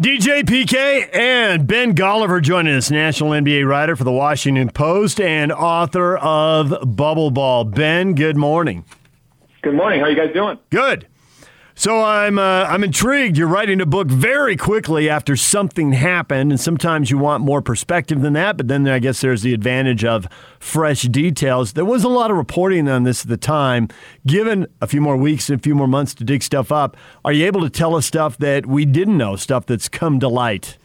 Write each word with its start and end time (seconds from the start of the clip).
DJ 0.00 0.44
PK 0.44 1.14
and 1.14 1.66
Ben 1.66 1.94
Golliver 1.94 2.40
joining 2.40 2.74
us, 2.74 2.90
national 2.90 3.32
NBA 3.32 3.68
writer 3.68 3.96
for 3.96 4.04
the 4.04 4.10
Washington 4.10 4.70
Post 4.70 5.20
and 5.20 5.52
author 5.52 6.16
of 6.16 6.96
Bubble 6.96 7.30
Ball. 7.30 7.64
Ben, 7.64 8.14
good 8.14 8.38
morning. 8.38 8.86
Good 9.60 9.74
morning. 9.74 10.00
How 10.00 10.06
are 10.06 10.10
you 10.10 10.16
guys 10.16 10.32
doing? 10.32 10.58
Good. 10.70 11.06
So 11.80 12.04
I'm 12.04 12.38
uh, 12.38 12.66
I'm 12.68 12.84
intrigued. 12.84 13.38
You're 13.38 13.48
writing 13.48 13.80
a 13.80 13.86
book 13.86 14.08
very 14.08 14.54
quickly 14.54 15.08
after 15.08 15.34
something 15.34 15.92
happened, 15.92 16.52
and 16.52 16.60
sometimes 16.60 17.10
you 17.10 17.16
want 17.16 17.42
more 17.42 17.62
perspective 17.62 18.20
than 18.20 18.34
that. 18.34 18.58
But 18.58 18.68
then 18.68 18.86
I 18.86 18.98
guess 18.98 19.22
there's 19.22 19.40
the 19.40 19.54
advantage 19.54 20.04
of 20.04 20.28
fresh 20.58 21.04
details. 21.04 21.72
There 21.72 21.86
was 21.86 22.04
a 22.04 22.08
lot 22.10 22.30
of 22.30 22.36
reporting 22.36 22.86
on 22.86 23.04
this 23.04 23.22
at 23.22 23.30
the 23.30 23.38
time. 23.38 23.88
Given 24.26 24.66
a 24.82 24.86
few 24.86 25.00
more 25.00 25.16
weeks 25.16 25.48
and 25.48 25.58
a 25.58 25.62
few 25.62 25.74
more 25.74 25.88
months 25.88 26.12
to 26.16 26.24
dig 26.24 26.42
stuff 26.42 26.70
up, 26.70 26.98
are 27.24 27.32
you 27.32 27.46
able 27.46 27.62
to 27.62 27.70
tell 27.70 27.94
us 27.94 28.04
stuff 28.04 28.36
that 28.36 28.66
we 28.66 28.84
didn't 28.84 29.16
know, 29.16 29.36
stuff 29.36 29.64
that's 29.64 29.88
come 29.88 30.20
to 30.20 30.28
light? 30.28 30.76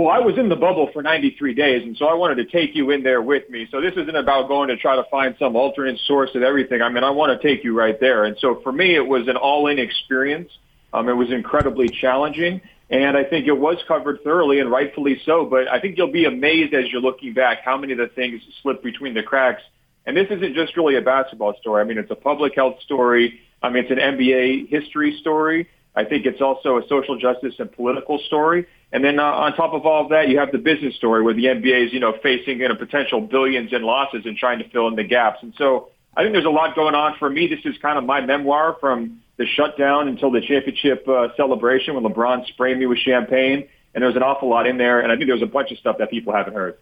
Well, 0.00 0.08
I 0.08 0.18
was 0.18 0.38
in 0.38 0.48
the 0.48 0.56
bubble 0.56 0.88
for 0.94 1.02
93 1.02 1.52
days, 1.52 1.82
and 1.82 1.94
so 1.94 2.06
I 2.06 2.14
wanted 2.14 2.36
to 2.36 2.46
take 2.46 2.74
you 2.74 2.90
in 2.90 3.02
there 3.02 3.20
with 3.20 3.50
me. 3.50 3.68
So 3.70 3.82
this 3.82 3.92
isn't 3.98 4.16
about 4.16 4.48
going 4.48 4.68
to 4.70 4.78
try 4.78 4.96
to 4.96 5.04
find 5.10 5.36
some 5.38 5.56
alternate 5.56 6.00
source 6.06 6.30
of 6.34 6.42
everything. 6.42 6.80
I 6.80 6.88
mean, 6.88 7.04
I 7.04 7.10
want 7.10 7.38
to 7.38 7.46
take 7.46 7.62
you 7.62 7.78
right 7.78 8.00
there. 8.00 8.24
And 8.24 8.34
so 8.40 8.62
for 8.62 8.72
me, 8.72 8.94
it 8.94 9.06
was 9.06 9.28
an 9.28 9.36
all-in 9.36 9.78
experience. 9.78 10.50
Um, 10.94 11.10
it 11.10 11.12
was 11.12 11.30
incredibly 11.30 11.90
challenging, 11.90 12.62
and 12.88 13.14
I 13.14 13.24
think 13.24 13.46
it 13.46 13.52
was 13.52 13.76
covered 13.86 14.24
thoroughly 14.24 14.60
and 14.60 14.70
rightfully 14.70 15.20
so. 15.26 15.44
But 15.44 15.68
I 15.68 15.78
think 15.78 15.98
you'll 15.98 16.10
be 16.10 16.24
amazed 16.24 16.72
as 16.72 16.90
you're 16.90 17.02
looking 17.02 17.34
back 17.34 17.58
how 17.62 17.76
many 17.76 17.92
of 17.92 17.98
the 17.98 18.08
things 18.08 18.40
slipped 18.62 18.82
between 18.82 19.12
the 19.12 19.22
cracks. 19.22 19.60
And 20.06 20.16
this 20.16 20.28
isn't 20.30 20.54
just 20.54 20.78
really 20.78 20.96
a 20.96 21.02
basketball 21.02 21.52
story. 21.60 21.82
I 21.82 21.84
mean, 21.84 21.98
it's 21.98 22.10
a 22.10 22.16
public 22.16 22.54
health 22.54 22.80
story. 22.86 23.38
I 23.62 23.68
mean, 23.68 23.84
it's 23.84 23.92
an 23.92 23.98
NBA 23.98 24.70
history 24.70 25.18
story. 25.20 25.68
I 25.94 26.04
think 26.04 26.26
it's 26.26 26.40
also 26.40 26.78
a 26.78 26.86
social 26.88 27.18
justice 27.18 27.54
and 27.58 27.70
political 27.72 28.18
story. 28.26 28.66
And 28.92 29.04
then 29.04 29.18
uh, 29.18 29.24
on 29.24 29.54
top 29.54 29.72
of 29.72 29.86
all 29.86 30.04
of 30.04 30.10
that, 30.10 30.28
you 30.28 30.38
have 30.38 30.52
the 30.52 30.58
business 30.58 30.94
story 30.96 31.22
where 31.22 31.34
the 31.34 31.44
NBA 31.44 31.86
is, 31.86 31.92
you 31.92 32.00
know, 32.00 32.14
facing 32.22 32.60
you 32.60 32.68
know, 32.68 32.74
potential 32.74 33.20
billions 33.20 33.72
in 33.72 33.82
losses 33.82 34.22
and 34.24 34.36
trying 34.36 34.58
to 34.60 34.68
fill 34.70 34.88
in 34.88 34.96
the 34.96 35.04
gaps. 35.04 35.38
And 35.42 35.52
so 35.58 35.90
I 36.16 36.22
think 36.22 36.32
there's 36.32 36.44
a 36.44 36.50
lot 36.50 36.74
going 36.74 36.94
on 36.94 37.16
for 37.18 37.28
me. 37.28 37.48
This 37.48 37.60
is 37.64 37.78
kind 37.80 37.98
of 37.98 38.04
my 38.04 38.20
memoir 38.20 38.76
from 38.80 39.20
the 39.36 39.46
shutdown 39.46 40.08
until 40.08 40.30
the 40.30 40.40
championship 40.40 41.06
uh, 41.08 41.28
celebration 41.36 41.94
when 41.94 42.04
LeBron 42.04 42.46
sprayed 42.48 42.78
me 42.78 42.86
with 42.86 42.98
champagne. 42.98 43.68
And 43.94 44.02
there's 44.02 44.16
an 44.16 44.22
awful 44.22 44.48
lot 44.48 44.66
in 44.66 44.78
there. 44.78 45.00
And 45.00 45.10
I 45.10 45.16
think 45.16 45.28
there's 45.28 45.42
a 45.42 45.46
bunch 45.46 45.72
of 45.72 45.78
stuff 45.78 45.96
that 45.98 46.10
people 46.10 46.32
haven't 46.32 46.54
heard. 46.54 46.76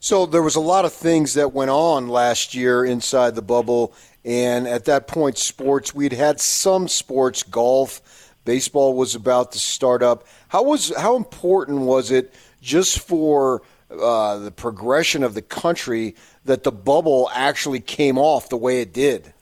So 0.00 0.26
there 0.26 0.42
was 0.42 0.56
a 0.56 0.60
lot 0.60 0.84
of 0.84 0.92
things 0.92 1.34
that 1.34 1.52
went 1.52 1.70
on 1.70 2.08
last 2.08 2.54
year 2.54 2.84
inside 2.84 3.34
the 3.34 3.42
bubble. 3.42 3.94
And 4.24 4.66
at 4.66 4.86
that 4.86 5.06
point, 5.06 5.38
sports, 5.38 5.94
we'd 5.94 6.12
had 6.12 6.40
some 6.40 6.88
sports, 6.88 7.42
golf, 7.42 8.02
Baseball 8.44 8.96
was 8.96 9.14
about 9.14 9.52
to 9.52 9.58
start 9.58 10.02
up. 10.02 10.26
How 10.48 10.62
was 10.62 10.94
how 10.96 11.16
important 11.16 11.80
was 11.80 12.10
it 12.10 12.34
just 12.62 12.98
for 13.00 13.62
uh, 13.90 14.38
the 14.38 14.50
progression 14.50 15.22
of 15.22 15.34
the 15.34 15.42
country 15.42 16.16
that 16.46 16.64
the 16.64 16.72
bubble 16.72 17.30
actually 17.34 17.80
came 17.80 18.16
off 18.16 18.48
the 18.48 18.56
way 18.56 18.80
it 18.80 18.92
did? 18.92 19.32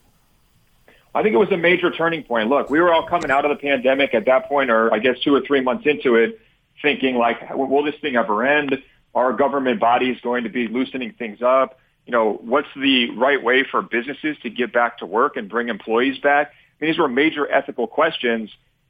I 1.15 1.23
think 1.23 1.33
it 1.33 1.37
was 1.37 1.51
a 1.51 1.57
major 1.57 1.89
turning 1.91 2.23
point. 2.23 2.49
Look, 2.49 2.69
we 2.69 2.79
were 2.79 2.93
all 2.93 3.07
coming 3.07 3.31
out 3.31 3.45
of 3.45 3.49
the 3.49 3.55
pandemic 3.55 4.13
at 4.13 4.25
that 4.25 4.47
point, 4.47 4.69
or 4.69 4.93
I 4.93 4.99
guess 4.99 5.17
two 5.19 5.33
or 5.33 5.41
three 5.41 5.61
months 5.61 5.87
into 5.87 6.15
it, 6.15 6.39
thinking 6.81 7.15
like, 7.15 7.55
will 7.55 7.83
this 7.83 7.95
thing 8.01 8.15
ever 8.15 8.45
end? 8.45 8.83
Are 9.15 9.33
government 9.33 9.79
bodies 9.79 10.17
going 10.21 10.43
to 10.43 10.49
be 10.49 10.67
loosening 10.67 11.13
things 11.13 11.41
up? 11.41 11.79
You 12.05 12.11
know, 12.11 12.39
what's 12.41 12.67
the 12.75 13.11
right 13.11 13.43
way 13.43 13.63
for 13.69 13.81
businesses 13.81 14.37
to 14.43 14.49
get 14.49 14.73
back 14.73 14.99
to 14.99 15.05
work 15.05 15.35
and 15.37 15.49
bring 15.49 15.69
employees 15.69 16.19
back? 16.19 16.47
I 16.49 16.85
mean, 16.85 16.91
these 16.91 16.99
were 16.99 17.07
major 17.07 17.49
ethical 17.51 17.87
questions 17.87 18.49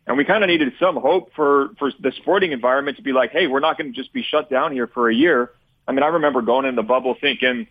and 0.10 0.18
we 0.18 0.26
kind 0.26 0.44
of 0.44 0.48
needed 0.48 0.74
some 0.80 0.96
hope 0.96 1.32
for, 1.36 1.70
for 1.78 1.92
the 2.00 2.12
sporting 2.18 2.52
environment 2.52 2.98
to 2.98 3.04
be 3.04 3.14
like, 3.14 3.32
hey, 3.32 3.46
we're 3.46 3.60
not 3.60 3.78
going 3.78 3.94
to 3.94 3.96
just 3.96 4.12
be 4.12 4.24
shut 4.24 4.50
down 4.50 4.72
here 4.72 4.88
for 4.88 5.08
a 5.08 5.14
year. 5.14 5.52
I 5.88 5.92
mean, 5.92 6.02
I 6.02 6.08
remember 6.08 6.42
going 6.42 6.66
in 6.66 6.76
the 6.76 6.82
bubble 6.82 7.16
thinking, 7.22 7.68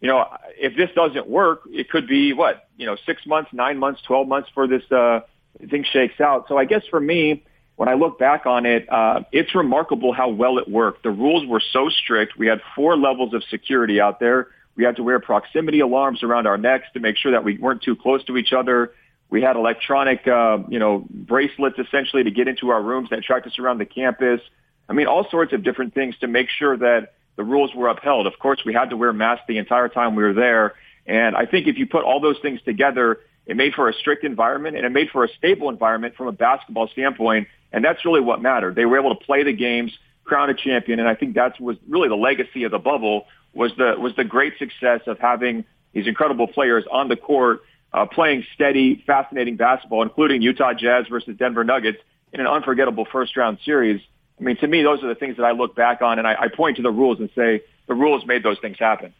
you 0.00 0.08
know, 0.08 0.26
if 0.56 0.74
this 0.74 0.88
doesn't 0.94 1.28
work, 1.28 1.64
it 1.66 1.90
could 1.90 2.08
be 2.08 2.32
what, 2.32 2.66
you 2.78 2.86
know, 2.86 2.96
six 3.04 3.26
months, 3.26 3.50
nine 3.52 3.76
months, 3.76 4.00
12 4.06 4.26
months 4.26 4.48
for 4.54 4.66
this 4.66 4.82
uh, 4.90 5.20
thing 5.68 5.84
shakes 5.84 6.18
out. 6.18 6.46
So 6.48 6.56
I 6.56 6.64
guess 6.64 6.82
for 6.88 6.98
me, 6.98 7.44
when 7.76 7.88
I 7.88 7.94
look 7.94 8.18
back 8.18 8.46
on 8.46 8.66
it, 8.66 8.86
uh, 8.90 9.22
it's 9.32 9.54
remarkable 9.54 10.12
how 10.12 10.28
well 10.28 10.58
it 10.58 10.68
worked. 10.68 11.02
The 11.02 11.10
rules 11.10 11.46
were 11.46 11.62
so 11.72 11.88
strict. 11.88 12.36
We 12.36 12.46
had 12.46 12.60
four 12.76 12.96
levels 12.96 13.34
of 13.34 13.42
security 13.50 14.00
out 14.00 14.20
there. 14.20 14.48
We 14.76 14.84
had 14.84 14.96
to 14.96 15.02
wear 15.02 15.20
proximity 15.20 15.80
alarms 15.80 16.22
around 16.22 16.46
our 16.46 16.56
necks 16.56 16.86
to 16.94 17.00
make 17.00 17.16
sure 17.16 17.32
that 17.32 17.44
we 17.44 17.58
weren't 17.58 17.82
too 17.82 17.96
close 17.96 18.24
to 18.24 18.36
each 18.36 18.52
other. 18.52 18.92
We 19.30 19.42
had 19.42 19.56
electronic, 19.56 20.26
uh, 20.28 20.58
you 20.68 20.78
know, 20.78 21.06
bracelets 21.08 21.78
essentially 21.78 22.24
to 22.24 22.30
get 22.30 22.48
into 22.48 22.70
our 22.70 22.82
rooms 22.82 23.10
that 23.10 23.22
tracked 23.22 23.46
us 23.46 23.58
around 23.58 23.78
the 23.78 23.86
campus. 23.86 24.40
I 24.88 24.92
mean, 24.92 25.06
all 25.06 25.26
sorts 25.30 25.52
of 25.52 25.62
different 25.62 25.94
things 25.94 26.14
to 26.20 26.26
make 26.26 26.48
sure 26.50 26.76
that 26.76 27.14
the 27.36 27.44
rules 27.44 27.74
were 27.74 27.88
upheld. 27.88 28.26
Of 28.26 28.38
course, 28.38 28.60
we 28.64 28.74
had 28.74 28.90
to 28.90 28.96
wear 28.96 29.12
masks 29.12 29.44
the 29.48 29.58
entire 29.58 29.88
time 29.88 30.14
we 30.16 30.22
were 30.22 30.34
there. 30.34 30.74
And 31.06 31.34
I 31.34 31.46
think 31.46 31.66
if 31.66 31.78
you 31.78 31.86
put 31.86 32.04
all 32.04 32.20
those 32.20 32.36
things 32.42 32.60
together, 32.62 33.20
it 33.46 33.56
made 33.56 33.74
for 33.74 33.88
a 33.88 33.94
strict 33.94 34.24
environment 34.24 34.76
and 34.76 34.84
it 34.84 34.90
made 34.90 35.10
for 35.10 35.24
a 35.24 35.28
stable 35.38 35.68
environment 35.68 36.14
from 36.14 36.28
a 36.28 36.32
basketball 36.32 36.88
standpoint. 36.88 37.48
And 37.72 37.84
that's 37.84 38.04
really 38.04 38.20
what 38.20 38.42
mattered. 38.42 38.74
They 38.74 38.84
were 38.84 38.98
able 38.98 39.14
to 39.14 39.24
play 39.24 39.42
the 39.42 39.52
games, 39.52 39.92
crown 40.24 40.50
a 40.50 40.54
champion. 40.54 41.00
And 41.00 41.08
I 41.08 41.14
think 41.14 41.34
that 41.34 41.60
was 41.60 41.76
really 41.88 42.08
the 42.08 42.16
legacy 42.16 42.64
of 42.64 42.70
the 42.70 42.78
bubble 42.78 43.26
was 43.54 43.72
the, 43.76 43.94
was 43.98 44.14
the 44.16 44.24
great 44.24 44.58
success 44.58 45.00
of 45.06 45.18
having 45.18 45.64
these 45.92 46.06
incredible 46.06 46.46
players 46.46 46.84
on 46.90 47.08
the 47.08 47.16
court 47.16 47.62
uh, 47.92 48.06
playing 48.06 48.44
steady, 48.54 49.02
fascinating 49.06 49.56
basketball, 49.56 50.02
including 50.02 50.40
Utah 50.40 50.72
Jazz 50.72 51.06
versus 51.08 51.36
Denver 51.36 51.64
Nuggets 51.64 51.98
in 52.32 52.40
an 52.40 52.46
unforgettable 52.46 53.06
first 53.10 53.36
round 53.36 53.58
series. 53.64 54.00
I 54.40 54.42
mean, 54.42 54.56
to 54.58 54.66
me, 54.66 54.82
those 54.82 55.02
are 55.02 55.08
the 55.08 55.14
things 55.14 55.36
that 55.36 55.44
I 55.44 55.52
look 55.52 55.74
back 55.76 56.00
on 56.02 56.18
and 56.18 56.26
I, 56.26 56.34
I 56.34 56.48
point 56.48 56.76
to 56.76 56.82
the 56.82 56.90
rules 56.90 57.20
and 57.20 57.28
say 57.36 57.62
the 57.86 57.94
rules 57.94 58.24
made 58.26 58.42
those 58.42 58.58
things 58.60 58.78
happen. 58.78 59.12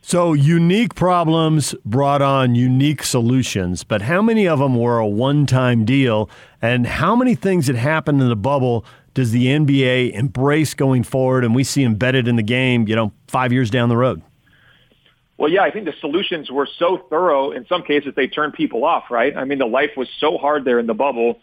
So, 0.00 0.32
unique 0.32 0.94
problems 0.94 1.74
brought 1.84 2.22
on 2.22 2.54
unique 2.54 3.02
solutions, 3.02 3.84
but 3.84 4.02
how 4.02 4.22
many 4.22 4.48
of 4.48 4.58
them 4.58 4.76
were 4.76 4.98
a 4.98 5.06
one 5.06 5.44
time 5.44 5.84
deal? 5.84 6.30
And 6.62 6.86
how 6.86 7.14
many 7.14 7.34
things 7.34 7.66
that 7.66 7.76
happened 7.76 8.22
in 8.22 8.28
the 8.28 8.36
bubble 8.36 8.84
does 9.14 9.32
the 9.32 9.46
NBA 9.46 10.12
embrace 10.12 10.74
going 10.74 11.02
forward 11.02 11.44
and 11.44 11.54
we 11.54 11.64
see 11.64 11.82
embedded 11.82 12.28
in 12.28 12.36
the 12.36 12.42
game, 12.42 12.86
you 12.86 12.94
know, 12.94 13.12
five 13.26 13.52
years 13.52 13.68
down 13.68 13.88
the 13.88 13.96
road? 13.96 14.22
Well, 15.36 15.50
yeah, 15.50 15.62
I 15.62 15.70
think 15.70 15.84
the 15.84 15.94
solutions 16.00 16.50
were 16.50 16.68
so 16.78 16.98
thorough. 17.10 17.52
In 17.52 17.66
some 17.66 17.82
cases, 17.82 18.12
they 18.16 18.26
turned 18.26 18.54
people 18.54 18.84
off, 18.84 19.04
right? 19.10 19.36
I 19.36 19.44
mean, 19.44 19.58
the 19.58 19.66
life 19.66 19.90
was 19.96 20.08
so 20.20 20.36
hard 20.36 20.64
there 20.64 20.78
in 20.78 20.86
the 20.86 20.94
bubble 20.94 21.40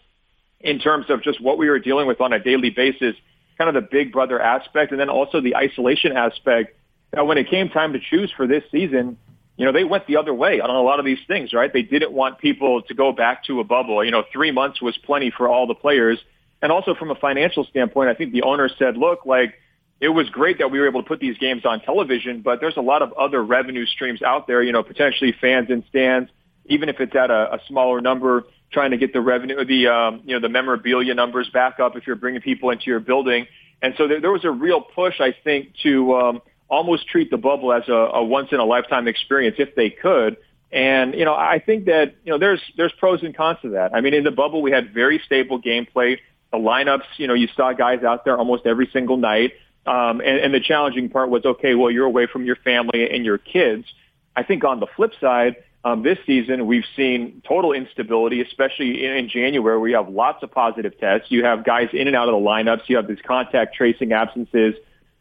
in 0.60 0.78
terms 0.78 1.06
of 1.08 1.22
just 1.22 1.40
what 1.40 1.56
we 1.58 1.68
were 1.68 1.78
dealing 1.78 2.06
with 2.06 2.20
on 2.20 2.32
a 2.32 2.38
daily 2.38 2.70
basis, 2.70 3.14
kind 3.56 3.68
of 3.68 3.74
the 3.74 3.88
big 3.88 4.12
brother 4.12 4.40
aspect, 4.40 4.90
and 4.90 5.00
then 5.00 5.08
also 5.08 5.40
the 5.40 5.56
isolation 5.56 6.16
aspect. 6.16 6.76
Now, 7.14 7.24
when 7.24 7.38
it 7.38 7.48
came 7.48 7.68
time 7.68 7.92
to 7.92 8.00
choose 8.00 8.32
for 8.36 8.46
this 8.46 8.64
season, 8.70 9.16
you 9.56 9.64
know, 9.64 9.72
they 9.72 9.84
went 9.84 10.06
the 10.06 10.16
other 10.16 10.34
way 10.34 10.60
on 10.60 10.68
a 10.68 10.82
lot 10.82 10.98
of 10.98 11.06
these 11.06 11.18
things, 11.26 11.52
right? 11.52 11.72
They 11.72 11.82
didn't 11.82 12.12
want 12.12 12.38
people 12.38 12.82
to 12.82 12.94
go 12.94 13.12
back 13.12 13.44
to 13.44 13.60
a 13.60 13.64
bubble. 13.64 14.04
You 14.04 14.10
know, 14.10 14.24
three 14.32 14.50
months 14.50 14.82
was 14.82 14.96
plenty 14.98 15.30
for 15.30 15.48
all 15.48 15.66
the 15.66 15.74
players. 15.74 16.18
And 16.60 16.70
also 16.70 16.94
from 16.94 17.10
a 17.10 17.14
financial 17.14 17.64
standpoint, 17.64 18.10
I 18.10 18.14
think 18.14 18.32
the 18.32 18.42
owner 18.42 18.68
said, 18.78 18.96
look, 18.96 19.24
like, 19.24 19.54
it 19.98 20.10
was 20.10 20.28
great 20.28 20.58
that 20.58 20.70
we 20.70 20.78
were 20.78 20.86
able 20.86 21.02
to 21.02 21.08
put 21.08 21.20
these 21.20 21.38
games 21.38 21.64
on 21.64 21.80
television, 21.80 22.42
but 22.42 22.60
there's 22.60 22.76
a 22.76 22.82
lot 22.82 23.00
of 23.00 23.14
other 23.14 23.42
revenue 23.42 23.86
streams 23.86 24.20
out 24.20 24.46
there, 24.46 24.62
you 24.62 24.72
know, 24.72 24.82
potentially 24.82 25.34
fans 25.40 25.70
in 25.70 25.84
stands, 25.88 26.30
even 26.66 26.90
if 26.90 27.00
it's 27.00 27.16
at 27.16 27.30
a, 27.30 27.54
a 27.54 27.60
smaller 27.66 28.02
number, 28.02 28.44
trying 28.70 28.90
to 28.90 28.98
get 28.98 29.14
the 29.14 29.20
revenue, 29.22 29.64
the, 29.64 29.86
um, 29.86 30.20
you 30.26 30.34
know, 30.34 30.40
the 30.40 30.50
memorabilia 30.50 31.14
numbers 31.14 31.48
back 31.48 31.80
up 31.80 31.96
if 31.96 32.06
you're 32.06 32.16
bringing 32.16 32.42
people 32.42 32.68
into 32.70 32.84
your 32.86 33.00
building. 33.00 33.46
And 33.80 33.94
so 33.96 34.06
there, 34.06 34.20
there 34.20 34.32
was 34.32 34.44
a 34.44 34.50
real 34.50 34.82
push, 34.82 35.14
I 35.20 35.34
think, 35.44 35.74
to 35.82 36.14
um, 36.14 36.42
almost 36.68 37.08
treat 37.08 37.30
the 37.30 37.36
bubble 37.36 37.72
as 37.72 37.88
a, 37.88 37.92
a 37.92 38.24
once 38.24 38.48
in 38.52 38.58
a 38.58 38.64
lifetime 38.64 39.08
experience 39.08 39.56
if 39.58 39.74
they 39.74 39.90
could. 39.90 40.36
And, 40.72 41.14
you 41.14 41.24
know, 41.24 41.34
I 41.34 41.62
think 41.64 41.86
that, 41.86 42.16
you 42.24 42.32
know, 42.32 42.38
there's, 42.38 42.60
there's 42.76 42.92
pros 42.98 43.22
and 43.22 43.36
cons 43.36 43.58
to 43.62 43.70
that. 43.70 43.94
I 43.94 44.00
mean, 44.00 44.14
in 44.14 44.24
the 44.24 44.32
bubble, 44.32 44.62
we 44.62 44.72
had 44.72 44.92
very 44.92 45.20
stable 45.24 45.62
gameplay. 45.62 46.18
The 46.50 46.58
lineups, 46.58 47.04
you 47.18 47.28
know, 47.28 47.34
you 47.34 47.48
saw 47.56 47.72
guys 47.72 48.02
out 48.02 48.24
there 48.24 48.36
almost 48.36 48.66
every 48.66 48.88
single 48.92 49.16
night. 49.16 49.52
Um, 49.86 50.20
and, 50.20 50.38
and 50.40 50.52
the 50.52 50.60
challenging 50.60 51.08
part 51.08 51.30
was, 51.30 51.44
okay, 51.44 51.76
well, 51.76 51.90
you're 51.90 52.06
away 52.06 52.26
from 52.26 52.44
your 52.44 52.56
family 52.56 53.08
and 53.10 53.24
your 53.24 53.38
kids. 53.38 53.84
I 54.34 54.42
think 54.42 54.64
on 54.64 54.80
the 54.80 54.88
flip 54.96 55.12
side, 55.20 55.56
um, 55.84 56.02
this 56.02 56.18
season 56.26 56.66
we've 56.66 56.84
seen 56.96 57.42
total 57.46 57.72
instability, 57.72 58.42
especially 58.42 59.04
in, 59.04 59.12
in 59.12 59.28
January. 59.28 59.78
We 59.78 59.92
have 59.92 60.08
lots 60.08 60.42
of 60.42 60.50
positive 60.50 60.98
tests. 60.98 61.30
You 61.30 61.44
have 61.44 61.64
guys 61.64 61.90
in 61.92 62.08
and 62.08 62.16
out 62.16 62.28
of 62.28 62.32
the 62.32 62.44
lineups. 62.44 62.88
You 62.88 62.96
have 62.96 63.06
these 63.06 63.22
contact 63.24 63.76
tracing 63.76 64.12
absences 64.12 64.74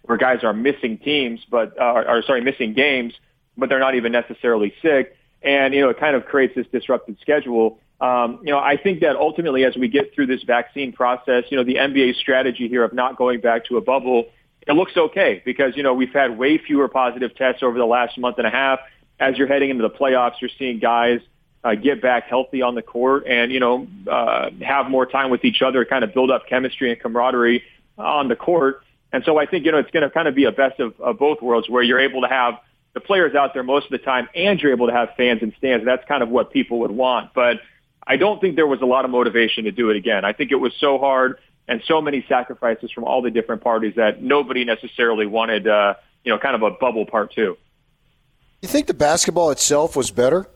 where 0.06 0.18
guys 0.18 0.44
are 0.44 0.54
missing 0.54 0.98
teams, 0.98 1.42
but 1.50 1.80
uh, 1.80 1.84
are 1.84 2.24
sorry, 2.24 2.42
missing 2.42 2.74
games, 2.74 3.13
but 3.57 3.69
they're 3.69 3.80
not 3.80 3.96
even 3.96 4.12
necessarily 4.12 4.74
sick. 4.81 5.16
And 5.42 5.74
you 5.74 5.81
know, 5.81 5.90
it 5.90 6.00
kind 6.00 6.16
of 6.16 6.25
creates 6.25 6.56
this 6.56 6.68
disrupted 6.72 7.18
schedule. 7.22 7.80
Um, 8.02 8.40
you 8.44 8.52
know, 8.52 8.60
I 8.60 8.78
think 8.78 9.02
that 9.02 9.16
ultimately, 9.16 9.63
as 9.63 9.75
we 9.75 9.88
get 9.88 10.13
through 10.13 10.28
this 10.28 10.44
vaccine 10.44 10.92
process, 10.92 11.46
you 11.50 11.57
know, 11.57 11.63
the 11.63 11.75
NBA 11.75 12.16
strategy 12.16 12.68
here 12.68 12.84
of 12.84 12.94
not 12.94 13.18
going 13.18 13.40
back 13.40 13.66
to 13.66 13.78
a 13.78 13.81
bubble 13.81 14.25
it 14.68 14.74
looks 14.74 14.94
okay 14.98 15.42
because, 15.46 15.75
you 15.75 15.84
know, 15.84 15.94
we've 15.94 16.13
had 16.13 16.38
way 16.38 16.57
fewer 16.57 16.88
positive 16.88 17.36
tests 17.36 17.62
over 17.62 17.78
the 17.78 17.86
last 17.86 18.18
month 18.18 18.38
and 18.38 18.48
a 18.48 18.50
half. 18.50 18.80
As 19.19 19.38
you're 19.38 19.48
heading 19.48 19.69
into 19.69 19.84
the 19.84 19.90
playoffs, 19.90 20.34
you're 20.42 20.50
seeing 20.57 20.80
guys 20.80 21.19
uh, 21.63 21.75
get 21.75 22.02
back 22.02 22.28
healthy 22.28 22.62
on 22.62 22.75
the 22.75 22.81
court 22.81 23.25
and, 23.28 23.52
you 23.52 23.60
know, 23.60 23.88
uh, 24.10 24.50
have 24.62 24.90
more 24.90 25.06
time 25.06 25.30
with 25.30 25.46
each 25.46 25.62
other, 25.62 25.86
kind 25.86 26.04
of 26.04 26.13
build 26.13 26.31
up 26.31 26.48
chemistry 26.48 26.92
and 26.92 27.00
camaraderie 27.00 27.63
on 27.98 28.28
the 28.28 28.36
court. 28.36 28.84
And 29.12 29.24
so 29.25 29.38
I 29.38 29.46
think, 29.46 29.66
you 29.66 29.72
know, 29.72 29.78
it's 29.78 29.92
going 29.92 30.04
to 30.04 30.10
kind 30.10 30.28
of 30.28 30.36
be 30.36 30.46
a 30.46 30.52
best 30.52 30.80
of, 30.80 31.00
of 31.00 31.18
both 31.18 31.42
worlds 31.42 31.69
where 31.69 31.84
you're 31.84 32.00
able 32.00 32.22
to 32.22 32.28
have 32.28 32.56
the 32.94 33.00
players 33.00 33.36
out 33.36 33.54
there 33.54 33.63
most 33.63 33.86
of 33.86 33.92
the 33.92 33.98
time 34.00 34.28
and 34.36 34.60
you're 34.60 34.72
able 34.72 34.88
to 34.88 34.94
have 34.94 35.10
fans 35.16 35.42
and 35.42 35.54
stands. 35.57 35.86
That's 35.86 36.06
kind 36.07 36.24
of 36.24 36.30
what 36.30 36.52
people 36.52 36.80
would 36.80 36.92
want. 36.92 37.34
But 37.34 37.57
I 38.06 38.18
don't 38.18 38.40
think 38.42 38.56
there 38.56 38.68
was 38.68 38.81
a 38.81 38.86
lot 38.86 39.06
of 39.06 39.12
motivation 39.12 39.66
to 39.66 39.72
do 39.72 39.90
it 39.90 39.98
again. 39.98 40.25
I 40.25 40.34
think 40.34 40.52
it 40.52 40.56
was 40.56 40.74
so 40.80 40.98
hard 40.98 41.40
and 41.68 41.81
so 41.88 42.02
many 42.02 42.25
sacrifices 42.28 42.92
from 42.92 43.04
all 43.04 43.22
the 43.22 43.31
different 43.31 43.63
parties 43.63 43.96
that 43.96 44.22
nobody 44.22 44.63
necessarily 44.66 45.25
wanted, 45.25 45.68
uh, 45.68 45.96
you 46.24 46.31
know, 46.31 46.38
kind 46.38 46.56
of 46.56 46.62
a 46.62 46.72
bubble 46.72 47.06
part 47.06 47.34
two. 47.34 47.57
You 48.62 48.68
think 48.68 48.88
the 48.88 48.94
basketball 48.94 49.52
itself 49.52 49.96
was 49.96 50.12
better? 50.12 50.48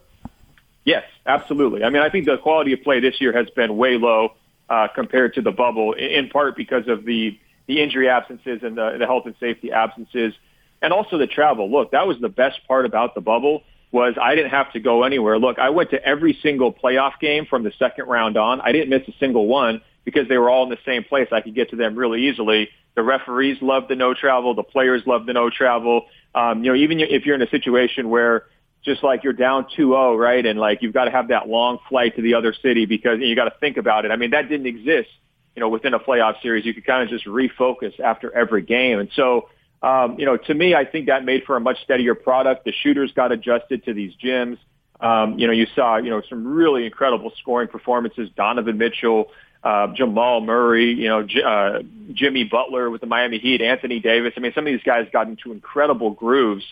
Yes, 0.84 1.04
absolutely. 1.26 1.84
I 1.84 1.90
mean, 1.90 2.02
I 2.02 2.08
think 2.08 2.26
the 2.26 2.38
quality 2.38 2.72
of 2.72 2.82
play 2.82 3.00
this 3.00 3.20
year 3.20 3.32
has 3.32 3.50
been 3.50 3.76
way 3.76 3.98
low 3.98 4.34
uh, 4.68 4.88
compared 4.94 5.34
to 5.34 5.42
the 5.42 5.50
bubble, 5.50 5.92
in 5.92 6.28
part 6.30 6.56
because 6.56 6.88
of 6.88 7.04
the 7.04 7.38
the 7.70 7.80
injury 7.80 8.08
absences 8.08 8.60
and 8.64 8.76
the, 8.76 8.96
the 8.98 9.06
health 9.06 9.26
and 9.26 9.36
safety 9.38 9.70
absences, 9.70 10.34
and 10.82 10.92
also 10.92 11.18
the 11.18 11.28
travel. 11.28 11.70
Look, 11.70 11.92
that 11.92 12.04
was 12.08 12.16
the 12.20 12.28
best 12.28 12.58
part 12.66 12.84
about 12.84 13.14
the 13.14 13.20
bubble 13.20 13.62
was 13.92 14.14
I 14.20 14.34
didn't 14.34 14.50
have 14.50 14.72
to 14.72 14.80
go 14.80 15.04
anywhere. 15.04 15.38
Look, 15.38 15.60
I 15.60 15.70
went 15.70 15.90
to 15.90 16.04
every 16.04 16.36
single 16.42 16.72
playoff 16.72 17.12
game 17.20 17.46
from 17.46 17.62
the 17.62 17.72
second 17.78 18.06
round 18.06 18.36
on. 18.36 18.60
I 18.60 18.72
didn't 18.72 18.88
miss 18.88 19.06
a 19.06 19.16
single 19.20 19.46
one 19.46 19.82
because 20.04 20.28
they 20.28 20.36
were 20.36 20.50
all 20.50 20.64
in 20.64 20.70
the 20.70 20.78
same 20.84 21.04
place. 21.04 21.28
I 21.30 21.42
could 21.42 21.54
get 21.54 21.70
to 21.70 21.76
them 21.76 21.94
really 21.94 22.28
easily. 22.28 22.70
The 22.96 23.04
referees 23.04 23.58
loved 23.62 23.88
the 23.88 23.94
no 23.94 24.14
travel. 24.14 24.54
The 24.54 24.64
players 24.64 25.02
loved 25.06 25.26
the 25.26 25.32
no 25.32 25.48
travel. 25.48 26.06
Um, 26.34 26.64
you 26.64 26.72
know, 26.72 26.76
even 26.76 26.98
if 26.98 27.24
you're 27.24 27.36
in 27.36 27.42
a 27.42 27.50
situation 27.50 28.10
where 28.10 28.46
just 28.84 29.04
like 29.04 29.22
you're 29.22 29.32
down 29.32 29.66
2-0, 29.78 30.18
right? 30.18 30.44
And 30.44 30.58
like 30.58 30.82
you've 30.82 30.94
got 30.94 31.04
to 31.04 31.12
have 31.12 31.28
that 31.28 31.48
long 31.48 31.78
flight 31.88 32.16
to 32.16 32.22
the 32.22 32.34
other 32.34 32.52
city 32.52 32.86
because 32.86 33.20
you 33.20 33.36
got 33.36 33.44
to 33.44 33.54
think 33.60 33.76
about 33.76 34.06
it. 34.06 34.10
I 34.10 34.16
mean, 34.16 34.30
that 34.30 34.48
didn't 34.48 34.66
exist, 34.66 35.10
you 35.54 35.60
know, 35.60 35.68
within 35.68 35.94
a 35.94 35.98
playoff 35.98 36.40
series. 36.42 36.64
You 36.64 36.74
could 36.74 36.86
kind 36.86 37.02
of 37.02 37.08
just 37.08 37.26
refocus 37.26 37.98
after 38.00 38.34
every 38.36 38.62
game. 38.62 38.98
And 38.98 39.10
so, 39.14 39.48
um, 39.82 40.18
you 40.18 40.26
know, 40.26 40.36
to 40.36 40.54
me, 40.54 40.74
I 40.74 40.84
think 40.84 41.06
that 41.06 41.24
made 41.24 41.44
for 41.44 41.56
a 41.56 41.60
much 41.60 41.82
steadier 41.84 42.14
product. 42.14 42.64
The 42.64 42.72
shooters 42.72 43.12
got 43.12 43.32
adjusted 43.32 43.84
to 43.84 43.94
these 43.94 44.12
gyms. 44.22 44.58
Um, 45.00 45.38
you 45.38 45.46
know, 45.46 45.52
you 45.52 45.66
saw, 45.74 45.96
you 45.96 46.10
know, 46.10 46.22
some 46.28 46.46
really 46.46 46.84
incredible 46.84 47.32
scoring 47.40 47.68
performances. 47.68 48.28
Donovan 48.36 48.76
Mitchell, 48.76 49.30
uh, 49.64 49.88
Jamal 49.94 50.42
Murray, 50.42 50.92
you 50.92 51.08
know, 51.08 51.22
J- 51.22 51.42
uh, 51.42 51.80
Jimmy 52.12 52.44
Butler 52.44 52.90
with 52.90 53.00
the 53.00 53.06
Miami 53.06 53.38
Heat, 53.38 53.62
Anthony 53.62 54.00
Davis. 54.00 54.34
I 54.36 54.40
mean, 54.40 54.52
some 54.54 54.66
of 54.66 54.72
these 54.72 54.82
guys 54.82 55.06
got 55.12 55.28
into 55.28 55.52
incredible 55.52 56.10
grooves 56.10 56.64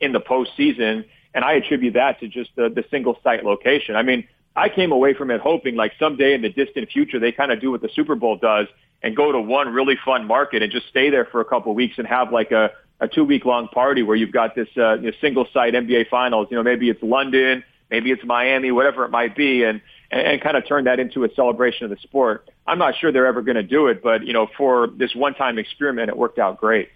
in 0.00 0.12
the 0.12 0.20
postseason, 0.20 1.04
and 1.32 1.44
I 1.44 1.54
attribute 1.54 1.94
that 1.94 2.20
to 2.20 2.28
just 2.28 2.50
the, 2.56 2.68
the 2.68 2.84
single 2.90 3.18
site 3.22 3.44
location. 3.44 3.94
I 3.94 4.02
mean, 4.02 4.26
I 4.56 4.70
came 4.70 4.90
away 4.90 5.14
from 5.14 5.30
it 5.30 5.40
hoping 5.40 5.76
like 5.76 5.92
someday 5.98 6.34
in 6.34 6.42
the 6.42 6.48
distant 6.48 6.90
future 6.90 7.20
they 7.20 7.30
kind 7.30 7.52
of 7.52 7.60
do 7.60 7.70
what 7.70 7.82
the 7.82 7.90
Super 7.94 8.14
Bowl 8.14 8.36
does 8.36 8.66
and 9.02 9.14
go 9.14 9.30
to 9.30 9.40
one 9.40 9.72
really 9.72 9.96
fun 10.04 10.26
market 10.26 10.62
and 10.62 10.72
just 10.72 10.88
stay 10.88 11.10
there 11.10 11.26
for 11.26 11.40
a 11.40 11.44
couple 11.44 11.70
of 11.70 11.76
weeks 11.76 11.98
and 11.98 12.06
have 12.06 12.32
like 12.32 12.50
a, 12.50 12.70
a 13.00 13.06
two 13.06 13.24
week 13.24 13.44
long 13.44 13.68
party 13.68 14.02
where 14.02 14.16
you've 14.16 14.32
got 14.32 14.54
this 14.54 14.68
uh, 14.76 14.94
you 14.94 15.10
know, 15.10 15.16
single 15.20 15.46
site 15.52 15.74
NBA 15.74 16.08
finals. 16.08 16.48
You 16.50 16.56
know, 16.56 16.62
maybe 16.62 16.88
it's 16.88 17.02
London, 17.02 17.62
maybe 17.90 18.10
it's 18.10 18.24
Miami, 18.24 18.72
whatever 18.72 19.04
it 19.04 19.10
might 19.10 19.36
be, 19.36 19.62
and 19.62 19.80
and, 20.10 20.20
and 20.26 20.40
kind 20.40 20.56
of 20.56 20.66
turn 20.66 20.84
that 20.84 20.98
into 20.98 21.24
a 21.24 21.34
celebration 21.34 21.84
of 21.84 21.90
the 21.90 21.96
sport. 22.02 22.48
I'm 22.66 22.78
not 22.78 22.94
sure 22.96 23.12
they're 23.12 23.26
ever 23.26 23.42
going 23.42 23.56
to 23.56 23.62
do 23.62 23.88
it, 23.88 24.02
but 24.02 24.26
you 24.26 24.32
know, 24.32 24.48
for 24.56 24.88
this 24.88 25.14
one-time 25.14 25.58
experiment, 25.58 26.08
it 26.08 26.16
worked 26.16 26.38
out 26.38 26.58
great. 26.58 26.88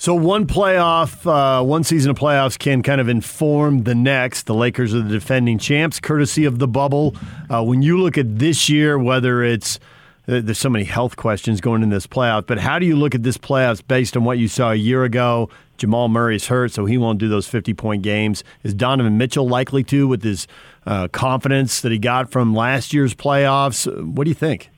So 0.00 0.14
one 0.14 0.46
playoff, 0.46 1.26
uh, 1.26 1.64
one 1.64 1.82
season 1.82 2.12
of 2.12 2.16
playoffs 2.16 2.56
can 2.56 2.84
kind 2.84 3.00
of 3.00 3.08
inform 3.08 3.82
the 3.82 3.96
next. 3.96 4.46
The 4.46 4.54
Lakers 4.54 4.94
are 4.94 5.02
the 5.02 5.08
defending 5.08 5.58
champs, 5.58 5.98
courtesy 5.98 6.44
of 6.44 6.60
the 6.60 6.68
bubble. 6.68 7.16
Uh, 7.50 7.64
when 7.64 7.82
you 7.82 8.00
look 8.00 8.16
at 8.16 8.38
this 8.38 8.68
year, 8.68 8.96
whether 8.96 9.42
it's 9.42 9.80
there's 10.26 10.58
so 10.58 10.68
many 10.68 10.84
health 10.84 11.16
questions 11.16 11.60
going 11.60 11.82
in 11.82 11.88
this 11.88 12.06
playoff, 12.06 12.46
but 12.46 12.58
how 12.58 12.78
do 12.78 12.86
you 12.86 12.94
look 12.94 13.16
at 13.16 13.24
this 13.24 13.36
playoffs 13.36 13.82
based 13.84 14.16
on 14.16 14.22
what 14.22 14.38
you 14.38 14.46
saw 14.46 14.70
a 14.70 14.76
year 14.76 15.02
ago? 15.02 15.50
Jamal 15.78 16.08
Murray's 16.08 16.46
hurt, 16.46 16.70
so 16.70 16.84
he 16.84 16.96
won't 16.96 17.18
do 17.18 17.28
those 17.28 17.48
50 17.48 17.74
point 17.74 18.02
games. 18.02 18.44
Is 18.62 18.74
Donovan 18.74 19.18
Mitchell 19.18 19.48
likely 19.48 19.82
to 19.84 20.06
with 20.06 20.22
his 20.22 20.46
uh, 20.86 21.08
confidence 21.08 21.80
that 21.80 21.90
he 21.90 21.98
got 21.98 22.30
from 22.30 22.54
last 22.54 22.92
year's 22.94 23.14
playoffs? 23.16 23.86
What 24.04 24.24
do 24.24 24.30
you 24.30 24.34
think? 24.36 24.70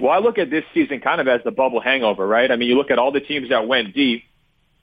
Well, 0.00 0.10
I 0.10 0.18
look 0.18 0.38
at 0.38 0.50
this 0.50 0.64
season 0.74 1.00
kind 1.00 1.20
of 1.20 1.28
as 1.28 1.40
the 1.44 1.52
bubble 1.52 1.80
hangover, 1.80 2.26
right? 2.26 2.50
I 2.50 2.56
mean, 2.56 2.68
you 2.68 2.76
look 2.76 2.90
at 2.90 2.98
all 2.98 3.12
the 3.12 3.20
teams 3.20 3.50
that 3.50 3.68
went 3.68 3.94
deep, 3.94 4.24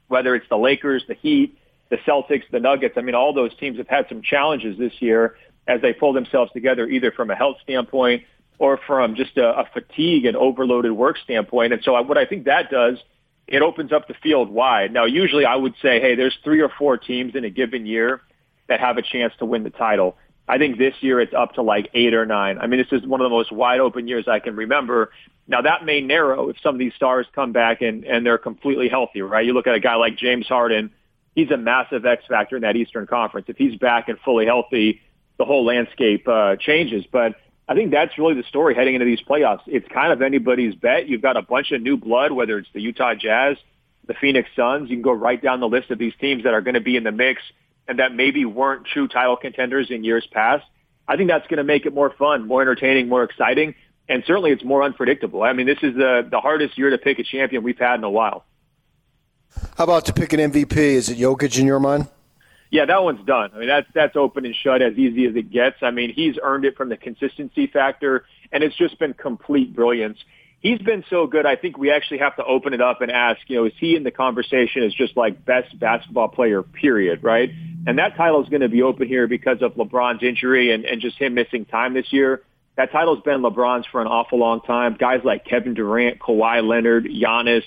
whether 0.07 0.35
it's 0.35 0.47
the 0.49 0.57
Lakers, 0.57 1.03
the 1.07 1.15
Heat, 1.15 1.57
the 1.89 1.97
Celtics, 1.97 2.43
the 2.51 2.59
Nuggets. 2.59 2.95
I 2.97 3.01
mean, 3.01 3.15
all 3.15 3.33
those 3.33 3.55
teams 3.57 3.77
have 3.77 3.87
had 3.87 4.05
some 4.07 4.21
challenges 4.21 4.77
this 4.77 4.93
year 4.99 5.35
as 5.67 5.81
they 5.81 5.93
pull 5.93 6.13
themselves 6.13 6.51
together, 6.53 6.87
either 6.87 7.11
from 7.11 7.29
a 7.29 7.35
health 7.35 7.57
standpoint 7.61 8.23
or 8.57 8.79
from 8.87 9.15
just 9.15 9.37
a, 9.37 9.59
a 9.59 9.65
fatigue 9.73 10.25
and 10.25 10.37
overloaded 10.37 10.91
work 10.91 11.17
standpoint. 11.23 11.73
And 11.73 11.83
so 11.83 12.01
what 12.03 12.17
I 12.17 12.25
think 12.25 12.45
that 12.45 12.69
does, 12.71 12.97
it 13.47 13.61
opens 13.61 13.91
up 13.91 14.07
the 14.07 14.13
field 14.23 14.49
wide. 14.49 14.93
Now, 14.93 15.05
usually 15.05 15.45
I 15.45 15.55
would 15.55 15.73
say, 15.81 15.99
hey, 15.99 16.15
there's 16.15 16.37
three 16.43 16.61
or 16.61 16.69
four 16.69 16.97
teams 16.97 17.35
in 17.35 17.43
a 17.43 17.49
given 17.49 17.85
year 17.85 18.21
that 18.67 18.79
have 18.79 18.97
a 18.97 19.01
chance 19.01 19.33
to 19.39 19.45
win 19.45 19.63
the 19.63 19.71
title. 19.71 20.15
I 20.47 20.57
think 20.57 20.77
this 20.77 20.95
year 21.01 21.19
it's 21.21 21.33
up 21.33 21.53
to 21.53 21.61
like 21.61 21.89
eight 21.93 22.13
or 22.13 22.25
nine. 22.25 22.57
I 22.59 22.67
mean, 22.67 22.79
this 22.79 22.91
is 22.91 23.07
one 23.07 23.21
of 23.21 23.25
the 23.25 23.29
most 23.29 23.51
wide 23.51 23.79
open 23.79 24.07
years 24.07 24.27
I 24.27 24.39
can 24.39 24.55
remember. 24.55 25.11
Now 25.47 25.61
that 25.61 25.85
may 25.85 26.01
narrow 26.01 26.49
if 26.49 26.57
some 26.61 26.75
of 26.75 26.79
these 26.79 26.93
stars 26.93 27.25
come 27.33 27.51
back 27.51 27.81
and, 27.81 28.03
and 28.03 28.25
they're 28.25 28.37
completely 28.37 28.89
healthy, 28.89 29.21
right? 29.21 29.45
You 29.45 29.53
look 29.53 29.67
at 29.67 29.75
a 29.75 29.79
guy 29.79 29.95
like 29.95 30.17
James 30.17 30.47
Harden, 30.47 30.91
he's 31.35 31.51
a 31.51 31.57
massive 31.57 32.05
X 32.05 32.23
factor 32.27 32.55
in 32.55 32.63
that 32.63 32.75
Eastern 32.75 33.07
Conference. 33.07 33.47
If 33.49 33.57
he's 33.57 33.77
back 33.77 34.09
and 34.09 34.19
fully 34.19 34.45
healthy, 34.45 35.01
the 35.37 35.45
whole 35.45 35.65
landscape 35.65 36.27
uh, 36.27 36.55
changes. 36.57 37.05
But 37.11 37.35
I 37.67 37.73
think 37.73 37.91
that's 37.91 38.17
really 38.17 38.33
the 38.33 38.43
story 38.43 38.75
heading 38.75 38.95
into 38.95 39.05
these 39.05 39.21
playoffs. 39.21 39.61
It's 39.67 39.87
kind 39.87 40.11
of 40.11 40.21
anybody's 40.21 40.75
bet. 40.75 41.07
You've 41.07 41.21
got 41.21 41.37
a 41.37 41.41
bunch 41.41 41.71
of 41.71 41.81
new 41.81 41.97
blood, 41.97 42.31
whether 42.31 42.57
it's 42.57 42.69
the 42.73 42.81
Utah 42.81 43.15
Jazz, 43.15 43.57
the 44.07 44.13
Phoenix 44.13 44.49
Suns. 44.55 44.89
You 44.89 44.97
can 44.97 45.03
go 45.03 45.13
right 45.13 45.41
down 45.41 45.59
the 45.59 45.69
list 45.69 45.91
of 45.91 45.97
these 45.97 46.13
teams 46.19 46.43
that 46.43 46.53
are 46.53 46.61
going 46.61 46.73
to 46.73 46.81
be 46.81 46.97
in 46.97 47.03
the 47.03 47.11
mix 47.11 47.41
and 47.87 47.99
that 47.99 48.13
maybe 48.13 48.45
weren't 48.45 48.85
true 48.85 49.07
title 49.07 49.35
contenders 49.35 49.89
in 49.89 50.03
years 50.03 50.27
past. 50.31 50.65
I 51.07 51.17
think 51.17 51.29
that's 51.29 51.47
going 51.47 51.57
to 51.57 51.63
make 51.63 51.85
it 51.85 51.93
more 51.93 52.13
fun, 52.17 52.47
more 52.47 52.61
entertaining, 52.61 53.09
more 53.09 53.23
exciting, 53.23 53.75
and 54.07 54.23
certainly 54.25 54.51
it's 54.51 54.63
more 54.63 54.83
unpredictable. 54.83 55.43
I 55.43 55.53
mean, 55.53 55.65
this 55.67 55.79
is 55.81 55.95
the 55.95 56.27
the 56.29 56.39
hardest 56.39 56.77
year 56.77 56.89
to 56.89 56.97
pick 56.97 57.19
a 57.19 57.23
champion 57.23 57.63
we've 57.63 57.77
had 57.77 57.95
in 57.95 58.03
a 58.03 58.09
while. 58.09 58.45
How 59.77 59.83
about 59.83 60.05
to 60.05 60.13
pick 60.13 60.33
an 60.33 60.39
MVP? 60.39 60.77
Is 60.77 61.09
it 61.09 61.17
Jokic 61.17 61.59
in 61.59 61.65
your 61.65 61.79
mind? 61.79 62.07
Yeah, 62.69 62.85
that 62.85 63.03
one's 63.03 63.25
done. 63.25 63.51
I 63.53 63.59
mean, 63.59 63.67
that's 63.67 63.87
that's 63.93 64.15
open 64.15 64.45
and 64.45 64.55
shut 64.55 64.81
as 64.81 64.97
easy 64.97 65.25
as 65.25 65.35
it 65.35 65.51
gets. 65.51 65.77
I 65.81 65.91
mean, 65.91 66.13
he's 66.13 66.35
earned 66.41 66.63
it 66.63 66.77
from 66.77 66.87
the 66.87 66.97
consistency 66.97 67.67
factor, 67.67 68.25
and 68.51 68.63
it's 68.63 68.75
just 68.77 68.97
been 68.97 69.13
complete 69.13 69.75
brilliance 69.75 70.17
he's 70.61 70.79
been 70.79 71.03
so 71.09 71.27
good. 71.27 71.45
I 71.45 71.55
think 71.55 71.77
we 71.77 71.91
actually 71.91 72.19
have 72.19 72.35
to 72.37 72.45
open 72.45 72.73
it 72.73 72.81
up 72.81 73.01
and 73.01 73.11
ask, 73.11 73.41
you 73.47 73.57
know, 73.57 73.65
is 73.65 73.73
he 73.79 73.95
in 73.95 74.03
the 74.03 74.11
conversation 74.11 74.83
as 74.83 74.93
just 74.93 75.17
like 75.17 75.43
best 75.43 75.77
basketball 75.77 76.29
player, 76.29 76.63
period, 76.63 77.23
right? 77.23 77.49
And 77.85 77.97
that 77.97 78.15
title 78.15 78.41
is 78.43 78.49
going 78.49 78.61
to 78.61 78.69
be 78.69 78.83
open 78.83 79.07
here 79.07 79.27
because 79.27 79.61
of 79.61 79.73
LeBron's 79.73 80.23
injury 80.23 80.71
and, 80.71 80.85
and 80.85 81.01
just 81.01 81.17
him 81.17 81.33
missing 81.33 81.65
time 81.65 81.93
this 81.93 82.11
year. 82.11 82.43
That 82.77 82.91
title's 82.91 83.21
been 83.23 83.41
LeBron's 83.41 83.85
for 83.91 84.01
an 84.01 84.07
awful 84.07 84.39
long 84.39 84.61
time. 84.61 84.95
Guys 84.97 85.21
like 85.23 85.45
Kevin 85.45 85.73
Durant, 85.73 86.19
Kawhi 86.19 86.65
Leonard, 86.65 87.05
Giannis, 87.05 87.63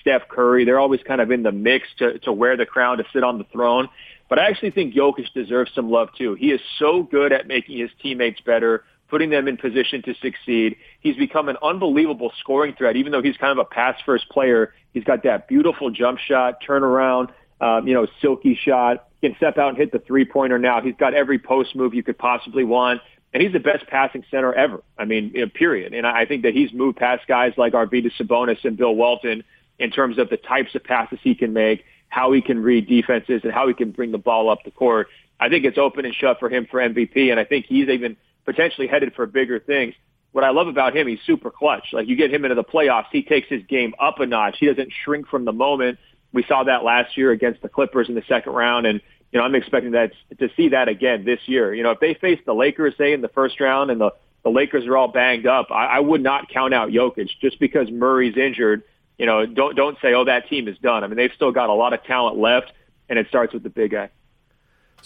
Steph 0.00 0.28
Curry, 0.28 0.64
they're 0.64 0.78
always 0.78 1.00
kind 1.06 1.20
of 1.20 1.30
in 1.30 1.42
the 1.42 1.52
mix 1.52 1.86
to, 1.98 2.18
to 2.20 2.32
wear 2.32 2.56
the 2.56 2.64
crown, 2.64 2.98
to 2.98 3.04
sit 3.12 3.24
on 3.24 3.38
the 3.38 3.44
throne. 3.52 3.88
But 4.28 4.38
I 4.38 4.48
actually 4.48 4.70
think 4.70 4.94
Jokic 4.94 5.32
deserves 5.34 5.72
some 5.74 5.90
love 5.90 6.08
too. 6.16 6.34
He 6.34 6.50
is 6.50 6.60
so 6.78 7.02
good 7.02 7.32
at 7.32 7.46
making 7.46 7.78
his 7.78 7.90
teammates 8.02 8.40
better 8.40 8.84
putting 9.08 9.30
them 9.30 9.48
in 9.48 9.56
position 9.56 10.02
to 10.02 10.14
succeed. 10.14 10.76
He's 11.00 11.16
become 11.16 11.48
an 11.48 11.56
unbelievable 11.62 12.32
scoring 12.40 12.74
threat, 12.76 12.96
even 12.96 13.12
though 13.12 13.22
he's 13.22 13.36
kind 13.36 13.52
of 13.52 13.58
a 13.58 13.64
pass 13.64 13.98
first 14.04 14.28
player. 14.28 14.74
He's 14.92 15.04
got 15.04 15.22
that 15.24 15.48
beautiful 15.48 15.90
jump 15.90 16.18
shot, 16.18 16.62
turnaround, 16.66 17.30
um, 17.60 17.86
you 17.86 17.94
know, 17.94 18.06
silky 18.20 18.58
shot. 18.60 19.08
He 19.20 19.28
can 19.28 19.36
step 19.36 19.58
out 19.58 19.70
and 19.70 19.78
hit 19.78 19.92
the 19.92 19.98
three 19.98 20.24
pointer 20.24 20.58
now. 20.58 20.80
He's 20.80 20.96
got 20.98 21.14
every 21.14 21.38
post 21.38 21.74
move 21.76 21.94
you 21.94 22.02
could 22.02 22.18
possibly 22.18 22.64
want. 22.64 23.00
And 23.32 23.42
he's 23.42 23.52
the 23.52 23.60
best 23.60 23.86
passing 23.88 24.24
center 24.30 24.52
ever. 24.54 24.82
I 24.96 25.04
mean, 25.04 25.32
period. 25.50 25.92
And 25.92 26.06
I 26.06 26.24
think 26.24 26.42
that 26.42 26.54
he's 26.54 26.72
moved 26.72 26.96
past 26.96 27.26
guys 27.26 27.52
like 27.56 27.74
Arvydas 27.74 28.12
Sabonis 28.18 28.64
and 28.64 28.76
Bill 28.76 28.94
Walton 28.94 29.44
in 29.78 29.90
terms 29.90 30.18
of 30.18 30.30
the 30.30 30.36
types 30.36 30.74
of 30.74 30.84
passes 30.84 31.18
he 31.22 31.34
can 31.34 31.52
make, 31.52 31.84
how 32.08 32.32
he 32.32 32.40
can 32.40 32.62
read 32.62 32.88
defenses, 32.88 33.42
and 33.44 33.52
how 33.52 33.68
he 33.68 33.74
can 33.74 33.90
bring 33.90 34.10
the 34.10 34.18
ball 34.18 34.48
up 34.48 34.64
the 34.64 34.70
court. 34.70 35.08
I 35.38 35.48
think 35.48 35.64
it's 35.64 35.76
open 35.76 36.06
and 36.06 36.14
shut 36.14 36.38
for 36.38 36.48
him 36.48 36.66
for 36.70 36.80
MVP, 36.80 37.30
and 37.30 37.38
I 37.38 37.44
think 37.44 37.66
he's 37.66 37.88
even 37.88 38.16
potentially 38.46 38.86
headed 38.86 39.12
for 39.14 39.26
bigger 39.26 39.60
things. 39.60 39.94
What 40.32 40.44
I 40.44 40.50
love 40.50 40.68
about 40.68 40.96
him, 40.96 41.06
he's 41.06 41.18
super 41.26 41.50
clutch. 41.50 41.88
Like 41.92 42.08
you 42.08 42.16
get 42.16 42.32
him 42.32 42.44
into 42.44 42.54
the 42.54 42.64
playoffs, 42.64 43.06
he 43.10 43.22
takes 43.22 43.48
his 43.48 43.62
game 43.64 43.94
up 44.00 44.20
a 44.20 44.26
notch. 44.26 44.56
He 44.58 44.66
doesn't 44.66 44.92
shrink 45.04 45.28
from 45.28 45.44
the 45.44 45.52
moment. 45.52 45.98
We 46.32 46.44
saw 46.46 46.64
that 46.64 46.84
last 46.84 47.16
year 47.16 47.30
against 47.30 47.62
the 47.62 47.68
Clippers 47.68 48.08
in 48.08 48.14
the 48.14 48.22
second 48.28 48.52
round, 48.52 48.86
and 48.86 49.00
you 49.32 49.38
know 49.38 49.44
I'm 49.44 49.54
expecting 49.54 49.92
that 49.92 50.12
to 50.38 50.48
see 50.56 50.70
that 50.70 50.88
again 50.88 51.24
this 51.24 51.40
year. 51.46 51.74
You 51.74 51.82
know, 51.82 51.90
if 51.90 52.00
they 52.00 52.14
face 52.14 52.38
the 52.44 52.54
Lakers, 52.54 52.94
say 52.98 53.12
in 53.12 53.20
the 53.22 53.28
first 53.28 53.58
round, 53.60 53.90
and 53.90 54.00
the 54.00 54.10
the 54.44 54.50
Lakers 54.50 54.86
are 54.86 54.96
all 54.96 55.08
banged 55.08 55.46
up, 55.46 55.68
I, 55.70 55.86
I 55.86 56.00
would 56.00 56.22
not 56.22 56.48
count 56.50 56.74
out 56.74 56.90
Jokic 56.90 57.28
just 57.40 57.58
because 57.58 57.90
Murray's 57.90 58.36
injured. 58.36 58.82
You 59.18 59.26
know, 59.26 59.46
don't 59.46 59.74
don't 59.74 59.96
say, 60.02 60.12
oh, 60.12 60.24
that 60.24 60.48
team 60.48 60.68
is 60.68 60.76
done. 60.78 61.02
I 61.02 61.06
mean, 61.06 61.16
they've 61.16 61.32
still 61.34 61.52
got 61.52 61.70
a 61.70 61.74
lot 61.74 61.94
of 61.94 62.04
talent 62.04 62.36
left, 62.36 62.72
and 63.08 63.18
it 63.18 63.26
starts 63.28 63.54
with 63.54 63.62
the 63.62 63.70
big 63.70 63.92
guy. 63.92 64.10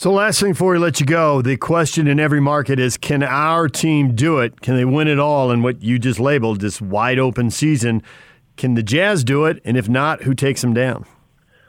So, 0.00 0.10
last 0.12 0.40
thing 0.40 0.52
before 0.52 0.72
we 0.72 0.78
let 0.78 0.98
you 0.98 1.04
go, 1.04 1.42
the 1.42 1.58
question 1.58 2.08
in 2.08 2.18
every 2.18 2.40
market 2.40 2.78
is 2.78 2.96
can 2.96 3.22
our 3.22 3.68
team 3.68 4.14
do 4.14 4.38
it? 4.38 4.62
Can 4.62 4.74
they 4.76 4.86
win 4.86 5.08
it 5.08 5.18
all 5.18 5.50
in 5.50 5.62
what 5.62 5.82
you 5.82 5.98
just 5.98 6.18
labeled 6.18 6.62
this 6.62 6.80
wide 6.80 7.18
open 7.18 7.50
season? 7.50 8.02
Can 8.56 8.76
the 8.76 8.82
Jazz 8.82 9.24
do 9.24 9.44
it? 9.44 9.60
And 9.62 9.76
if 9.76 9.90
not, 9.90 10.22
who 10.22 10.32
takes 10.32 10.62
them 10.62 10.72
down? 10.72 11.04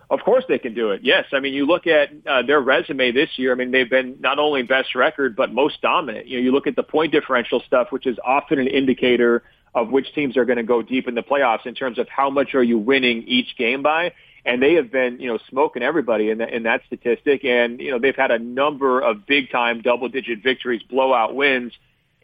Of 0.09 0.21
course 0.21 0.45
they 0.47 0.59
can 0.59 0.73
do 0.73 0.91
it. 0.91 1.01
Yes. 1.03 1.25
I 1.33 1.41
mean, 1.41 1.53
you 1.53 1.65
look 1.65 1.87
at 1.87 2.11
uh, 2.25 2.41
their 2.43 2.61
resume 2.61 3.11
this 3.11 3.31
year. 3.35 3.51
I 3.51 3.55
mean, 3.55 3.71
they've 3.71 3.89
been 3.89 4.15
not 4.21 4.39
only 4.39 4.63
best 4.63 4.95
record, 4.95 5.35
but 5.35 5.51
most 5.51 5.81
dominant. 5.81 6.27
You 6.27 6.37
know, 6.37 6.43
you 6.45 6.53
look 6.53 6.67
at 6.67 6.77
the 6.77 6.83
point 6.83 7.11
differential 7.11 7.61
stuff, 7.67 7.91
which 7.91 8.07
is 8.07 8.17
often 8.23 8.59
an 8.59 8.67
indicator 8.67 9.43
of 9.75 9.89
which 9.89 10.15
teams 10.15 10.37
are 10.37 10.45
going 10.45 10.55
to 10.55 10.63
go 10.63 10.81
deep 10.81 11.09
in 11.09 11.15
the 11.15 11.21
playoffs 11.21 11.65
in 11.65 11.75
terms 11.75 11.99
of 11.99 12.07
how 12.07 12.29
much 12.29 12.55
are 12.55 12.63
you 12.63 12.77
winning 12.77 13.23
each 13.27 13.57
game 13.57 13.81
by 13.81 14.13
and 14.45 14.61
they 14.61 14.73
have 14.73 14.91
been, 14.91 15.19
you 15.19 15.27
know, 15.27 15.37
smoking 15.49 15.83
everybody 15.83 16.29
in, 16.29 16.39
the, 16.39 16.47
in 16.47 16.63
that 16.63 16.81
statistic. 16.87 17.45
And 17.45 17.79
you 17.79 17.91
know, 17.91 17.99
they've 17.99 18.15
had 18.15 18.31
a 18.31 18.39
number 18.39 18.99
of 18.99 19.25
big 19.25 19.51
time 19.51 19.81
double 19.81 20.09
digit 20.09 20.41
victories, 20.41 20.81
blowout 20.83 21.35
wins. 21.35 21.73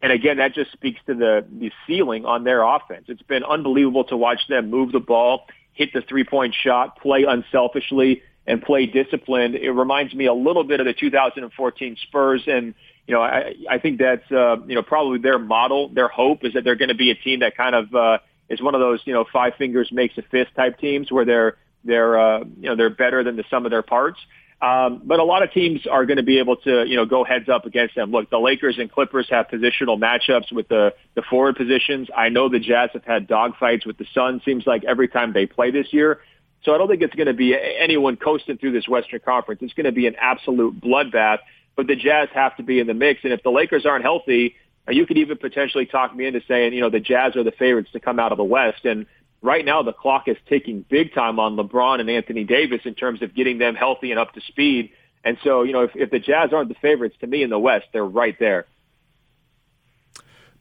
And 0.01 0.11
again, 0.11 0.37
that 0.37 0.53
just 0.53 0.71
speaks 0.71 0.99
to 1.07 1.15
the 1.15 1.45
the 1.51 1.71
ceiling 1.85 2.25
on 2.25 2.43
their 2.43 2.63
offense. 2.63 3.05
It's 3.07 3.21
been 3.23 3.43
unbelievable 3.43 4.03
to 4.05 4.17
watch 4.17 4.47
them 4.47 4.69
move 4.69 4.91
the 4.91 4.99
ball, 4.99 5.47
hit 5.73 5.93
the 5.93 6.01
three 6.01 6.23
point 6.23 6.55
shot, 6.55 6.99
play 6.99 7.23
unselfishly, 7.23 8.21
and 8.45 8.61
play 8.61 8.85
disciplined. 8.85 9.55
It 9.55 9.71
reminds 9.71 10.13
me 10.13 10.25
a 10.25 10.33
little 10.33 10.63
bit 10.63 10.79
of 10.79 10.85
the 10.85 10.93
2014 10.93 11.97
Spurs, 12.03 12.43
and 12.47 12.73
you 13.07 13.13
know, 13.13 13.21
I, 13.21 13.55
I 13.69 13.79
think 13.79 13.99
that's 13.99 14.29
uh, 14.31 14.57
you 14.67 14.75
know 14.75 14.83
probably 14.83 15.19
their 15.19 15.39
model. 15.39 15.89
Their 15.89 16.07
hope 16.09 16.43
is 16.43 16.53
that 16.53 16.63
they're 16.63 16.75
going 16.75 16.89
to 16.89 16.95
be 16.95 17.09
a 17.09 17.15
team 17.15 17.39
that 17.39 17.55
kind 17.55 17.73
of 17.73 17.95
uh, 17.95 18.17
is 18.49 18.61
one 18.61 18.75
of 18.75 18.81
those 18.81 19.01
you 19.05 19.13
know 19.13 19.25
five 19.31 19.53
fingers 19.57 19.91
makes 19.91 20.17
a 20.17 20.21
fist 20.23 20.51
type 20.55 20.79
teams 20.79 21.11
where 21.11 21.25
they're 21.25 21.57
they're 21.87 22.19
uh, 22.19 22.39
you 22.39 22.69
know 22.69 22.75
they're 22.75 22.89
better 22.89 23.23
than 23.23 23.35
the 23.35 23.45
sum 23.49 23.65
of 23.65 23.71
their 23.71 23.81
parts. 23.81 24.19
Um, 24.59 25.03
but 25.05 25.19
a 25.19 25.23
lot 25.23 25.43
of 25.43 25.51
teams 25.51 25.85
are 25.85 26.07
going 26.07 26.17
to 26.17 26.23
be 26.23 26.39
able 26.39 26.55
to, 26.57 26.83
you 26.87 26.95
know, 26.95 27.05
go 27.05 27.23
heads 27.23 27.47
up 27.47 27.67
against 27.67 27.93
them. 27.93 28.09
Look, 28.09 28.31
the 28.31 28.39
Lakers 28.39 28.79
and 28.79 28.91
Clippers 28.91 29.27
have 29.29 29.47
positional 29.49 29.99
matchups 29.99 30.51
with 30.51 30.67
the, 30.67 30.95
the 31.13 31.21
forward 31.21 31.57
positions. 31.57 32.07
I 32.15 32.29
know 32.29 32.49
the 32.49 32.59
Jazz 32.59 32.89
have 32.93 33.03
had 33.03 33.27
dogfights 33.27 33.85
with 33.85 33.99
the 33.99 34.07
Suns. 34.15 34.43
Seems 34.43 34.65
like 34.65 34.83
every 34.83 35.09
time 35.09 35.31
they 35.31 35.45
play 35.45 35.69
this 35.69 35.93
year. 35.93 36.21
So 36.63 36.73
I 36.73 36.79
don't 36.79 36.87
think 36.87 37.03
it's 37.03 37.13
going 37.13 37.27
to 37.27 37.35
be 37.35 37.55
anyone 37.55 38.17
coasting 38.17 38.57
through 38.57 38.71
this 38.71 38.87
Western 38.87 39.19
Conference. 39.19 39.61
It's 39.61 39.73
going 39.73 39.85
to 39.85 39.91
be 39.91 40.07
an 40.07 40.15
absolute 40.19 40.81
bloodbath. 40.81 41.39
But 41.75 41.85
the 41.85 41.95
Jazz 41.95 42.29
have 42.33 42.57
to 42.57 42.63
be 42.63 42.79
in 42.79 42.87
the 42.87 42.95
mix. 42.95 43.19
And 43.23 43.31
if 43.31 43.43
the 43.43 43.51
Lakers 43.51 43.85
aren't 43.85 44.03
healthy, 44.03 44.55
you 44.89 45.05
could 45.05 45.19
even 45.19 45.37
potentially 45.37 45.85
talk 45.85 46.15
me 46.15 46.25
into 46.25 46.41
saying, 46.47 46.73
you 46.73 46.81
know, 46.81 46.89
the 46.89 46.99
Jazz 46.99 47.35
are 47.35 47.43
the 47.43 47.51
favorites 47.51 47.91
to 47.91 47.99
come 47.99 48.19
out 48.19 48.31
of 48.31 48.39
the 48.39 48.43
West. 48.43 48.85
And 48.85 49.05
right 49.41 49.63
now 49.63 49.83
the 49.83 49.93
clock 49.93 50.27
is 50.27 50.37
ticking 50.47 50.85
big 50.89 51.13
time 51.13 51.39
on 51.39 51.55
LeBron 51.55 51.99
and 51.99 52.09
Anthony 52.09 52.43
Davis 52.43 52.81
in 52.85 52.95
terms 52.95 53.21
of 53.21 53.35
getting 53.35 53.57
them 53.57 53.75
healthy 53.75 54.11
and 54.11 54.19
up 54.19 54.33
to 54.33 54.41
speed. 54.41 54.91
And 55.23 55.37
so, 55.43 55.63
you 55.63 55.73
know, 55.73 55.83
if, 55.83 55.91
if 55.95 56.09
the 56.09 56.19
Jazz 56.19 56.53
aren't 56.53 56.69
the 56.69 56.75
favorites 56.75 57.15
to 57.21 57.27
me 57.27 57.43
in 57.43 57.49
the 57.49 57.59
West, 57.59 57.85
they're 57.91 58.05
right 58.05 58.37
there. 58.39 58.65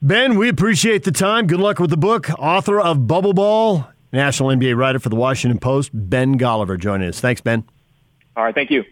Ben, 0.03 0.37
we 0.37 0.49
appreciate 0.49 1.05
the 1.05 1.13
time. 1.13 1.47
Good 1.47 1.61
luck 1.61 1.79
with 1.79 1.91
the 1.91 1.97
book. 1.97 2.29
Author 2.39 2.81
of 2.81 3.07
Bubble 3.07 3.33
Ball, 3.33 3.89
national 4.13 4.51
NBA 4.51 4.77
writer 4.77 4.99
for 4.99 5.09
the 5.09 5.17
Washington 5.17 5.59
Post, 5.59 5.91
Ben 5.93 6.39
Golliver, 6.39 6.79
joining 6.79 7.09
us. 7.09 7.19
Thanks, 7.19 7.41
Ben. 7.41 7.65
All 8.37 8.45
right, 8.45 8.55
thank 8.55 8.71
you. 8.71 8.85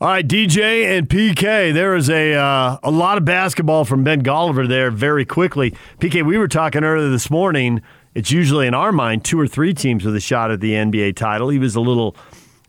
All 0.00 0.08
right, 0.08 0.26
DJ 0.26 0.96
and 0.96 1.08
PK. 1.08 1.72
There 1.72 1.96
is 1.96 2.10
a 2.10 2.34
uh, 2.34 2.76
a 2.82 2.90
lot 2.90 3.16
of 3.16 3.24
basketball 3.24 3.86
from 3.86 4.04
Ben 4.04 4.22
Golliver 4.22 4.68
there. 4.68 4.90
Very 4.90 5.24
quickly, 5.24 5.74
PK. 5.98 6.24
We 6.24 6.36
were 6.36 6.48
talking 6.48 6.84
earlier 6.84 7.08
this 7.08 7.30
morning 7.30 7.80
it's 8.16 8.30
usually 8.30 8.66
in 8.66 8.72
our 8.72 8.92
mind 8.92 9.26
two 9.26 9.38
or 9.38 9.46
three 9.46 9.74
teams 9.74 10.02
with 10.02 10.16
a 10.16 10.20
shot 10.20 10.50
at 10.50 10.60
the 10.60 10.72
NBA 10.72 11.16
title. 11.16 11.50
He 11.50 11.58
was 11.58 11.76
a 11.76 11.82
little 11.82 12.16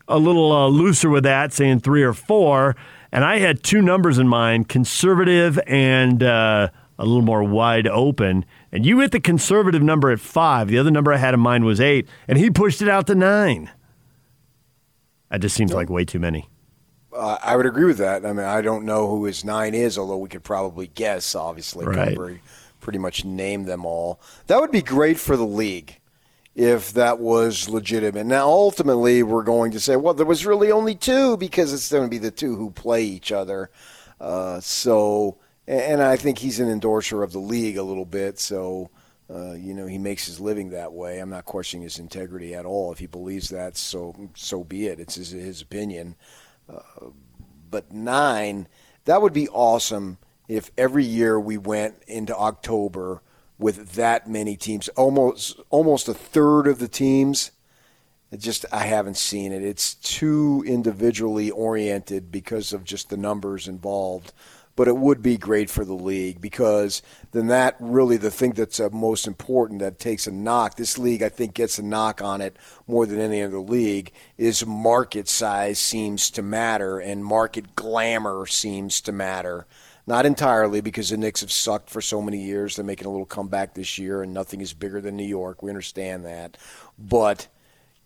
a 0.06 0.18
little 0.18 0.52
uh, 0.52 0.68
looser 0.68 1.08
with 1.08 1.24
that, 1.24 1.54
saying 1.54 1.80
three 1.80 2.02
or 2.02 2.12
four. 2.12 2.76
And 3.10 3.24
I 3.24 3.38
had 3.38 3.62
two 3.62 3.80
numbers 3.80 4.18
in 4.18 4.28
mind: 4.28 4.68
conservative 4.68 5.58
and 5.66 6.22
uh, 6.22 6.68
a 6.98 7.06
little 7.06 7.22
more 7.22 7.42
wide 7.42 7.86
open. 7.86 8.44
And 8.72 8.84
you 8.84 9.00
hit 9.00 9.10
the 9.10 9.20
conservative 9.20 9.82
number 9.82 10.10
at 10.10 10.20
five. 10.20 10.68
The 10.68 10.76
other 10.76 10.90
number 10.90 11.14
I 11.14 11.16
had 11.16 11.32
in 11.32 11.40
mind 11.40 11.64
was 11.64 11.80
eight, 11.80 12.06
and 12.28 12.36
he 12.36 12.50
pushed 12.50 12.82
it 12.82 12.88
out 12.90 13.06
to 13.06 13.14
nine. 13.14 13.70
That 15.30 15.40
just 15.40 15.56
seems 15.56 15.72
like 15.72 15.88
way 15.88 16.04
too 16.04 16.18
many. 16.18 16.50
Uh, 17.10 17.38
I 17.42 17.56
would 17.56 17.64
agree 17.64 17.86
with 17.86 17.98
that. 17.98 18.26
I 18.26 18.34
mean, 18.34 18.44
I 18.44 18.60
don't 18.60 18.84
know 18.84 19.08
who 19.08 19.24
his 19.24 19.46
nine 19.46 19.74
is, 19.74 19.96
although 19.96 20.18
we 20.18 20.28
could 20.28 20.44
probably 20.44 20.88
guess. 20.88 21.34
Obviously, 21.34 21.86
right 21.86 22.18
pretty 22.80 22.98
much 22.98 23.24
name 23.24 23.64
them 23.64 23.84
all. 23.84 24.20
That 24.46 24.60
would 24.60 24.70
be 24.70 24.82
great 24.82 25.18
for 25.18 25.36
the 25.36 25.46
league 25.46 25.98
if 26.54 26.92
that 26.94 27.20
was 27.20 27.68
legitimate. 27.68 28.26
Now, 28.26 28.48
ultimately, 28.48 29.22
we're 29.22 29.44
going 29.44 29.70
to 29.72 29.80
say, 29.80 29.94
well, 29.94 30.14
there 30.14 30.26
was 30.26 30.44
really 30.44 30.72
only 30.72 30.96
two 30.96 31.36
because 31.36 31.72
it's 31.72 31.90
going 31.90 32.04
to 32.04 32.10
be 32.10 32.18
the 32.18 32.32
two 32.32 32.56
who 32.56 32.70
play 32.70 33.04
each 33.04 33.30
other. 33.30 33.70
Uh, 34.20 34.58
so, 34.58 35.38
and 35.68 36.02
I 36.02 36.16
think 36.16 36.38
he's 36.38 36.58
an 36.58 36.68
endorser 36.68 37.22
of 37.22 37.30
the 37.32 37.38
league 37.38 37.76
a 37.76 37.82
little 37.84 38.04
bit. 38.04 38.40
So, 38.40 38.90
uh, 39.32 39.52
you 39.52 39.72
know, 39.72 39.86
he 39.86 39.98
makes 39.98 40.26
his 40.26 40.40
living 40.40 40.70
that 40.70 40.92
way. 40.92 41.20
I'm 41.20 41.30
not 41.30 41.44
questioning 41.44 41.84
his 41.84 42.00
integrity 42.00 42.54
at 42.54 42.66
all. 42.66 42.90
If 42.90 42.98
he 42.98 43.06
believes 43.06 43.50
that, 43.50 43.76
so 43.76 44.30
so 44.34 44.64
be 44.64 44.86
it. 44.86 44.98
It's 44.98 45.14
his, 45.14 45.30
his 45.30 45.62
opinion. 45.62 46.16
Uh, 46.68 47.10
but 47.70 47.92
nine, 47.92 48.66
that 49.04 49.22
would 49.22 49.32
be 49.32 49.48
awesome 49.50 50.18
if 50.48 50.70
every 50.78 51.04
year 51.04 51.38
we 51.38 51.58
went 51.58 52.02
into 52.06 52.34
October 52.34 53.20
with 53.58 53.92
that 53.92 54.28
many 54.28 54.56
teams, 54.56 54.88
almost 54.90 55.60
almost 55.68 56.08
a 56.08 56.14
third 56.14 56.66
of 56.66 56.78
the 56.78 56.88
teams. 56.88 57.50
It 58.30 58.40
just 58.40 58.64
I 58.72 58.84
haven't 58.84 59.16
seen 59.16 59.52
it. 59.52 59.62
It's 59.62 59.94
too 59.94 60.62
individually 60.66 61.50
oriented 61.50 62.30
because 62.30 62.72
of 62.72 62.84
just 62.84 63.10
the 63.10 63.16
numbers 63.16 63.68
involved. 63.68 64.32
But 64.76 64.86
it 64.86 64.96
would 64.96 65.22
be 65.22 65.36
great 65.36 65.70
for 65.70 65.84
the 65.84 65.94
league 65.94 66.40
because 66.40 67.02
then 67.32 67.48
that 67.48 67.74
really 67.80 68.16
the 68.16 68.30
thing 68.30 68.52
that's 68.52 68.78
uh, 68.78 68.90
most 68.92 69.26
important 69.26 69.80
that 69.80 69.98
takes 69.98 70.28
a 70.28 70.30
knock. 70.30 70.76
This 70.76 70.98
league 70.98 71.22
I 71.22 71.30
think 71.30 71.54
gets 71.54 71.80
a 71.80 71.82
knock 71.82 72.22
on 72.22 72.40
it 72.40 72.56
more 72.86 73.04
than 73.04 73.18
any 73.18 73.42
other 73.42 73.58
league 73.58 74.12
is 74.36 74.64
market 74.64 75.26
size 75.26 75.80
seems 75.80 76.30
to 76.30 76.42
matter 76.42 77.00
and 77.00 77.24
market 77.24 77.74
glamour 77.74 78.46
seems 78.46 79.00
to 79.00 79.10
matter. 79.10 79.66
Not 80.08 80.24
entirely 80.24 80.80
because 80.80 81.10
the 81.10 81.18
Knicks 81.18 81.42
have 81.42 81.52
sucked 81.52 81.90
for 81.90 82.00
so 82.00 82.22
many 82.22 82.38
years. 82.38 82.74
They're 82.74 82.84
making 82.84 83.06
a 83.06 83.10
little 83.10 83.26
comeback 83.26 83.74
this 83.74 83.98
year, 83.98 84.22
and 84.22 84.32
nothing 84.32 84.62
is 84.62 84.72
bigger 84.72 85.02
than 85.02 85.18
New 85.18 85.26
York. 85.26 85.62
We 85.62 85.68
understand 85.68 86.24
that. 86.24 86.56
But 86.98 87.46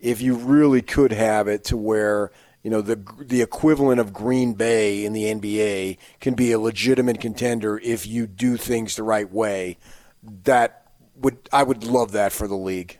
if 0.01 0.21
you 0.21 0.35
really 0.35 0.81
could 0.81 1.13
have 1.13 1.47
it 1.47 1.63
to 1.63 1.77
where 1.77 2.33
you 2.61 2.69
know 2.69 2.81
the 2.81 3.01
the 3.19 3.41
equivalent 3.41 4.01
of 4.01 4.11
Green 4.11 4.53
Bay 4.53 5.05
in 5.05 5.13
the 5.13 5.23
NBA 5.33 5.97
can 6.19 6.33
be 6.33 6.51
a 6.51 6.59
legitimate 6.59 7.21
contender 7.21 7.79
if 7.79 8.05
you 8.05 8.27
do 8.27 8.57
things 8.57 8.97
the 8.97 9.03
right 9.03 9.31
way, 9.31 9.77
that 10.43 10.91
would 11.15 11.37
I 11.53 11.63
would 11.63 11.85
love 11.85 12.11
that 12.11 12.33
for 12.33 12.49
the 12.49 12.57
league. 12.57 12.99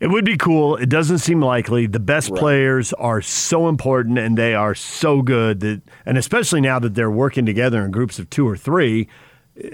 It 0.00 0.08
would 0.08 0.24
be 0.24 0.38
cool. 0.38 0.76
It 0.76 0.88
doesn't 0.88 1.18
seem 1.18 1.40
likely. 1.40 1.86
The 1.86 2.00
best 2.00 2.30
right. 2.30 2.40
players 2.40 2.94
are 2.94 3.20
so 3.20 3.68
important 3.68 4.18
and 4.18 4.36
they 4.36 4.54
are 4.54 4.74
so 4.74 5.20
good 5.20 5.60
that, 5.60 5.82
and 6.06 6.16
especially 6.16 6.62
now 6.62 6.78
that 6.78 6.94
they're 6.94 7.10
working 7.10 7.44
together 7.44 7.84
in 7.84 7.90
groups 7.90 8.18
of 8.18 8.30
two 8.30 8.48
or 8.48 8.56
three, 8.56 9.08
eh, 9.62 9.68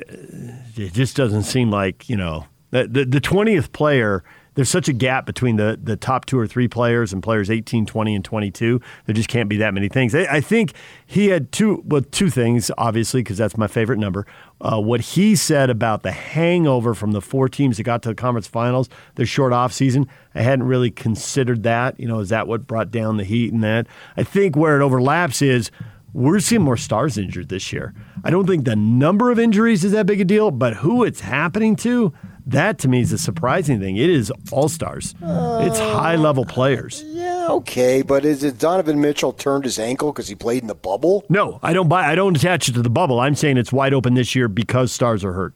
it 0.76 0.92
just 0.92 1.16
doesn't 1.16 1.44
seem 1.44 1.70
like 1.70 2.08
you 2.08 2.16
know 2.16 2.46
the 2.70 3.06
the 3.08 3.20
twentieth 3.20 3.72
player 3.72 4.24
there's 4.56 4.70
such 4.70 4.88
a 4.88 4.92
gap 4.92 5.26
between 5.26 5.56
the, 5.56 5.78
the 5.80 5.96
top 5.96 6.24
two 6.24 6.38
or 6.38 6.46
three 6.46 6.66
players 6.66 7.12
and 7.12 7.22
players 7.22 7.50
18, 7.50 7.86
20, 7.86 8.14
and 8.14 8.24
22. 8.24 8.80
There 9.04 9.14
just 9.14 9.28
can't 9.28 9.48
be 9.48 9.58
that 9.58 9.72
many 9.74 9.88
things. 9.88 10.14
I, 10.14 10.22
I 10.24 10.40
think 10.40 10.72
he 11.04 11.26
had 11.28 11.52
two, 11.52 11.82
well, 11.84 12.00
two 12.00 12.30
things, 12.30 12.70
obviously, 12.76 13.20
because 13.20 13.36
that's 13.36 13.56
my 13.56 13.66
favorite 13.66 13.98
number. 13.98 14.26
Uh, 14.58 14.80
what 14.80 15.00
he 15.02 15.36
said 15.36 15.68
about 15.68 16.02
the 16.02 16.12
hangover 16.12 16.94
from 16.94 17.12
the 17.12 17.20
four 17.20 17.46
teams 17.48 17.76
that 17.76 17.82
got 17.82 18.02
to 18.02 18.08
the 18.08 18.14
conference 18.14 18.46
finals, 18.46 18.88
the 19.16 19.26
short 19.26 19.52
off 19.52 19.70
season, 19.70 20.08
I 20.34 20.40
hadn't 20.40 20.66
really 20.66 20.90
considered 20.90 21.62
that. 21.64 22.00
You 22.00 22.08
know, 22.08 22.20
is 22.20 22.30
that 22.30 22.48
what 22.48 22.66
brought 22.66 22.90
down 22.90 23.18
the 23.18 23.24
heat 23.24 23.52
and 23.52 23.62
that? 23.62 23.86
I 24.16 24.22
think 24.22 24.56
where 24.56 24.80
it 24.80 24.84
overlaps 24.84 25.42
is 25.42 25.70
we're 26.14 26.40
seeing 26.40 26.62
more 26.62 26.78
stars 26.78 27.18
injured 27.18 27.50
this 27.50 27.70
year. 27.70 27.92
I 28.24 28.30
don't 28.30 28.46
think 28.46 28.64
the 28.64 28.74
number 28.74 29.30
of 29.30 29.38
injuries 29.38 29.84
is 29.84 29.92
that 29.92 30.06
big 30.06 30.22
a 30.22 30.24
deal, 30.24 30.50
but 30.50 30.76
who 30.76 31.04
it's 31.04 31.20
happening 31.20 31.76
to, 31.76 32.14
that 32.46 32.78
to 32.78 32.88
me 32.88 33.02
is 33.02 33.12
a 33.12 33.18
surprising 33.18 33.80
thing. 33.80 33.98
It 33.98 34.08
is 34.08 34.32
all 34.50 34.70
stars. 34.70 35.14
Uh, 35.22 35.66
it's 35.68 35.78
high 35.78 36.16
level 36.16 36.46
players. 36.46 37.02
Yeah, 37.08 37.35
okay, 37.50 38.02
but 38.02 38.24
is 38.24 38.44
it 38.44 38.58
Donovan 38.58 39.00
Mitchell 39.00 39.32
turned 39.32 39.64
his 39.64 39.78
ankle 39.78 40.12
because 40.12 40.28
he 40.28 40.34
played 40.34 40.62
in 40.62 40.68
the 40.68 40.74
bubble? 40.74 41.24
No, 41.28 41.58
I 41.62 41.72
don't 41.72 41.88
buy. 41.88 42.06
I 42.06 42.14
don't 42.14 42.36
attach 42.36 42.68
it 42.68 42.72
to 42.72 42.82
the 42.82 42.90
bubble. 42.90 43.20
I'm 43.20 43.34
saying 43.34 43.56
it's 43.56 43.72
wide 43.72 43.94
open 43.94 44.14
this 44.14 44.34
year 44.34 44.48
because 44.48 44.92
stars 44.92 45.24
are 45.24 45.32
hurt. 45.32 45.54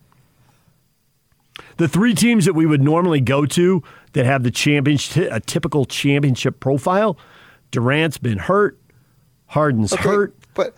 The 1.77 1.89
three 1.89 2.15
teams 2.15 2.45
that 2.45 2.55
we 2.55 2.67
would 2.67 2.83
normally 2.83 3.21
go 3.21 3.47
to 3.47 3.83
that 4.13 4.27
have 4.27 4.43
the 4.43 4.51
championship, 4.51 5.31
a 5.33 5.41
typical 5.41 5.85
championship 5.85 6.61
profile, 6.61 7.17
Durant's 7.71 8.19
been 8.19 8.39
hurt, 8.39 8.79
Harden's 9.47 9.93
okay, 9.93 10.03
hurt, 10.03 10.35
but 10.55 10.75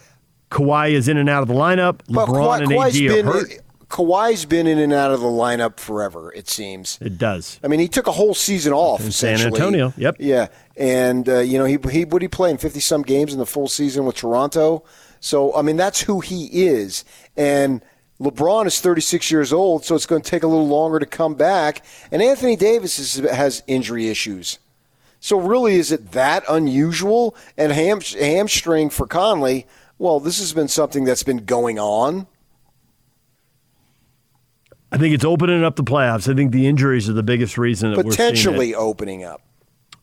Kawhi 0.50 0.92
is 0.92 1.09
in 1.09 1.16
and 1.16 1.28
out 1.28 1.42
of 1.42 1.49
the 1.49 1.54
lineup. 1.54 2.02
LeBron 2.09 2.26
Kawhi, 2.26 2.62
and 2.62 2.73
AD 2.73 2.78
Kawhi's 2.78 3.00
are 3.00 3.09
been, 3.09 3.26
hurt. 3.26 3.61
Kawhi's 3.88 4.45
been 4.47 4.66
in 4.66 4.78
and 4.78 4.92
out 4.92 5.11
of 5.11 5.21
the 5.21 5.26
lineup 5.26 5.78
forever. 5.78 6.33
It 6.33 6.49
seems 6.49 6.99
it 7.00 7.19
does. 7.19 7.61
I 7.62 7.69
mean, 7.69 7.81
he 7.81 7.88
took 7.88 8.07
a 8.07 8.12
whole 8.12 8.35
season 8.35 8.73
off. 8.73 9.04
In 9.04 9.12
San 9.12 9.40
Antonio. 9.40 9.92
Yep. 9.97 10.16
Yeah, 10.19 10.49
and 10.76 11.29
uh, 11.29 11.38
you 11.38 11.59
know 11.59 11.64
he 11.64 11.79
he 11.91 12.05
would 12.05 12.23
he 12.23 12.29
play 12.29 12.50
in 12.50 12.59
fifty 12.59 12.81
some 12.81 13.02
games 13.02 13.33
in 13.33 13.38
the 13.38 13.47
full 13.47 13.69
season 13.69 14.05
with 14.05 14.17
Toronto. 14.17 14.85
So 15.21 15.55
I 15.55 15.62
mean, 15.62 15.76
that's 15.76 16.02
who 16.02 16.21
he 16.21 16.47
is, 16.67 17.05
and. 17.37 17.83
LeBron 18.21 18.67
is 18.67 18.81
36 18.81 19.33
years 19.33 19.52
old, 19.52 19.85
so 19.85 19.97
it's 19.97 20.07
going 20.07 20.23
to 20.23 20.31
take 20.31 20.45
a 20.45 20.47
little 20.47 20.69
longer 20.69 21.00
to 21.00 21.07
come 21.07 21.35
back. 21.35 21.85
And 22.12 22.23
Anthony 22.23 22.55
Davis 22.55 23.00
is, 23.00 23.17
has 23.29 23.64
injury 23.67 24.07
issues. 24.07 24.61
So, 25.19 25.41
really, 25.41 25.75
is 25.75 25.91
it 25.91 26.12
that 26.12 26.45
unusual? 26.49 27.35
And 27.57 27.73
ham, 27.73 28.00
hamstring 28.00 28.91
for 28.91 29.09
Conley, 29.09 29.67
well, 29.99 30.19
this 30.19 30.41
has 30.41 30.52
been 30.52 30.69
something 30.69 31.05
that's 31.05 31.23
been 31.23 31.45
going 31.45 31.79
on. 31.79 32.26
I 34.91 34.99
think 34.99 35.14
it's 35.14 35.25
opening 35.25 35.62
up 35.62 35.76
the 35.76 35.85
playoffs. 35.85 36.29
I 36.29 36.35
think 36.35 36.52
the 36.52 36.67
injuries 36.67 37.09
are 37.09 37.12
the 37.12 37.23
biggest 37.23 37.57
reason 37.57 37.95
that 37.95 38.05
potentially 38.05 38.75
opening 38.75 39.25
up. 39.25 39.41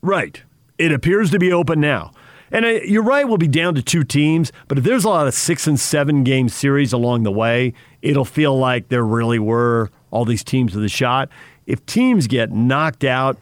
Right. 0.02 0.42
It 0.80 0.92
appears 0.92 1.30
to 1.32 1.40
be 1.40 1.52
open 1.52 1.80
now. 1.80 2.14
And 2.52 2.66
uh, 2.66 2.70
you're 2.84 3.04
right, 3.04 3.28
we'll 3.28 3.38
be 3.38 3.48
down 3.48 3.76
to 3.76 3.84
two 3.84 4.04
teams, 4.04 4.52
but 4.68 4.80
if 4.80 4.84
there's 4.84 5.04
a 5.04 5.10
lot 5.10 5.28
of 5.28 5.36
six 5.36 5.68
and 5.68 5.80
seven 5.80 6.24
game 6.24 6.50
series 6.50 6.94
along 6.94 7.24
the 7.24 7.32
way, 7.32 7.74
it'll 8.02 8.26
feel 8.26 8.58
like 8.58 8.90
there 8.90 9.06
really 9.06 9.38
were 9.38 9.92
all 10.10 10.26
these 10.26 10.44
teams 10.44 10.74
with 10.74 10.84
a 10.84 10.90
shot. 10.90 11.30
If 11.68 11.86
teams 11.86 12.26
get 12.26 12.52
knocked 12.52 13.04
out 13.04 13.38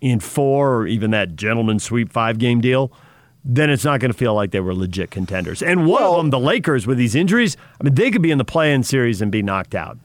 in 0.00 0.20
four 0.20 0.76
or 0.76 0.86
even 0.86 1.10
that 1.10 1.34
gentleman 1.34 1.80
sweep 1.80 2.12
five 2.12 2.38
game 2.38 2.60
deal, 2.60 2.92
then 3.44 3.70
it's 3.70 3.84
not 3.84 3.98
going 3.98 4.12
to 4.12 4.16
feel 4.16 4.34
like 4.34 4.52
they 4.52 4.60
were 4.60 4.74
legit 4.74 5.10
contenders. 5.10 5.62
And 5.62 5.86
one 5.86 6.02
well, 6.02 6.12
of 6.12 6.18
them, 6.18 6.30
the 6.30 6.38
Lakers, 6.38 6.86
with 6.86 6.96
these 6.96 7.14
injuries, 7.14 7.56
I 7.80 7.84
mean, 7.84 7.94
they 7.94 8.10
could 8.10 8.22
be 8.22 8.30
in 8.30 8.38
the 8.38 8.44
play 8.44 8.72
in 8.72 8.82
series 8.84 9.20
and 9.20 9.32
be 9.32 9.42
knocked 9.42 9.74
out. 9.74 9.98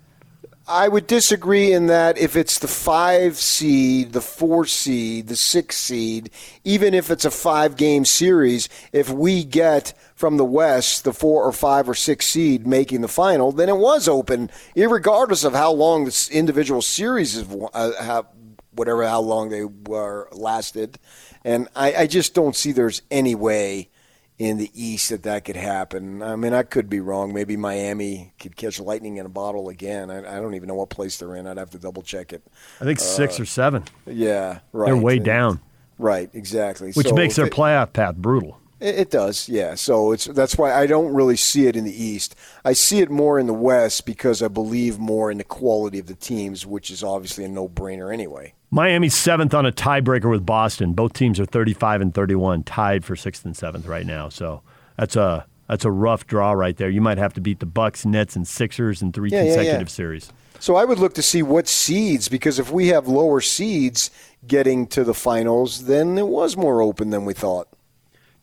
I 0.69 0.87
would 0.87 1.07
disagree 1.07 1.73
in 1.73 1.87
that 1.87 2.19
if 2.19 2.35
it's 2.35 2.59
the 2.59 2.67
five 2.67 3.37
seed, 3.37 4.13
the 4.13 4.21
four 4.21 4.67
seed, 4.67 5.27
the 5.27 5.35
six 5.35 5.75
seed, 5.77 6.29
even 6.63 6.93
if 6.93 7.09
it's 7.09 7.25
a 7.25 7.31
five 7.31 7.75
game 7.75 8.05
series, 8.05 8.69
if 8.93 9.09
we 9.09 9.43
get 9.43 9.97
from 10.13 10.37
the 10.37 10.45
West 10.45 11.05
the 11.05 11.11
four 11.11 11.43
or 11.43 11.51
five 11.51 11.89
or 11.89 11.95
six 11.95 12.27
seed 12.27 12.67
making 12.67 13.01
the 13.01 13.07
final, 13.07 13.51
then 13.51 13.67
it 13.67 13.77
was 13.77 14.07
open, 14.07 14.51
regardless 14.75 15.43
of 15.43 15.53
how 15.53 15.71
long 15.71 16.05
this 16.05 16.29
individual 16.29 16.83
series 16.83 17.35
is, 17.35 17.47
uh, 17.73 17.91
have, 17.99 18.27
whatever 18.69 19.07
how 19.07 19.21
long 19.21 19.49
they 19.49 19.65
were 19.65 20.29
lasted. 20.31 20.99
And 21.43 21.67
I, 21.75 21.95
I 21.95 22.07
just 22.07 22.35
don't 22.35 22.55
see 22.55 22.73
there's 22.73 23.01
any 23.09 23.33
way 23.33 23.89
in 24.39 24.57
the 24.57 24.71
East 24.73 25.09
that 25.09 25.23
that 25.23 25.43
could 25.43 25.57
happen. 25.57 26.23
I 26.23 26.37
mean, 26.37 26.53
I 26.53 26.63
could 26.63 26.89
be 26.89 27.01
wrong. 27.01 27.33
Maybe 27.33 27.57
Miami 27.57 28.33
could 28.39 28.55
catch 28.55 28.79
lightning 28.79 29.17
in 29.17 29.25
a 29.25 29.29
bottle 29.29 29.67
again. 29.67 30.09
I, 30.09 30.37
I 30.37 30.39
don't 30.39 30.55
even 30.55 30.69
know 30.69 30.75
what 30.75 30.89
place 30.89 31.17
they're 31.17 31.35
in. 31.35 31.45
I'd 31.45 31.57
have 31.57 31.71
to 31.71 31.77
double 31.77 32.01
check 32.01 32.31
it. 32.31 32.41
I 32.79 32.85
think 32.85 32.99
six 32.99 33.37
uh, 33.37 33.43
or 33.43 33.45
seven. 33.45 33.83
Yeah, 34.07 34.59
right. 34.71 34.87
They're 34.87 34.97
way 34.97 35.17
and, 35.17 35.25
down. 35.25 35.59
Right, 35.97 36.29
exactly. 36.33 36.93
Which 36.93 37.09
so 37.09 37.15
makes 37.15 37.35
their 37.35 37.47
playoff 37.47 37.91
path 37.91 38.15
brutal. 38.15 38.57
It 38.79 39.11
does, 39.11 39.49
yeah. 39.49 39.75
So 39.75 40.13
it's 40.13 40.25
that's 40.25 40.57
why 40.57 40.73
I 40.73 40.87
don't 40.87 41.13
really 41.13 41.35
see 41.35 41.67
it 41.67 41.75
in 41.75 41.83
the 41.83 42.03
East. 42.03 42.33
I 42.63 42.73
see 42.73 42.99
it 42.99 43.11
more 43.11 43.37
in 43.37 43.45
the 43.45 43.53
West 43.53 44.05
because 44.05 44.41
I 44.41 44.47
believe 44.47 44.99
more 44.99 45.29
in 45.29 45.37
the 45.37 45.43
quality 45.43 45.99
of 45.99 46.07
the 46.07 46.15
teams, 46.15 46.65
which 46.65 46.89
is 46.89 47.03
obviously 47.03 47.43
a 47.43 47.49
no-brainer 47.49 48.13
anyway. 48.13 48.53
Miami's 48.71 49.15
seventh 49.15 49.53
on 49.53 49.65
a 49.65 49.71
tiebreaker 49.71 50.29
with 50.29 50.45
Boston. 50.45 50.93
Both 50.93 51.13
teams 51.13 51.39
are 51.39 51.45
35 51.45 52.01
and 52.01 52.13
31, 52.13 52.63
tied 52.63 53.03
for 53.03 53.15
sixth 53.15 53.43
and 53.43 53.57
seventh 53.57 53.85
right 53.85 54.05
now. 54.05 54.29
So 54.29 54.61
that's 54.95 55.17
a 55.17 55.45
that's 55.67 55.85
a 55.85 55.91
rough 55.91 56.25
draw 56.25 56.53
right 56.53 56.77
there. 56.77 56.89
You 56.89 57.01
might 57.01 57.17
have 57.17 57.33
to 57.33 57.41
beat 57.41 57.59
the 57.59 57.65
Bucks, 57.65 58.05
Nets, 58.05 58.35
and 58.35 58.47
Sixers 58.47 59.01
in 59.01 59.11
three 59.11 59.29
yeah, 59.29 59.43
consecutive 59.43 59.73
yeah, 59.73 59.79
yeah. 59.79 59.85
series. 59.87 60.33
So 60.59 60.75
I 60.75 60.83
would 60.83 60.99
look 60.99 61.13
to 61.13 61.21
see 61.21 61.41
what 61.41 61.67
seeds, 61.67 62.27
because 62.27 62.59
if 62.59 62.71
we 62.71 62.87
have 62.87 63.07
lower 63.07 63.39
seeds 63.39 64.11
getting 64.45 64.87
to 64.87 65.03
the 65.03 65.13
finals, 65.13 65.85
then 65.85 66.17
it 66.17 66.27
was 66.27 66.57
more 66.57 66.81
open 66.81 67.11
than 67.11 67.23
we 67.23 67.33
thought. 67.33 67.69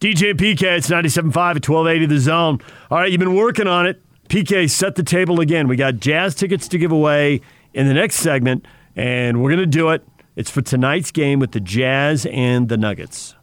DJ 0.01 0.35
PK, 0.35 0.77
it's 0.77 0.91
97.5 0.91 1.27
at 1.27 1.69
1280 1.69 2.07
The 2.07 2.19
Zone. 2.19 2.61
All 2.91 2.99
right, 2.99 3.11
you've 3.11 3.19
been 3.19 3.35
working 3.35 3.67
on 3.67 3.87
it. 3.87 4.03
PK, 4.29 4.69
set 4.69 4.95
the 4.95 5.03
table 5.03 5.41
again. 5.41 5.69
We 5.69 5.77
got 5.77 5.97
jazz 5.97 6.35
tickets 6.35 6.69
to 6.69 6.79
give 6.79 6.93
away 6.93 7.41
in 7.73 7.87
the 7.89 7.95
next 7.95 8.17
segment, 8.17 8.67
and 8.95 9.43
we're 9.43 9.51
going 9.51 9.61
to 9.61 9.67
do 9.67 9.91
it 9.91 10.07
it's 10.37 10.51
for 10.51 10.61
tonight's 10.61 11.11
game 11.11 11.39
with 11.39 11.53
the 11.53 11.61
Jazz 11.61 12.27
and 12.27 12.69
the 12.69 12.77
Nuggets. 12.77 13.35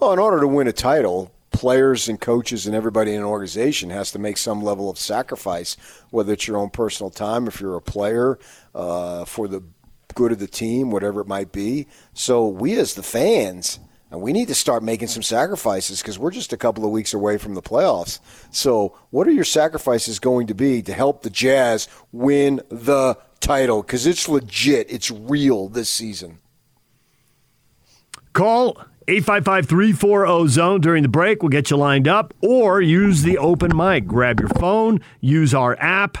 Well, 0.00 0.14
in 0.14 0.18
order 0.18 0.40
to 0.40 0.48
win 0.48 0.66
a 0.66 0.72
title, 0.72 1.30
players 1.50 2.08
and 2.08 2.18
coaches 2.18 2.66
and 2.66 2.74
everybody 2.74 3.12
in 3.12 3.18
an 3.18 3.24
organization 3.24 3.90
has 3.90 4.10
to 4.12 4.18
make 4.18 4.38
some 4.38 4.62
level 4.62 4.88
of 4.88 4.98
sacrifice, 4.98 5.76
whether 6.08 6.32
it's 6.32 6.48
your 6.48 6.56
own 6.56 6.70
personal 6.70 7.10
time, 7.10 7.46
if 7.46 7.60
you're 7.60 7.76
a 7.76 7.82
player, 7.82 8.38
uh, 8.74 9.26
for 9.26 9.46
the 9.46 9.62
good 10.14 10.32
of 10.32 10.38
the 10.38 10.46
team, 10.46 10.90
whatever 10.90 11.20
it 11.20 11.26
might 11.26 11.52
be. 11.52 11.86
So 12.14 12.48
we 12.48 12.78
as 12.78 12.94
the 12.94 13.02
fans, 13.02 13.78
and 14.10 14.20
we 14.22 14.32
need 14.32 14.48
to 14.48 14.54
start 14.54 14.82
making 14.82 15.08
some 15.08 15.22
sacrifices 15.22 16.00
because 16.00 16.18
we're 16.18 16.30
just 16.30 16.52
a 16.52 16.56
couple 16.56 16.84
of 16.84 16.90
weeks 16.90 17.12
away 17.12 17.36
from 17.38 17.54
the 17.54 17.62
playoffs. 17.62 18.20
So, 18.50 18.96
what 19.10 19.26
are 19.26 19.32
your 19.32 19.44
sacrifices 19.44 20.18
going 20.18 20.46
to 20.46 20.54
be 20.54 20.82
to 20.82 20.92
help 20.92 21.22
the 21.22 21.30
Jazz 21.30 21.88
win 22.12 22.62
the 22.70 23.18
title 23.40 23.82
because 23.82 24.06
it's 24.06 24.28
legit. 24.28 24.90
It's 24.90 25.10
real 25.10 25.68
this 25.68 25.90
season. 25.90 26.38
Call 28.32 28.76
855 29.08 29.68
340 29.68 30.48
zone 30.48 30.80
during 30.80 31.02
the 31.02 31.08
break. 31.08 31.42
We'll 31.42 31.48
get 31.48 31.70
you 31.70 31.76
lined 31.76 32.06
up 32.06 32.34
or 32.42 32.80
use 32.80 33.22
the 33.22 33.38
open 33.38 33.76
mic. 33.76 34.06
Grab 34.06 34.40
your 34.40 34.50
phone, 34.50 35.00
use 35.20 35.54
our 35.54 35.76
app 35.80 36.18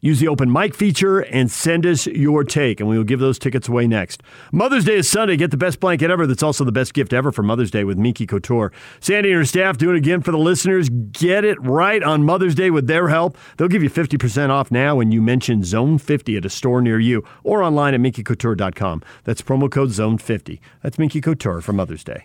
Use 0.00 0.20
the 0.20 0.28
open 0.28 0.52
mic 0.52 0.76
feature 0.76 1.18
and 1.18 1.50
send 1.50 1.84
us 1.84 2.06
your 2.06 2.44
take, 2.44 2.78
and 2.78 2.88
we 2.88 2.96
will 2.96 3.04
give 3.04 3.18
those 3.18 3.38
tickets 3.38 3.68
away 3.68 3.88
next. 3.88 4.22
Mother's 4.52 4.84
Day 4.84 4.96
is 4.96 5.08
Sunday. 5.08 5.36
Get 5.36 5.50
the 5.50 5.56
best 5.56 5.80
blanket 5.80 6.08
ever. 6.08 6.24
That's 6.24 6.42
also 6.42 6.62
the 6.64 6.70
best 6.70 6.94
gift 6.94 7.12
ever 7.12 7.32
for 7.32 7.42
Mother's 7.42 7.70
Day 7.72 7.82
with 7.82 7.98
Minky 7.98 8.24
Couture. 8.24 8.72
Sandy 9.00 9.30
and 9.30 9.38
her 9.38 9.44
staff 9.44 9.76
doing 9.76 9.96
it 9.96 9.98
again 9.98 10.20
for 10.20 10.30
the 10.30 10.38
listeners. 10.38 10.88
Get 10.88 11.44
it 11.44 11.60
right 11.60 12.02
on 12.02 12.22
Mother's 12.22 12.54
Day 12.54 12.70
with 12.70 12.86
their 12.86 13.08
help. 13.08 13.36
They'll 13.56 13.66
give 13.66 13.82
you 13.82 13.90
50% 13.90 14.50
off 14.50 14.70
now 14.70 14.94
when 14.96 15.10
you 15.10 15.20
mention 15.20 15.64
Zone 15.64 15.98
50 15.98 16.36
at 16.36 16.44
a 16.44 16.50
store 16.50 16.80
near 16.80 17.00
you 17.00 17.24
or 17.42 17.64
online 17.64 17.94
at 17.94 18.00
minkycouture.com. 18.00 19.02
That's 19.24 19.42
promo 19.42 19.68
code 19.68 19.90
Zone 19.90 20.18
50. 20.18 20.60
That's 20.82 20.98
Minky 20.98 21.20
Couture 21.20 21.60
for 21.60 21.72
Mother's 21.72 22.04
Day. 22.04 22.22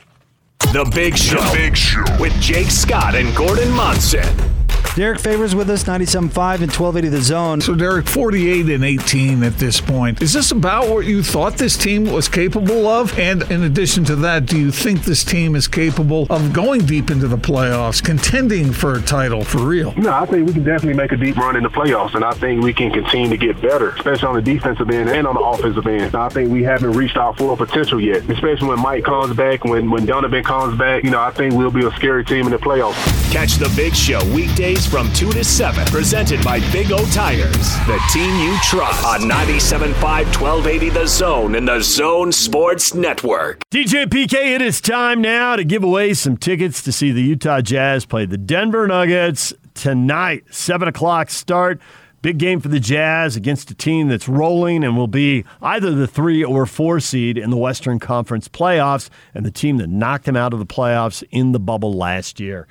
The 0.59 0.89
Big 0.93 1.17
Show. 1.17 1.41
The 1.41 1.57
Big 1.57 1.75
Show. 1.75 2.03
With 2.19 2.33
Jake 2.39 2.69
Scott 2.69 3.15
and 3.15 3.35
Gordon 3.35 3.71
Monson. 3.71 4.62
Derrick 4.95 5.19
Favors 5.19 5.55
with 5.55 5.71
us, 5.71 5.85
97.5 5.85 6.61
and 6.61 6.71
1280 6.71 7.09
The 7.09 7.21
Zone. 7.21 7.61
So, 7.61 7.73
Derek, 7.73 8.05
48 8.05 8.69
and 8.69 8.83
18 8.83 9.41
at 9.41 9.53
this 9.57 9.81
point. 9.81 10.21
Is 10.21 10.33
this 10.33 10.51
about 10.51 10.87
what 10.87 11.07
you 11.07 11.23
thought 11.23 11.57
this 11.57 11.75
team 11.75 12.05
was 12.05 12.29
capable 12.29 12.85
of? 12.85 13.17
And 13.17 13.41
in 13.49 13.63
addition 13.63 14.05
to 14.05 14.15
that, 14.17 14.45
do 14.45 14.59
you 14.59 14.71
think 14.71 15.03
this 15.03 15.23
team 15.23 15.55
is 15.55 15.67
capable 15.67 16.27
of 16.29 16.53
going 16.53 16.85
deep 16.85 17.09
into 17.09 17.27
the 17.27 17.37
playoffs, 17.37 18.03
contending 18.03 18.71
for 18.71 18.93
a 18.93 19.01
title 19.01 19.43
for 19.43 19.65
real? 19.65 19.95
No, 19.95 20.13
I 20.13 20.27
think 20.27 20.45
we 20.45 20.53
can 20.53 20.63
definitely 20.63 21.01
make 21.01 21.11
a 21.11 21.17
deep 21.17 21.37
run 21.37 21.55
in 21.55 21.63
the 21.63 21.69
playoffs, 21.69 22.13
and 22.13 22.23
I 22.23 22.33
think 22.33 22.63
we 22.63 22.71
can 22.71 22.91
continue 22.91 23.29
to 23.29 23.37
get 23.37 23.59
better, 23.63 23.89
especially 23.95 24.27
on 24.27 24.35
the 24.35 24.43
defensive 24.43 24.91
end 24.91 25.09
and 25.09 25.25
on 25.25 25.33
the 25.33 25.41
offensive 25.41 25.87
end. 25.87 26.13
I 26.13 26.29
think 26.29 26.51
we 26.51 26.61
haven't 26.61 26.91
reached 26.91 27.17
our 27.17 27.33
full 27.33 27.57
potential 27.57 27.99
yet, 27.99 28.29
especially 28.29 28.67
when 28.67 28.79
Mike 28.79 29.05
comes 29.05 29.35
back, 29.35 29.65
when, 29.65 29.89
when 29.89 30.05
Donovan 30.05 30.43
comes 30.43 30.77
back. 30.77 31.03
You 31.03 31.09
know, 31.09 31.21
I 31.21 31.31
think 31.31 31.55
we'll 31.55 31.71
be 31.71 31.83
a 31.83 31.91
scary 31.93 32.23
team 32.23 32.45
in 32.45 32.51
the 32.51 32.59
playoffs. 32.59 33.31
Catch 33.31 33.55
the 33.55 33.73
big 33.75 33.95
show 33.95 34.23
weekdays 34.35 34.82
from 34.85 35.11
2 35.13 35.31
to 35.31 35.43
7. 35.43 35.85
Presented 35.85 36.43
by 36.43 36.59
Big 36.71 36.91
O 36.91 37.05
Tires, 37.11 37.75
the 37.87 37.99
team 38.11 38.33
you 38.39 38.57
trust. 38.63 39.03
On 39.05 39.21
97.5 39.21 39.93
1280 40.01 40.89
The 40.89 41.07
Zone 41.07 41.55
and 41.55 41.67
the 41.67 41.81
Zone 41.81 42.31
Sports 42.31 42.93
Network. 42.93 43.67
DJ 43.69 44.05
PK, 44.05 44.33
it 44.55 44.61
is 44.61 44.81
time 44.81 45.21
now 45.21 45.55
to 45.55 45.63
give 45.63 45.83
away 45.83 46.13
some 46.13 46.37
tickets 46.37 46.81
to 46.83 46.91
see 46.91 47.11
the 47.11 47.21
Utah 47.21 47.61
Jazz 47.61 48.05
play 48.05 48.25
the 48.25 48.37
Denver 48.37 48.87
Nuggets 48.87 49.53
tonight. 49.73 50.43
7 50.51 50.87
o'clock 50.87 51.29
start. 51.29 51.79
Big 52.21 52.37
game 52.37 52.61
for 52.61 52.69
the 52.69 52.79
Jazz 52.79 53.35
against 53.35 53.69
a 53.69 53.75
team 53.75 54.07
that's 54.07 54.29
rolling 54.29 54.85
and 54.85 54.95
will 54.95 55.07
be 55.07 55.43
either 55.61 55.91
the 55.91 56.07
three 56.07 56.41
or 56.41 56.65
four 56.65 57.01
seed 57.01 57.37
in 57.37 57.49
the 57.49 57.57
Western 57.57 57.99
Conference 57.99 58.47
playoffs 58.47 59.09
and 59.33 59.45
the 59.45 59.51
team 59.51 59.75
that 59.77 59.89
knocked 59.89 60.23
them 60.23 60.37
out 60.37 60.53
of 60.53 60.59
the 60.59 60.65
playoffs 60.65 61.21
in 61.31 61.51
the 61.51 61.59
bubble 61.59 61.91
last 61.91 62.39
year. 62.39 62.65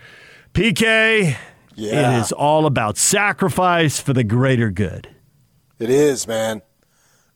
PK, 0.55 1.37
yeah. 1.75 2.17
It 2.17 2.21
is 2.21 2.33
all 2.33 2.67
about 2.67 2.97
sacrifice 2.97 4.01
for 4.01 4.13
the 4.13 4.25
greater 4.25 4.71
good. 4.71 5.09
It 5.79 5.91
is, 5.91 6.27
man. 6.27 6.63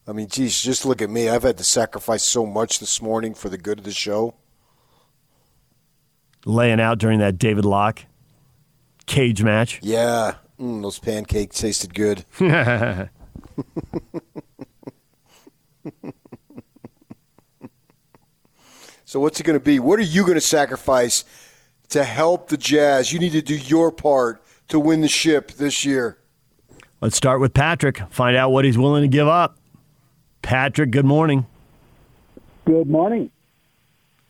I 0.07 0.12
mean, 0.12 0.29
geez, 0.29 0.61
just 0.62 0.87
look 0.87 1.03
at 1.03 1.11
me. 1.11 1.29
I've 1.29 1.42
had 1.42 1.59
to 1.59 1.64
sacrifice 1.64 2.22
so 2.22 2.46
much 2.46 2.79
this 2.79 3.03
morning 3.03 3.35
for 3.35 3.49
the 3.49 3.59
good 3.59 3.79
of 3.79 3.85
the 3.85 3.92
show. 3.92 4.35
Laying 6.44 6.81
out 6.81 6.99
during 6.99 7.18
that 7.18 7.38
David 7.38 7.64
Locke 7.64 8.05
cage 9.07 9.42
match. 9.42 9.81
Yeah. 9.83 10.35
Mm, 10.61 10.83
those 10.83 10.99
pancakes 11.01 11.59
tasted 11.61 11.92
good. 11.92 12.25
so, 19.05 19.18
what's 19.20 19.40
it 19.40 19.42
going 19.44 19.59
to 19.59 19.64
be? 19.64 19.81
What 19.81 19.99
are 19.99 20.03
you 20.03 20.22
going 20.22 20.35
to 20.35 20.40
sacrifice 20.40 21.25
to 21.90 22.05
help 22.05 22.49
the 22.49 22.57
Jazz. 22.57 23.12
You 23.12 23.18
need 23.18 23.33
to 23.33 23.42
do 23.42 23.57
your 23.57 23.90
part 23.90 24.42
to 24.68 24.79
win 24.81 25.01
the 25.01 25.09
ship 25.09 25.53
this 25.53 25.85
year. 25.85 26.18
Let's 27.01 27.16
start 27.16 27.40
with 27.40 27.55
Patrick. 27.55 27.99
Find 28.11 28.37
out 28.37 28.51
what 28.51 28.64
he's 28.64 28.79
willing 28.79 29.03
to 29.03 29.09
give 29.09 29.29
up. 29.29 29.59
Patrick, 30.42 30.90
good 30.90 31.05
morning. 31.05 31.46
Good 32.64 32.88
morning. 32.88 33.31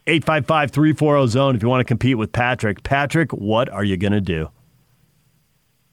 855 0.07 0.71
340 0.71 1.27
zone 1.29 1.57
if 1.57 1.63
you 1.63 1.69
want 1.69 1.81
to 1.81 1.85
compete 1.85 2.17
with 2.17 2.33
Patrick. 2.33 2.83
Patrick, 2.83 3.33
what 3.33 3.69
are 3.69 3.85
you 3.85 3.97
going 3.97 4.13
to 4.13 4.21
do? 4.21 4.51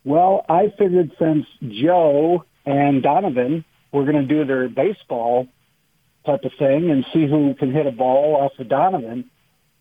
Well, 0.04 0.46
I 0.50 0.72
figured 0.78 1.12
since 1.18 1.46
Joe 1.68 2.44
and 2.66 3.02
Donovan 3.02 3.66
were 3.92 4.04
going 4.04 4.28
to 4.28 4.28
do 4.28 4.46
their 4.46 4.68
baseball 4.68 5.48
type 6.26 6.44
of 6.44 6.52
thing 6.58 6.92
and 6.92 7.06
see 7.14 7.28
who 7.28 7.54
can 7.56 7.72
hit 7.72 7.86
a 7.86 7.92
ball 7.92 8.36
off 8.36 8.60
of 8.60 8.70
Donovan, 8.70 9.30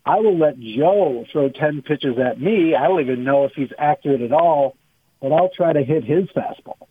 I 0.05 0.19
will 0.19 0.37
let 0.37 0.59
Joe 0.59 1.25
throw 1.31 1.49
10 1.49 1.81
pitches 1.83 2.17
at 2.19 2.39
me. 2.39 2.75
I 2.75 2.87
don't 2.87 2.99
even 3.01 3.23
know 3.23 3.45
if 3.45 3.53
he's 3.53 3.71
accurate 3.77 4.21
at 4.21 4.33
all, 4.33 4.75
but 5.21 5.31
I'll 5.31 5.49
try 5.49 5.71
to 5.73 5.83
hit 5.83 6.03
his 6.03 6.25
fastball. 6.29 6.87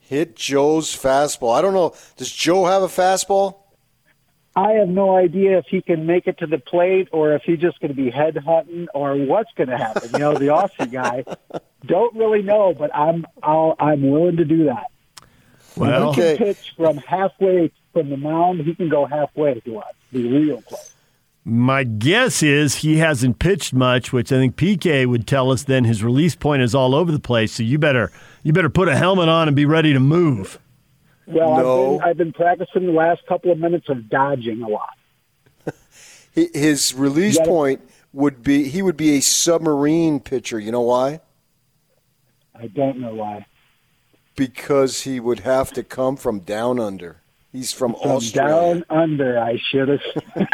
Hit 0.00 0.34
Joe's 0.36 0.88
fastball. 0.94 1.56
I 1.56 1.62
don't 1.62 1.72
know. 1.72 1.94
Does 2.16 2.30
Joe 2.30 2.64
have 2.66 2.82
a 2.82 2.88
fastball? 2.88 3.56
I 4.54 4.72
have 4.72 4.88
no 4.88 5.16
idea 5.16 5.58
if 5.58 5.66
he 5.70 5.80
can 5.80 6.04
make 6.04 6.26
it 6.26 6.38
to 6.38 6.46
the 6.46 6.58
plate 6.58 7.08
or 7.12 7.32
if 7.34 7.42
he's 7.42 7.58
just 7.60 7.80
going 7.80 7.88
to 7.90 7.94
be 7.96 8.10
head 8.10 8.36
hunting 8.36 8.88
or 8.92 9.16
what's 9.16 9.50
going 9.56 9.70
to 9.70 9.78
happen. 9.78 10.10
You 10.12 10.18
know, 10.18 10.36
the 10.36 10.46
Aussie 10.48 10.92
guy. 10.92 11.24
Don't 11.86 12.14
really 12.14 12.42
know, 12.42 12.74
but 12.74 12.94
I'm 12.94 13.26
I'll, 13.42 13.74
I'm 13.78 14.08
willing 14.08 14.36
to 14.36 14.44
do 14.44 14.66
that. 14.66 14.88
Well, 15.74 15.92
he 15.92 16.08
Okay. 16.08 16.36
can 16.36 16.46
pitch 16.54 16.74
from 16.76 16.98
halfway 16.98 17.72
from 17.92 18.10
the 18.10 18.16
mound. 18.16 18.60
He 18.60 18.74
can 18.74 18.88
go 18.88 19.06
halfway 19.06 19.58
to 19.60 19.78
us. 19.78 19.94
Be 20.12 20.28
real 20.28 20.60
close. 20.62 20.91
My 21.44 21.82
guess 21.84 22.42
is 22.42 22.76
he 22.76 22.98
hasn't 22.98 23.38
pitched 23.38 23.74
much, 23.74 24.12
which 24.12 24.30
I 24.32 24.36
think 24.36 24.56
PK 24.56 25.06
would 25.06 25.26
tell 25.26 25.50
us 25.50 25.64
then 25.64 25.84
his 25.84 26.02
release 26.04 26.36
point 26.36 26.62
is 26.62 26.74
all 26.74 26.94
over 26.94 27.10
the 27.10 27.18
place. 27.18 27.52
So 27.52 27.62
you 27.62 27.78
better 27.78 28.12
you 28.42 28.52
better 28.52 28.70
put 28.70 28.88
a 28.88 28.96
helmet 28.96 29.28
on 29.28 29.48
and 29.48 29.56
be 29.56 29.66
ready 29.66 29.92
to 29.92 30.00
move. 30.00 30.58
Well, 31.26 31.56
No. 31.56 31.94
I've, 31.94 32.00
been, 32.00 32.08
I've 32.10 32.16
been 32.18 32.32
practicing 32.32 32.86
the 32.86 32.92
last 32.92 33.26
couple 33.26 33.50
of 33.50 33.58
minutes 33.58 33.88
of 33.88 34.08
dodging 34.08 34.62
a 34.62 34.68
lot. 34.68 34.96
His 36.32 36.94
release 36.94 37.38
Yeah. 37.38 37.44
point 37.46 37.80
would 38.12 38.42
be 38.42 38.68
he 38.68 38.82
would 38.82 38.96
be 38.96 39.16
a 39.16 39.20
submarine 39.20 40.20
pitcher. 40.20 40.58
You 40.60 40.70
know 40.72 40.82
why? 40.82 41.20
I 42.54 42.66
don't 42.68 42.98
know 42.98 43.14
why. 43.14 43.46
Because 44.36 45.02
he 45.02 45.18
would 45.18 45.40
have 45.40 45.72
to 45.72 45.82
come 45.82 46.16
from 46.16 46.40
down 46.40 46.78
under. 46.78 47.21
He's 47.52 47.70
from, 47.72 47.94
From 47.94 48.12
Australia. 48.12 48.54
down 48.54 48.84
under, 48.88 49.38
I 49.38 49.58
should 49.70 49.88
have. 49.88 50.00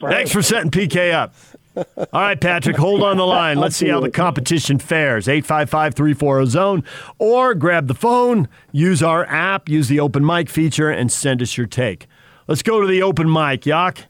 Thanks 0.00 0.32
for 0.32 0.40
setting 0.40 0.70
PK 0.70 1.12
up. 1.12 1.34
All 1.76 2.22
right, 2.22 2.40
Patrick, 2.40 2.76
hold 2.76 3.02
on 3.02 3.18
the 3.18 3.26
line. 3.26 3.58
Let's 3.58 3.76
see 3.76 3.88
how 3.88 4.00
the 4.00 4.10
competition 4.10 4.78
fares. 4.78 5.28
855 5.28 5.94
340 5.94 6.46
zone, 6.50 6.84
or 7.18 7.54
grab 7.54 7.86
the 7.86 7.94
phone, 7.94 8.48
use 8.72 9.02
our 9.02 9.26
app, 9.26 9.68
use 9.68 9.88
the 9.88 10.00
open 10.00 10.24
mic 10.24 10.48
feature, 10.48 10.90
and 10.90 11.12
send 11.12 11.42
us 11.42 11.56
your 11.56 11.66
take. 11.66 12.06
Let's 12.46 12.62
go 12.62 12.80
to 12.80 12.86
the 12.86 13.02
open 13.02 13.30
mic. 13.30 13.66
Yak, 13.66 14.06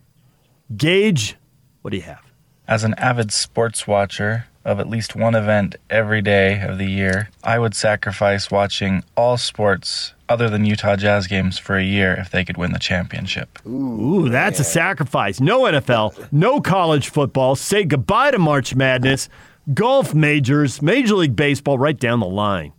Gage, 0.77 1.37
what 1.83 1.90
do 1.90 1.97
you 1.97 2.05
have? 2.05 2.23
As 2.68 2.85
an 2.85 2.94
avid 2.94 3.33
sports 3.33 3.87
watcher 3.87 4.47
of 4.64 4.79
at 4.79 4.88
least 4.88 5.16
one 5.16 5.35
event 5.35 5.77
every 5.90 6.23
day 6.23 6.61
of 6.61 6.79
the 6.79 6.87
year, 6.87 7.31
I 7.42 7.59
would 7.59 7.75
sacrifice 7.75 8.51
watching 8.51 9.03
all 9.16 9.37
sports 9.37 10.14
other 10.28 10.48
than 10.48 10.64
Utah 10.64 10.96
Jazz 10.96 11.26
games 11.26 11.58
for 11.58 11.76
a 11.76 11.84
year 11.84 12.14
if 12.14 12.30
they 12.30 12.44
could 12.44 12.56
win 12.56 12.72
the 12.72 12.78
championship. 12.78 13.58
Ooh, 13.66 14.28
that's 14.28 14.60
a 14.60 14.64
sacrifice. 14.64 15.40
No 15.40 15.62
NFL, 15.62 16.32
no 16.32 16.60
college 16.60 17.08
football. 17.08 17.56
Say 17.56 17.84
goodbye 17.84 18.30
to 18.32 18.38
March 18.38 18.74
Madness, 18.74 19.28
golf 19.74 20.14
majors, 20.14 20.82
Major 20.82 21.16
League 21.16 21.36
Baseball, 21.36 21.78
right 21.78 21.98
down 21.98 22.20
the 22.20 22.26
line. 22.26 22.72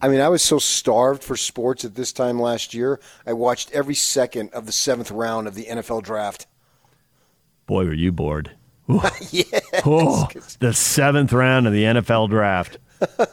I 0.00 0.08
mean, 0.08 0.20
I 0.20 0.28
was 0.28 0.42
so 0.42 0.58
starved 0.58 1.22
for 1.22 1.36
sports 1.36 1.84
at 1.84 1.94
this 1.94 2.12
time 2.12 2.40
last 2.40 2.74
year. 2.74 2.98
I 3.24 3.34
watched 3.34 3.70
every 3.70 3.94
second 3.94 4.50
of 4.52 4.66
the 4.66 4.72
seventh 4.72 5.12
round 5.12 5.46
of 5.46 5.54
the 5.54 5.66
NFL 5.66 6.02
draft. 6.02 6.46
Boy, 7.66 7.84
were 7.84 7.92
you 7.92 8.10
bored. 8.10 8.50
Oh, 9.84 10.28
the 10.58 10.72
seventh 10.72 11.32
round 11.32 11.66
of 11.66 11.72
the 11.72 11.84
NFL 11.84 12.28
draft. 12.28 12.78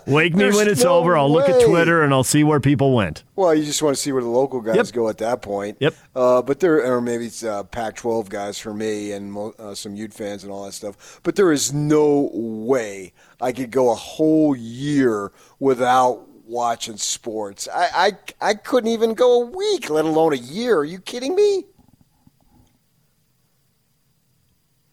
Wake 0.07 0.33
me 0.33 0.39
There's 0.39 0.55
when 0.55 0.67
it's 0.67 0.83
no 0.83 0.95
over. 0.97 1.17
I'll 1.17 1.31
look 1.31 1.47
at 1.49 1.55
way. 1.57 1.65
Twitter 1.65 2.03
and 2.03 2.13
I'll 2.13 2.23
see 2.23 2.43
where 2.43 2.59
people 2.59 2.93
went. 2.95 3.23
Well, 3.35 3.53
you 3.53 3.63
just 3.63 3.81
want 3.81 3.95
to 3.95 4.01
see 4.01 4.11
where 4.11 4.21
the 4.23 4.29
local 4.29 4.61
guys 4.61 4.75
Yep. 4.75 4.91
go 4.91 5.09
at 5.09 5.17
that 5.19 5.41
point. 5.41 5.77
Yep. 5.79 5.95
Uh, 6.15 6.41
but 6.41 6.59
there, 6.59 6.85
or 6.93 7.01
maybe 7.01 7.25
it's 7.27 7.43
uh, 7.43 7.63
Pac-12 7.63 8.29
guys 8.29 8.57
for 8.59 8.73
me 8.73 9.11
and 9.11 9.31
mo- 9.31 9.53
uh, 9.59 9.75
some 9.75 9.95
Ute 9.95 10.13
fans 10.13 10.43
and 10.43 10.51
all 10.51 10.65
that 10.65 10.73
stuff. 10.73 11.19
But 11.23 11.35
there 11.35 11.51
is 11.51 11.71
no 11.73 12.29
way 12.33 13.13
I 13.41 13.51
could 13.51 13.71
go 13.71 13.91
a 13.91 13.95
whole 13.95 14.55
year 14.55 15.31
without 15.59 16.27
watching 16.45 16.97
sports. 16.97 17.67
I, 17.73 18.11
I, 18.41 18.49
I 18.49 18.53
couldn't 18.55 18.89
even 18.89 19.13
go 19.13 19.43
a 19.43 19.45
week, 19.45 19.89
let 19.89 20.05
alone 20.05 20.33
a 20.33 20.37
year. 20.37 20.77
Are 20.79 20.83
you 20.85 20.99
kidding 20.99 21.35
me? 21.35 21.65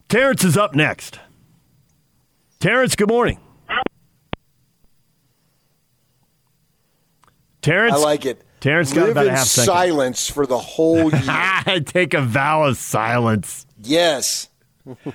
Terrence 0.09 0.43
is 0.43 0.55
up 0.55 0.73
next. 0.75 1.19
Terrence, 2.59 2.95
good 2.95 3.09
morning. 3.09 3.39
Terrence, 7.67 7.95
I 7.95 7.97
like 7.97 8.25
it. 8.25 8.41
Terrence 8.59 8.93
got 8.93 9.01
Live 9.03 9.11
about 9.11 9.27
a 9.27 9.31
half 9.31 9.45
second. 9.47 9.65
silence 9.65 10.29
for 10.29 10.47
the 10.47 10.57
whole 10.57 11.11
year. 11.11 11.21
I 11.23 11.81
take 11.85 12.13
a 12.13 12.21
vow 12.21 12.63
of 12.63 12.77
silence. 12.77 13.65
yes. 13.81 14.49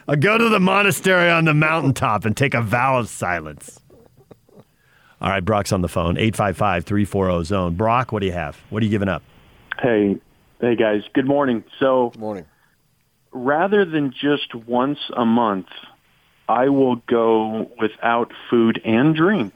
I 0.07 0.17
go 0.17 0.37
to 0.37 0.51
the 0.51 0.61
monastery 0.61 1.31
on 1.31 1.47
the 1.47 1.55
mountaintop 1.55 2.27
and 2.27 2.37
take 2.37 2.53
a 2.53 2.61
vow 2.61 2.99
of 2.99 3.09
silence. 3.09 3.81
All 5.19 5.31
right, 5.31 5.43
Brock's 5.43 5.73
on 5.73 5.81
the 5.81 5.89
phone. 5.89 6.19
855 6.19 6.85
340 6.85 7.45
zone. 7.45 7.75
Brock, 7.75 8.13
what 8.13 8.21
do 8.21 8.27
you 8.27 8.33
have? 8.33 8.57
What 8.69 8.83
are 8.83 8.85
you 8.85 8.91
giving 8.91 9.09
up? 9.09 9.23
Hey, 9.81 10.19
hey 10.61 10.77
guys. 10.77 11.03
Good 11.15 11.27
morning. 11.27 11.65
So 11.81 12.11
Good 12.11 12.21
morning. 12.21 12.45
rather 13.33 13.87
than 13.87 14.13
just 14.13 14.55
once 14.55 14.99
a 15.17 15.25
month, 15.25 15.69
I 16.51 16.69
will 16.69 16.97
go 16.97 17.71
without 17.81 18.31
food 18.51 18.79
and 18.85 19.15
drink 19.17 19.55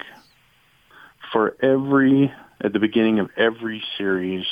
for 1.31 1.57
every 1.63 2.33
at 2.61 2.73
the 2.73 2.79
beginning 2.79 3.19
of 3.19 3.31
every 3.37 3.83
series 3.99 4.47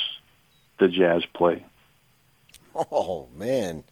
the 0.79 0.87
Jazz 0.87 1.23
play. 1.33 1.65
Oh 2.75 3.27
man. 3.35 3.83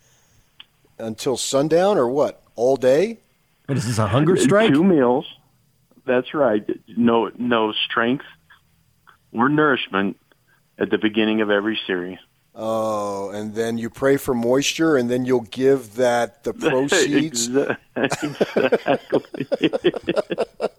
Until 1.00 1.38
sundown 1.38 1.98
or 1.98 2.08
what? 2.08 2.42
All 2.56 2.76
day? 2.76 3.20
What 3.66 3.78
is 3.78 3.88
this, 3.88 3.98
a 3.98 4.08
hunger 4.08 4.36
strike? 4.36 4.74
Two 4.74 4.84
meals. 4.84 5.26
That's 6.06 6.34
right. 6.34 6.70
No 6.88 7.32
no 7.38 7.72
strength 7.72 8.26
or 9.32 9.50
nourishment 9.50 10.18
at 10.78 10.90
the 10.90 10.98
beginning 10.98 11.42
of 11.42 11.50
every 11.50 11.80
series. 11.88 12.20
Oh, 12.56 13.32
and 13.32 13.56
then 13.56 13.80
you 13.80 13.90
pray 13.90 14.18
for 14.18 14.36
moisture, 14.36 14.96
and 14.96 15.10
then 15.10 15.26
you'll 15.26 15.42
give 15.42 15.96
that 15.96 16.44
the 16.44 16.54
proceeds. 16.54 17.48
exactly. 17.96 19.72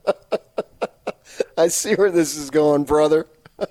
I 1.59 1.69
see 1.69 1.95
where 1.95 2.11
this 2.11 2.37
is 2.37 2.51
going, 2.51 2.85
brother. 2.85 3.27
All 3.59 3.67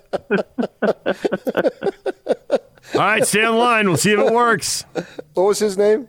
right, 3.00 3.26
stay 3.26 3.44
on 3.44 3.58
line. 3.58 3.88
We'll 3.88 3.96
see 3.96 4.12
if 4.12 4.18
it 4.18 4.32
works. 4.32 4.84
What 5.34 5.44
was 5.44 5.58
his 5.58 5.76
name? 5.76 6.08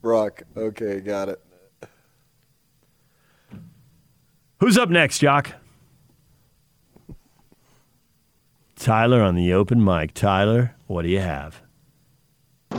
Brock. 0.00 0.42
Okay, 0.56 1.00
got 1.00 1.28
it. 1.28 1.40
Who's 4.60 4.78
up 4.78 4.88
next, 4.88 5.18
Jock? 5.18 5.52
Tyler 8.76 9.22
on 9.22 9.34
the 9.34 9.52
open 9.52 9.84
mic. 9.84 10.14
Tyler, 10.14 10.74
what 10.86 11.02
do 11.02 11.08
you 11.08 11.20
have? 11.20 11.60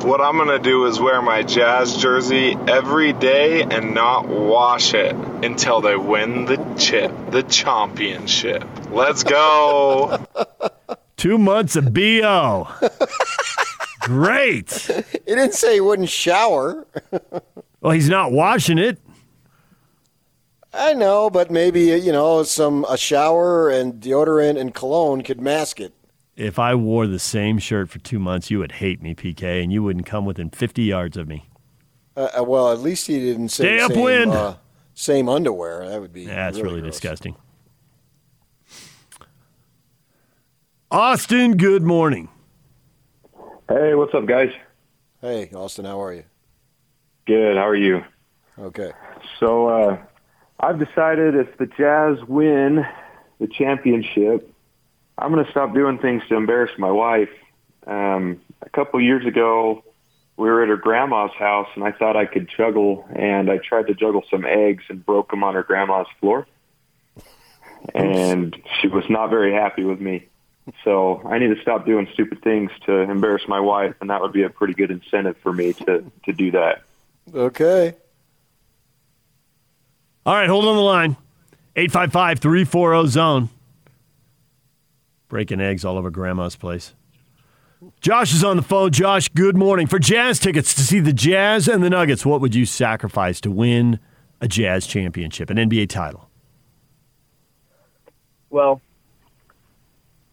What 0.04 0.22
I'm 0.22 0.38
going 0.38 0.50
to 0.50 0.60
do 0.60 0.86
is 0.86 1.00
wear 1.00 1.22
my 1.22 1.44
Jazz 1.44 1.98
jersey 1.98 2.56
every 2.68 3.14
day 3.14 3.64
and 3.64 3.94
not 3.94 4.28
wash 4.28 4.94
it 4.94 5.14
until 5.16 5.82
they 5.82 5.96
win 5.96 6.46
the 6.46 6.58
chip, 6.78 7.12
the 7.32 7.44
championship. 7.44 8.64
Let's 8.92 9.24
go. 9.24 10.26
Two 11.18 11.38
months 11.38 11.76
of 11.76 11.94
BO. 11.94 12.68
Great. 14.02 14.72
He 14.72 15.20
didn't 15.26 15.54
say 15.54 15.76
he 15.76 15.82
wouldn't 15.82 16.10
shower. 16.10 16.86
Well, 17.80 17.92
he's 17.92 18.10
not 18.10 18.32
washing 18.32 18.80
it. 18.80 18.98
I 20.74 20.94
know, 20.94 21.30
but 21.30 21.52
maybe 21.52 21.82
you 21.82 22.12
know 22.12 22.42
some 22.44 22.86
a 22.90 22.98
shower 22.98 23.70
and 23.70 24.02
deodorant 24.02 24.60
and 24.60 24.74
cologne 24.74 25.22
could 25.22 25.40
mask 25.40 25.80
it. 25.80 25.94
If 26.38 26.60
I 26.60 26.76
wore 26.76 27.08
the 27.08 27.18
same 27.18 27.58
shirt 27.58 27.90
for 27.90 27.98
two 27.98 28.20
months, 28.20 28.52
you 28.52 28.60
would 28.60 28.74
hate 28.74 29.02
me, 29.02 29.16
PK, 29.16 29.64
and 29.64 29.74
you 29.74 29.82
wouldn't 29.82 30.06
come 30.06 30.24
within 30.24 30.52
50 30.52 30.84
yards 30.84 31.18
of 31.18 31.28
me. 31.28 31.50
Uh, 32.16 32.30
uh, 32.40 32.44
well, 32.44 32.72
at 32.72 32.80
least 32.80 33.08
he 33.08 33.20
didn't 33.20 33.50
say 33.50 33.64
Stay 33.64 33.80
same, 33.80 33.92
upwind. 33.92 34.32
Uh, 34.32 34.56
same 34.94 35.30
underwear. 35.30 35.90
That 35.90 36.00
would 36.00 36.14
be. 36.14 36.24
Yeah, 36.24 36.46
that's 36.46 36.60
really, 36.60 36.82
gross. 36.82 36.94
disgusting. 36.94 37.36
Austin, 40.92 41.58
good 41.58 41.82
morning. 41.82 42.30
Hey, 43.68 43.96
what's 43.96 44.14
up, 44.14 44.28
guys? 44.28 44.52
Hey, 45.22 45.50
Austin, 45.56 45.86
how 45.86 46.02
are 46.02 46.14
you? 46.14 46.24
Good. 47.26 47.58
How 47.58 47.68
are 47.68 47.76
you? 47.76 48.04
Okay. 48.60 48.92
So, 49.40 49.68
uh, 49.68 49.98
I've 50.60 50.78
decided 50.78 51.36
if 51.36 51.58
the 51.58 51.66
Jazz 51.66 52.24
win 52.28 52.86
the 53.40 53.48
championship, 53.48 54.54
I'm 55.18 55.32
going 55.32 55.44
to 55.44 55.52
stop 55.52 55.74
doing 55.74 55.98
things 55.98 56.24
to 56.30 56.36
embarrass 56.36 56.72
my 56.78 56.92
wife. 56.92 57.30
Um, 57.86 58.42
a 58.62 58.70
couple 58.70 59.02
years 59.02 59.26
ago, 59.26 59.84
we 60.36 60.48
were 60.48 60.62
at 60.62 60.70
her 60.70 60.78
grandma's 60.78 61.32
house, 61.38 61.68
and 61.76 61.84
I 61.84 61.92
thought 61.92 62.16
I 62.16 62.26
could 62.26 62.50
juggle, 62.56 63.08
and 63.16 63.50
I 63.50 63.58
tried 63.58 63.88
to 63.88 63.96
juggle 63.96 64.24
some 64.30 64.46
eggs 64.46 64.84
and 64.90 65.04
broke 65.04 65.32
them 65.32 65.44
on 65.44 65.56
her 65.56 65.64
grandma's 65.64 66.08
floor. 66.20 66.46
And 67.96 68.56
she 68.80 68.88
was 68.88 69.06
not 69.10 69.30
very 69.30 69.54
happy 69.54 69.84
with 69.84 70.00
me. 70.00 70.28
So 70.84 71.22
I 71.26 71.40
need 71.40 71.56
to 71.56 71.62
stop 71.62 71.86
doing 71.86 72.08
stupid 72.14 72.42
things 72.42 72.72
to 72.86 72.94
embarrass 72.94 73.48
my 73.48 73.60
wife, 73.60 73.96
and 74.02 74.10
that 74.10 74.22
would 74.22 74.34
be 74.34 74.44
a 74.44 74.50
pretty 74.50 74.74
good 74.74 74.92
incentive 74.92 75.38
for 75.38 75.54
me 75.54 75.74
to 75.74 76.12
to 76.26 76.34
do 76.34 76.52
that. 76.52 76.84
Okay. 77.34 77.96
All 80.26 80.36
right, 80.36 80.50
hold 80.50 80.66
on 80.66 80.76
the 80.76 80.82
line. 80.82 81.16
855 81.78 82.40
340 82.40 83.10
zone. 83.10 83.50
Breaking 85.30 85.60
eggs 85.60 85.84
all 85.84 85.98
over 85.98 86.10
grandma's 86.10 86.56
place. 86.56 86.94
Josh 88.00 88.34
is 88.34 88.44
on 88.44 88.56
the 88.56 88.64
phone. 88.64 88.92
Josh, 88.92 89.28
good 89.30 89.58
morning. 89.58 89.86
For 89.86 90.00
Jazz 90.00 90.40
tickets 90.40 90.74
to 90.76 90.82
see 90.82 91.00
the 91.00 91.14
Jazz 91.14 91.68
and 91.68 91.84
the 91.84 91.90
Nuggets, 91.90 92.26
what 92.26 92.40
would 92.42 92.56
you 92.56 92.66
sacrifice 92.66 93.42
to 93.42 93.52
win 93.52 94.00
a 94.40 94.48
Jazz 94.48 94.88
championship, 94.88 95.50
an 95.50 95.58
NBA 95.58 95.90
title? 95.90 96.30
Well, 98.50 98.82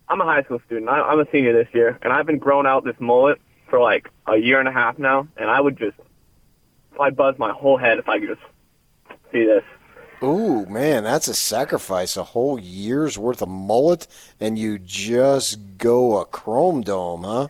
I'm 0.08 0.20
a 0.20 0.24
high 0.24 0.44
school 0.44 0.60
student. 0.66 0.88
I, 0.88 1.00
I'm 1.00 1.18
a 1.18 1.26
senior 1.32 1.52
this 1.52 1.68
year, 1.74 1.98
and 2.02 2.12
I've 2.12 2.26
been 2.26 2.38
growing 2.38 2.66
out 2.66 2.84
this 2.84 2.96
mullet 3.00 3.40
for 3.68 3.80
like 3.80 4.08
a 4.26 4.36
year 4.36 4.60
and 4.60 4.68
a 4.68 4.72
half 4.72 4.98
now, 4.98 5.26
and 5.36 5.50
I 5.50 5.60
would 5.60 5.76
just, 5.76 5.98
I'd 7.00 7.16
buzz 7.16 7.34
my 7.38 7.52
whole 7.52 7.76
head 7.76 7.98
if 7.98 8.08
I 8.08 8.20
could 8.20 8.28
just 8.28 9.18
see 9.32 9.44
this. 9.44 9.64
Ooh, 10.22 10.64
man, 10.66 11.04
that's 11.04 11.28
a 11.28 11.34
sacrifice. 11.34 12.16
A 12.16 12.24
whole 12.24 12.58
year's 12.58 13.18
worth 13.18 13.42
of 13.42 13.48
mullet, 13.48 14.06
and 14.40 14.58
you 14.58 14.78
just 14.78 15.76
go 15.78 16.18
a 16.20 16.24
chrome 16.24 16.82
dome, 16.82 17.24
huh? 17.24 17.48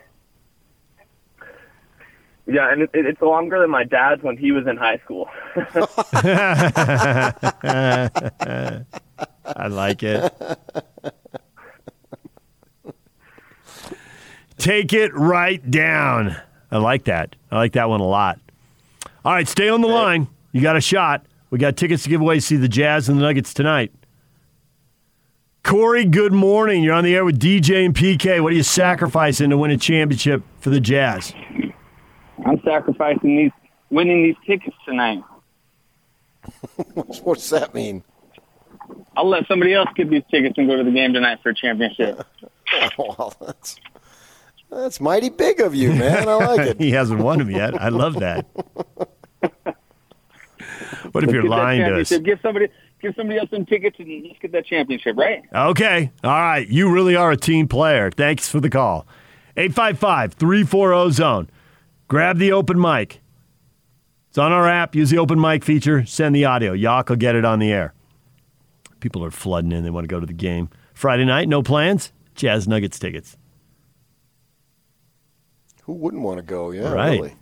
Yeah, 2.47 2.71
and 2.71 2.83
it, 2.83 2.91
it, 2.93 3.07
it's 3.07 3.23
longer 3.23 3.59
than 3.61 3.71
my 3.71 3.85
dad's 3.85 4.23
when 4.23 4.37
he 4.37 4.53
was 4.53 4.67
in 4.67 4.77
high 4.77 4.99
school. 4.99 5.29
I 9.47 9.67
like 9.69 10.03
it. 10.03 10.35
Take 14.59 14.93
it 14.93 15.15
right 15.15 15.71
down. 15.71 16.37
I 16.71 16.79
like 16.79 17.05
that. 17.05 17.35
I 17.51 17.57
like 17.57 17.73
that 17.73 17.89
one 17.89 18.01
a 18.01 18.07
lot. 18.07 18.39
All 19.25 19.33
right, 19.33 19.49
stay 19.49 19.69
on 19.71 19.81
the 19.81 19.89
line. 19.89 20.27
You 20.53 20.61
got 20.61 20.77
a 20.77 20.81
shot. 20.81 21.25
We 21.55 21.59
got 21.59 21.77
tickets 21.77 22.03
to 22.03 22.09
give 22.09 22.21
away. 22.21 22.35
To 22.35 22.41
see 22.41 22.57
the 22.57 22.67
Jazz 22.67 23.09
and 23.09 23.17
the 23.17 23.23
Nuggets 23.23 23.55
tonight. 23.55 23.93
Corey, 25.63 26.05
good 26.05 26.33
morning. 26.33 26.83
You're 26.83 26.95
on 26.95 27.05
the 27.05 27.15
air 27.15 27.25
with 27.25 27.39
DJ 27.39 27.87
and 27.87 27.95
PK. 27.95 28.43
What 28.43 28.53
are 28.53 28.57
you 28.57 28.65
sacrificing 28.65 29.51
to 29.51 29.57
win 29.57 29.71
a 29.71 29.77
championship 29.77 30.43
for 30.59 30.71
the 30.71 30.81
Jazz? 30.81 31.33
I'm 32.45 32.61
sacrificing 32.65 33.37
these, 33.37 33.53
winning 33.89 34.25
these 34.25 34.35
tickets 34.45 34.75
tonight. 34.85 35.23
What's 37.23 37.51
that 37.51 37.73
mean? 37.73 38.03
I'll 39.17 39.29
let 39.29 39.47
somebody 39.47 39.75
else 39.75 39.91
get 39.95 40.11
these 40.11 40.25
tickets 40.33 40.59
and 40.59 40.67
go 40.67 40.75
to 40.75 40.83
the 40.83 40.91
game 40.91 41.13
tonight 41.13 41.39
for 41.41 41.51
a 41.51 41.55
championship. 41.55 42.27
Oh, 42.99 43.15
well, 43.19 43.35
that's 43.41 43.77
that's 44.71 45.01
mighty 45.01 45.29
big 45.29 45.61
of 45.61 45.75
you, 45.77 45.93
man. 45.93 46.29
I 46.29 46.35
like 46.35 46.61
it. 46.71 46.81
he 46.81 46.91
hasn't 46.91 47.21
won 47.21 47.39
them 47.39 47.51
yet. 47.51 47.81
I 47.81 47.91
love 47.91 48.19
that. 48.19 48.47
What 51.13 51.25
if 51.25 51.31
you're 51.31 51.45
lying 51.45 51.81
to 51.81 52.01
us? 52.01 52.09
championship. 52.09 52.25
Give 52.25 52.39
somebody, 52.43 52.69
give 53.01 53.15
somebody 53.17 53.39
else 53.39 53.51
some 53.51 53.67
tickets 53.67 53.97
and 53.99 54.25
let's 54.27 54.39
get 54.41 54.53
that 54.53 54.67
championship, 54.67 55.17
right? 55.17 55.43
Okay. 55.55 56.11
All 56.23 56.31
right. 56.31 56.69
You 56.69 56.91
really 56.91 57.17
are 57.17 57.31
a 57.31 57.37
team 57.37 57.69
player. 57.69 58.11
Thanks 58.11 58.49
for 58.49 58.61
the 58.61 58.71
call. 58.71 59.07
855 59.57 60.35
340 60.35 61.13
zone. 61.13 61.51
Grab 62.09 62.39
the 62.39 62.53
open 62.53 62.81
mic. 62.81 63.21
It's 64.29 64.39
on 64.39 64.51
our 64.51 64.69
app. 64.69 64.95
Use 64.95 65.11
the 65.11 65.19
open 65.19 65.41
mic 65.41 65.63
feature. 65.65 66.05
Send 66.05 66.35
the 66.35 66.45
audio. 66.45 66.73
Yak 66.73 67.09
will 67.09 67.17
get 67.17 67.37
it 67.37 67.45
on 67.45 67.61
the 67.61 67.71
air. 67.73 67.95
People 69.01 69.25
are 69.25 69.31
flooding 69.31 69.71
in. 69.71 69.85
They 69.85 69.91
want 69.91 70.05
to 70.05 70.09
go 70.09 70.19
to 70.19 70.27
the 70.27 70.33
game. 70.33 70.71
Friday 70.93 71.25
night, 71.25 71.49
no 71.49 71.63
plans? 71.63 72.13
Jazz 72.35 72.67
Nuggets 72.67 72.99
tickets. 72.99 73.37
Who 75.85 75.93
wouldn't 75.93 76.23
want 76.23 76.39
to 76.39 76.43
go? 76.43 76.71
Yeah, 76.71 76.93
right. 76.93 77.21
really. 77.21 77.35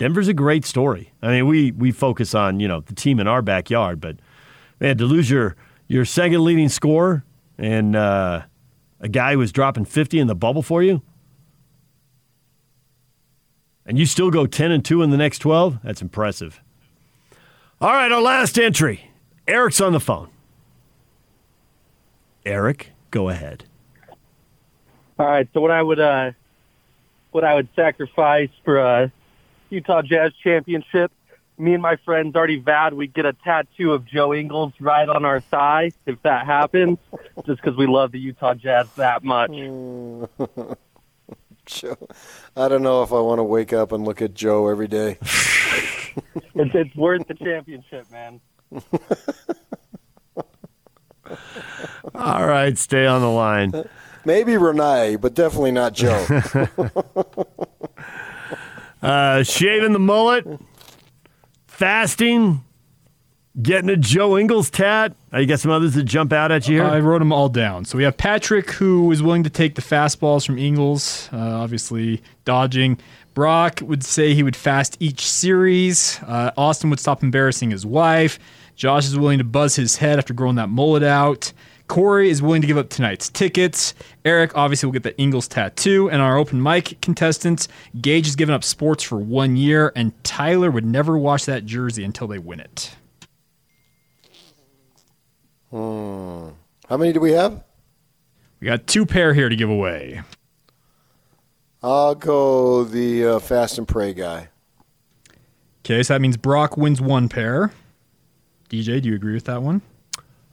Denver's 0.00 0.28
a 0.28 0.32
great 0.34 0.64
story. 0.64 1.12
I 1.20 1.28
mean, 1.28 1.46
we 1.46 1.72
we 1.72 1.92
focus 1.92 2.34
on 2.34 2.58
you 2.58 2.66
know 2.66 2.80
the 2.80 2.94
team 2.94 3.20
in 3.20 3.28
our 3.28 3.42
backyard, 3.42 4.00
but 4.00 4.16
man, 4.80 4.96
to 4.96 5.04
lose 5.04 5.28
your 5.28 5.56
your 5.88 6.06
second 6.06 6.42
leading 6.42 6.70
scorer 6.70 7.22
and 7.58 7.94
uh, 7.94 8.44
a 8.98 9.08
guy 9.10 9.32
who 9.32 9.38
was 9.40 9.52
dropping 9.52 9.84
fifty 9.84 10.18
in 10.18 10.26
the 10.26 10.34
bubble 10.34 10.62
for 10.62 10.82
you, 10.82 11.02
and 13.84 13.98
you 13.98 14.06
still 14.06 14.30
go 14.30 14.46
ten 14.46 14.70
and 14.70 14.82
two 14.82 15.02
in 15.02 15.10
the 15.10 15.18
next 15.18 15.40
twelve. 15.40 15.78
That's 15.84 16.00
impressive. 16.00 16.62
All 17.78 17.92
right, 17.92 18.10
our 18.10 18.22
last 18.22 18.58
entry. 18.58 19.10
Eric's 19.46 19.82
on 19.82 19.92
the 19.92 20.00
phone. 20.00 20.30
Eric, 22.46 22.92
go 23.10 23.28
ahead. 23.28 23.64
All 25.18 25.26
right. 25.26 25.46
So 25.52 25.60
what 25.60 25.70
I 25.70 25.82
would 25.82 26.00
uh, 26.00 26.30
what 27.32 27.44
I 27.44 27.54
would 27.54 27.68
sacrifice 27.76 28.48
for 28.64 28.78
a 28.78 29.12
Utah 29.70 30.02
Jazz 30.02 30.32
championship, 30.42 31.12
me 31.58 31.74
and 31.74 31.82
my 31.82 31.96
friends 31.96 32.34
already 32.34 32.58
vowed 32.58 32.94
we'd 32.94 33.12
get 33.12 33.26
a 33.26 33.32
tattoo 33.32 33.92
of 33.92 34.06
Joe 34.06 34.34
Ingles 34.34 34.72
right 34.80 35.08
on 35.08 35.24
our 35.24 35.40
thigh 35.40 35.92
if 36.06 36.20
that 36.22 36.46
happens, 36.46 36.98
just 37.46 37.62
because 37.62 37.76
we 37.76 37.86
love 37.86 38.12
the 38.12 38.18
Utah 38.18 38.54
Jazz 38.54 38.88
that 38.96 39.22
much. 39.22 39.50
Joe, 41.66 41.96
I 42.56 42.68
don't 42.68 42.82
know 42.82 43.02
if 43.02 43.12
I 43.12 43.20
want 43.20 43.38
to 43.38 43.44
wake 43.44 43.72
up 43.72 43.92
and 43.92 44.04
look 44.04 44.20
at 44.22 44.34
Joe 44.34 44.68
every 44.68 44.88
day. 44.88 45.18
It's, 46.56 46.74
it's 46.74 46.96
worth 46.96 47.28
the 47.28 47.34
championship, 47.34 48.10
man. 48.10 48.40
All 52.16 52.44
right, 52.44 52.76
stay 52.76 53.06
on 53.06 53.20
the 53.20 53.30
line. 53.30 53.72
Maybe 54.24 54.56
Renee, 54.56 55.14
but 55.16 55.34
definitely 55.34 55.70
not 55.70 55.94
Joe. 55.94 56.26
Uh, 59.02 59.42
shaving 59.42 59.92
the 59.92 59.98
mullet, 59.98 60.46
fasting, 61.66 62.62
getting 63.60 63.88
a 63.88 63.96
Joe 63.96 64.36
Ingles 64.36 64.70
tat. 64.70 65.14
Uh, 65.32 65.38
you 65.38 65.46
got 65.46 65.60
some 65.60 65.70
others 65.70 65.94
that 65.94 66.04
jump 66.04 66.32
out 66.32 66.52
at 66.52 66.68
you 66.68 66.76
here? 66.76 66.84
I 66.84 67.00
wrote 67.00 67.20
them 67.20 67.32
all 67.32 67.48
down. 67.48 67.84
So 67.84 67.96
we 67.96 68.04
have 68.04 68.16
Patrick, 68.16 68.70
who 68.72 69.10
is 69.10 69.22
willing 69.22 69.44
to 69.44 69.50
take 69.50 69.74
the 69.74 69.82
fastballs 69.82 70.44
from 70.44 70.58
Ingles, 70.58 71.28
uh, 71.32 71.36
obviously 71.36 72.22
dodging. 72.44 72.98
Brock 73.32 73.80
would 73.82 74.04
say 74.04 74.34
he 74.34 74.42
would 74.42 74.56
fast 74.56 74.96
each 75.00 75.26
series. 75.26 76.20
Uh, 76.26 76.50
Austin 76.56 76.90
would 76.90 77.00
stop 77.00 77.22
embarrassing 77.22 77.70
his 77.70 77.86
wife. 77.86 78.38
Josh 78.76 79.06
is 79.06 79.16
willing 79.18 79.38
to 79.38 79.44
buzz 79.44 79.76
his 79.76 79.96
head 79.96 80.18
after 80.18 80.34
growing 80.34 80.56
that 80.56 80.68
mullet 80.68 81.02
out. 81.02 81.52
Corey 81.90 82.30
is 82.30 82.40
willing 82.40 82.60
to 82.60 82.68
give 82.68 82.78
up 82.78 82.88
tonight's 82.88 83.28
tickets. 83.28 83.94
Eric 84.24 84.56
obviously 84.56 84.86
will 84.86 84.92
get 84.92 85.02
the 85.02 85.18
Ingles 85.20 85.48
tattoo. 85.48 86.08
And 86.08 86.22
our 86.22 86.38
open 86.38 86.62
mic 86.62 87.00
contestants, 87.02 87.66
Gage 88.00 88.26
has 88.26 88.36
given 88.36 88.54
up 88.54 88.62
sports 88.62 89.02
for 89.02 89.18
one 89.18 89.56
year, 89.56 89.92
and 89.96 90.12
Tyler 90.22 90.70
would 90.70 90.84
never 90.84 91.18
wash 91.18 91.46
that 91.46 91.66
jersey 91.66 92.04
until 92.04 92.28
they 92.28 92.38
win 92.38 92.60
it. 92.60 92.94
Hmm. 95.70 96.50
How 96.88 96.96
many 96.96 97.12
do 97.12 97.18
we 97.18 97.32
have? 97.32 97.64
We 98.60 98.66
got 98.66 98.86
two 98.86 99.04
pair 99.04 99.34
here 99.34 99.48
to 99.48 99.56
give 99.56 99.68
away. 99.68 100.22
I'll 101.82 102.14
go 102.14 102.84
the 102.84 103.26
uh, 103.26 103.38
fast 103.40 103.78
and 103.78 103.88
pray 103.88 104.14
guy. 104.14 104.48
Okay, 105.84 106.04
so 106.04 106.14
that 106.14 106.20
means 106.20 106.36
Brock 106.36 106.76
wins 106.76 107.00
one 107.00 107.28
pair. 107.28 107.72
DJ, 108.68 109.02
do 109.02 109.08
you 109.08 109.16
agree 109.16 109.34
with 109.34 109.46
that 109.46 109.60
one? 109.60 109.82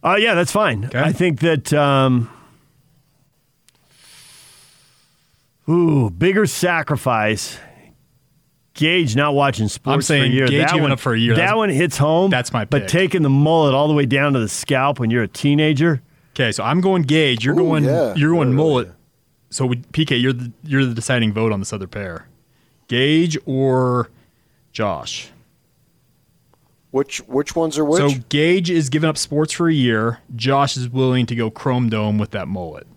Uh, 0.07 0.15
yeah, 0.15 0.35
that's 0.35 0.51
fine. 0.51 0.89
I 0.93 1.11
think 1.11 1.41
that. 1.41 1.73
Um, 1.73 2.29
ooh, 5.67 6.09
bigger 6.09 6.45
sacrifice. 6.45 7.57
Gage 8.73 9.15
not 9.15 9.33
watching 9.33 9.67
sports 9.67 9.93
I'm 9.95 10.01
saying 10.03 10.21
for 10.23 10.27
a 10.27 10.31
year. 10.35 10.47
Gage 10.47 10.59
that 10.61 10.69
giving 10.69 10.83
one, 10.83 10.91
up 10.91 10.99
for 10.99 11.13
a 11.13 11.19
year. 11.19 11.33
That 11.33 11.41
That's- 11.41 11.57
one 11.57 11.69
hits 11.69 11.97
home. 11.97 12.29
That's 12.29 12.53
my 12.53 12.63
But 12.65 12.87
taking 12.87 13.23
the 13.23 13.29
mullet 13.29 13.73
all 13.73 13.87
the 13.87 13.95
way 13.95 14.05
down 14.05 14.33
to 14.33 14.39
the 14.39 14.47
scalp 14.47 14.99
when 14.99 15.09
you're 15.09 15.23
a 15.23 15.27
teenager. 15.27 16.01
Okay, 16.35 16.51
so 16.51 16.63
I'm 16.63 16.79
going 16.79 17.01
Gage. 17.01 17.43
You're 17.43 17.55
Ooh, 17.55 17.63
going. 17.65 17.83
yeah. 17.85 18.13
You're 18.15 18.33
going 18.33 18.53
mullet. 18.53 18.91
So 19.49 19.65
would- 19.65 19.91
PK, 19.93 20.21
you're 20.21 20.33
the 20.33 20.51
you're 20.63 20.85
the 20.85 20.93
deciding 20.93 21.33
vote 21.33 21.51
on 21.51 21.59
this 21.59 21.73
other 21.73 21.87
pair. 21.87 22.27
Gage 22.87 23.37
or 23.45 24.09
Josh. 24.71 25.31
Which 26.91 27.19
which 27.27 27.55
ones 27.55 27.77
are 27.77 27.85
which? 27.85 27.99
So 27.99 28.19
Gage 28.29 28.69
is 28.69 28.89
giving 28.89 29.09
up 29.09 29.17
sports 29.17 29.53
for 29.53 29.67
a 29.67 29.73
year. 29.73 30.19
Josh 30.35 30.77
is 30.77 30.89
willing 30.89 31.25
to 31.27 31.35
go 31.35 31.49
Chrome 31.49 31.89
Dome 31.89 32.17
with 32.17 32.31
that 32.31 32.47
mullet. 32.47 32.87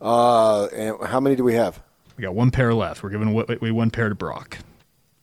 uh, 0.00 0.66
and 0.66 0.96
how 1.06 1.20
many 1.20 1.36
do 1.36 1.44
we 1.44 1.54
have? 1.54 1.80
We 2.16 2.22
got 2.22 2.34
one 2.34 2.50
pair 2.50 2.74
left. 2.74 3.02
We're 3.02 3.10
giving 3.10 3.28
away 3.28 3.44
away 3.48 3.70
one 3.70 3.90
pair 3.90 4.08
to 4.08 4.14
Brock. 4.14 4.58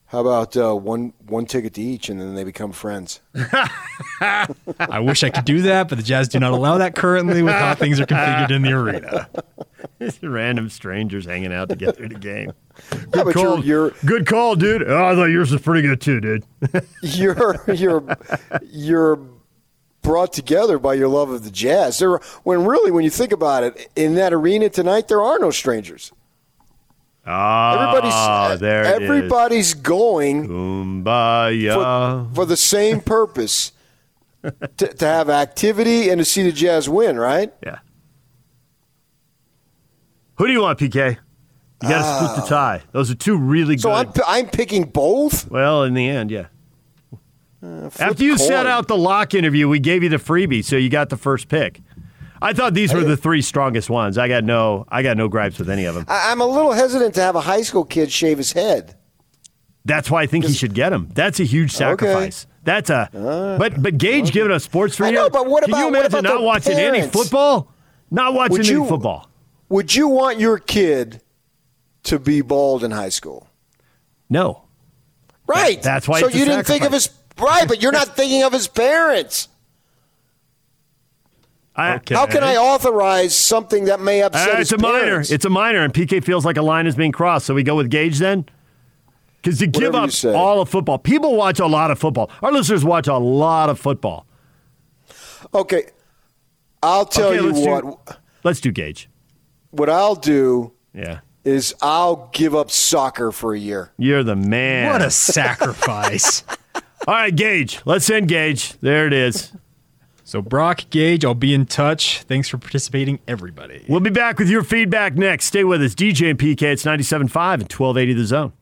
How 0.08 0.20
about 0.20 0.58
uh, 0.58 0.76
one 0.76 1.14
one 1.28 1.46
ticket 1.46 1.74
to 1.76 1.82
each, 1.82 2.10
and 2.10 2.20
then 2.20 2.36
they 2.36 2.44
become 2.44 2.74
friends? 2.74 3.22
I 4.22 5.00
wish 5.00 5.24
I 5.24 5.30
could 5.30 5.46
do 5.46 5.62
that, 5.62 5.88
but 5.88 5.98
the 5.98 6.04
Jazz 6.04 6.28
do 6.28 6.38
not 6.40 6.52
allow 6.52 6.78
that 6.80 6.96
currently 6.96 7.42
with 7.42 7.54
how 7.54 7.76
things 7.76 7.98
are 8.00 8.06
configured 8.06 8.52
in 8.52 8.62
the 8.62 8.74
arena. 8.74 9.30
Random 10.22 10.70
strangers 10.70 11.26
hanging 11.26 11.54
out 11.54 11.70
together 11.70 12.06
at 12.06 12.12
a 12.12 12.20
game. 12.20 12.54
Yeah, 12.92 13.00
Good 13.12 13.26
but 13.26 13.34
call, 13.34 13.64
you're, 13.64 13.92
good 14.06 14.26
call, 14.26 14.56
dude. 14.56 14.84
Oh, 14.84 15.06
I 15.06 15.16
thought 15.16 15.26
yours 15.26 15.52
was 15.52 15.62
pretty 15.62 15.88
good 15.88 16.02
too, 16.02 16.20
dude. 16.20 16.44
you're 17.02 17.56
you're 17.74 18.18
you're 18.64 19.20
brought 20.02 20.34
together 20.34 20.80
by 20.80 20.94
your 20.96 21.08
love 21.08 21.30
of 21.30 21.44
the 21.44 21.52
Jazz. 21.52 22.00
There, 22.00 22.20
when 22.44 22.66
really, 22.66 22.92
when 22.92 23.04
you 23.04 23.10
think 23.10 23.32
about 23.32 23.64
it, 23.64 23.90
in 23.96 24.16
that 24.16 24.34
arena 24.34 24.70
tonight, 24.70 25.08
there 25.08 25.22
are 25.22 25.38
no 25.38 25.52
strangers. 25.52 26.12
Ah, 27.26 28.50
Everybody's 28.50 28.60
there 28.60 28.84
everybody's 28.84 29.74
going 29.76 30.48
Kumbaya. 30.48 32.26
for, 32.30 32.36
for 32.36 32.46
the 32.46 32.58
same 32.58 33.00
purpose 33.00 33.74
to, 34.78 34.88
to 34.88 35.06
have 35.06 35.30
activity 35.30 36.10
and 36.10 36.18
to 36.18 36.26
see 36.26 36.42
the 36.42 36.52
Jazz 36.52 36.90
win, 36.90 37.20
right? 37.20 37.54
Yeah. 37.64 37.80
Who 40.42 40.48
do 40.48 40.54
you 40.54 40.62
want, 40.64 40.80
PK? 40.80 41.18
You 41.84 41.88
got 41.88 41.90
to 41.90 41.96
uh, 42.00 42.28
split 42.30 42.44
the 42.44 42.50
tie. 42.50 42.82
Those 42.94 43.12
are 43.12 43.16
two 43.16 43.38
really 43.38 43.78
So 43.78 43.90
good. 43.90 44.22
I'm 44.26 44.46
I'm 44.46 44.50
picking 44.50 44.86
both. 44.86 45.48
well, 45.52 45.84
in 45.84 45.94
the 45.94 46.08
end, 46.10 46.32
yeah. 46.32 46.48
Uh, 47.64 47.92
flip 47.92 48.02
After 48.10 48.24
you 48.24 48.38
coin. 48.38 48.48
set 48.48 48.66
out 48.66 48.88
the 48.88 48.98
lock 48.98 49.36
interview, 49.36 49.70
we 49.70 49.78
gave 49.78 50.02
you 50.02 50.10
the 50.10 50.18
freebie, 50.18 50.66
so 50.66 50.78
you 50.78 50.90
got 50.90 51.10
the 51.10 51.18
first 51.18 51.48
pick. 51.48 51.82
I 52.42 52.54
thought 52.54 52.74
these 52.74 52.92
were 52.92 53.04
the 53.04 53.16
three 53.16 53.44
strongest 53.44 53.88
ones. 53.88 54.18
I 54.18 54.28
got 54.28 54.44
no, 54.44 54.86
I 54.90 55.04
got 55.04 55.16
no 55.16 55.28
gripes 55.28 55.60
with 55.60 55.70
any 55.70 55.86
of 55.86 55.94
them. 55.94 56.06
I, 56.08 56.32
I'm 56.32 56.42
a 56.42 56.46
little 56.48 56.72
hesitant 56.72 57.14
to 57.16 57.22
have 57.22 57.36
a 57.36 57.42
high 57.42 57.62
school 57.62 57.86
kid 57.86 58.12
shave 58.12 58.40
his 58.40 58.52
head. 58.52 58.96
That's 59.86 60.10
why 60.10 60.24
I 60.24 60.26
think 60.26 60.46
he 60.46 60.54
should 60.54 60.74
get 60.74 60.92
him. 60.92 61.10
That's 61.14 61.40
a 61.40 61.44
huge 61.44 61.72
sacrifice. 61.72 62.48
That's 62.64 62.90
a, 62.90 63.10
uh, 63.16 63.60
but 63.60 63.80
but 63.80 64.00
Gage 64.00 64.32
giving 64.32 64.52
us 64.52 64.64
sports 64.64 64.96
for 64.96 65.06
I 65.06 65.10
you. 65.10 65.16
know, 65.18 65.30
but 65.30 65.48
what 65.48 65.66
Can 65.66 65.76
you 65.76 65.88
about- 65.88 65.88
imagine 65.90 66.20
about 66.20 66.24
not 66.24 66.42
watching 66.42 66.80
any 66.80 67.08
football? 67.08 67.72
Not 68.10 68.34
watching 68.34 68.58
Would 68.58 68.70
any 68.70 68.88
football. 68.88 69.31
Would 69.72 69.96
you 69.96 70.10
want 70.10 70.38
your 70.38 70.58
kid 70.60 71.22
to 72.04 72.20
be 72.20 72.42
bald 72.42 72.84
in 72.84 72.92
high 72.92 73.08
school? 73.10 73.48
No. 74.30 74.64
Right. 75.48 75.82
That's 75.82 76.10
why 76.10 76.20
So 76.20 76.26
it's 76.28 76.36
a 76.36 76.40
you 76.40 76.44
didn't 76.46 76.66
think 76.66 76.84
of 76.84 76.92
his 76.92 77.10
right, 77.40 77.66
but 77.68 77.82
you're 77.82 77.94
not 77.94 78.10
thinking 78.18 78.44
of 78.44 78.52
his 78.52 78.68
parents. 78.68 79.48
Okay. 81.80 82.14
How 82.14 82.26
can 82.26 82.44
I 82.44 82.58
authorize 82.58 83.34
something 83.36 83.86
that 83.86 84.02
may 84.02 84.22
upset 84.22 84.50
Uh, 84.50 84.58
his 84.58 84.72
it's 84.74 84.74
a 84.74 84.78
minor. 84.78 85.22
It's 85.22 85.46
a 85.46 85.50
minor, 85.50 85.80
and 85.80 85.94
PK 85.94 86.22
feels 86.22 86.44
like 86.46 86.58
a 86.58 86.62
line 86.62 86.86
is 86.86 86.96
being 86.96 87.14
crossed. 87.14 87.46
So 87.46 87.54
we 87.54 87.64
go 87.64 87.76
with 87.78 87.90
Gage 87.90 88.20
then? 88.20 88.46
Because 89.42 89.58
to 89.60 89.68
give 89.68 89.94
Whatever 89.94 90.12
you 90.12 90.30
up 90.32 90.36
all 90.36 90.62
of 90.62 90.68
football, 90.70 90.98
people 91.00 91.36
watch 91.38 91.60
a 91.60 91.66
lot 91.66 91.90
of 91.90 91.98
football. 91.98 92.30
Our 92.42 92.52
listeners 92.52 92.84
watch 92.84 93.08
a 93.08 93.16
lot 93.18 93.70
of 93.70 93.80
football. 93.80 94.28
Okay. 95.54 95.86
I'll 96.84 97.06
tell 97.06 97.30
Okay, 97.30 97.38
you 97.38 97.52
let's 97.52 97.62
do- 97.64 97.70
what. 97.70 98.20
Let's 98.44 98.60
do 98.60 98.72
Gage. 98.72 99.08
What 99.72 99.90
I'll 99.90 100.16
do 100.16 100.74
Yeah. 100.94 101.20
is 101.44 101.74
I'll 101.82 102.30
give 102.34 102.56
up 102.56 102.70
soccer 102.72 103.32
for 103.32 103.54
a 103.54 103.60
year. 103.60 103.92
You're 103.98 104.24
the 104.24 104.36
man. 104.36 104.92
What 104.92 105.02
a 105.02 105.10
sacrifice. 105.12 106.44
All 107.08 107.16
right, 107.16 107.36
Gage. 107.36 107.82
Let's 107.86 108.10
end 108.10 108.28
Gage. 108.28 108.74
There 108.80 109.08
it 109.08 109.14
is. 109.14 109.52
So, 110.24 110.42
Brock, 110.42 110.84
Gage, 110.92 111.26
I'll 111.26 111.34
be 111.34 111.54
in 111.54 111.66
touch. 111.66 112.22
Thanks 112.24 112.48
for 112.48 112.58
participating, 112.58 113.20
everybody. 113.28 113.84
We'll 113.90 114.00
be 114.00 114.10
back 114.12 114.40
with 114.40 114.50
your 114.50 114.64
feedback 114.64 115.16
next. 115.16 115.46
Stay 115.46 115.64
with 115.66 115.82
us. 115.82 115.94
DJ 115.96 116.30
and 116.30 116.40
PK, 116.40 116.62
it's 116.64 116.84
97.5 116.84 117.24
and 117.54 117.64
1280 117.64 118.14
The 118.14 118.26
Zone. 118.26 118.54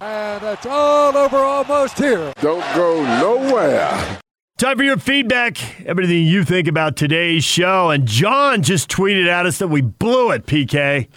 And 0.00 0.44
it's 0.44 0.64
all 0.64 1.16
over 1.16 1.36
almost 1.38 1.98
here. 1.98 2.32
Don't 2.40 2.64
go 2.74 3.02
nowhere. 3.20 4.18
Time 4.56 4.78
for 4.78 4.84
your 4.84 4.96
feedback. 4.96 5.84
Everything 5.86 6.24
you 6.26 6.42
think 6.44 6.66
about 6.66 6.96
today's 6.96 7.44
show. 7.44 7.90
And 7.90 8.06
John 8.06 8.62
just 8.62 8.88
tweeted 8.90 9.28
at 9.28 9.44
us 9.44 9.58
that 9.58 9.68
we 9.68 9.82
blew 9.82 10.30
it, 10.30 10.46
PK. 10.46 11.08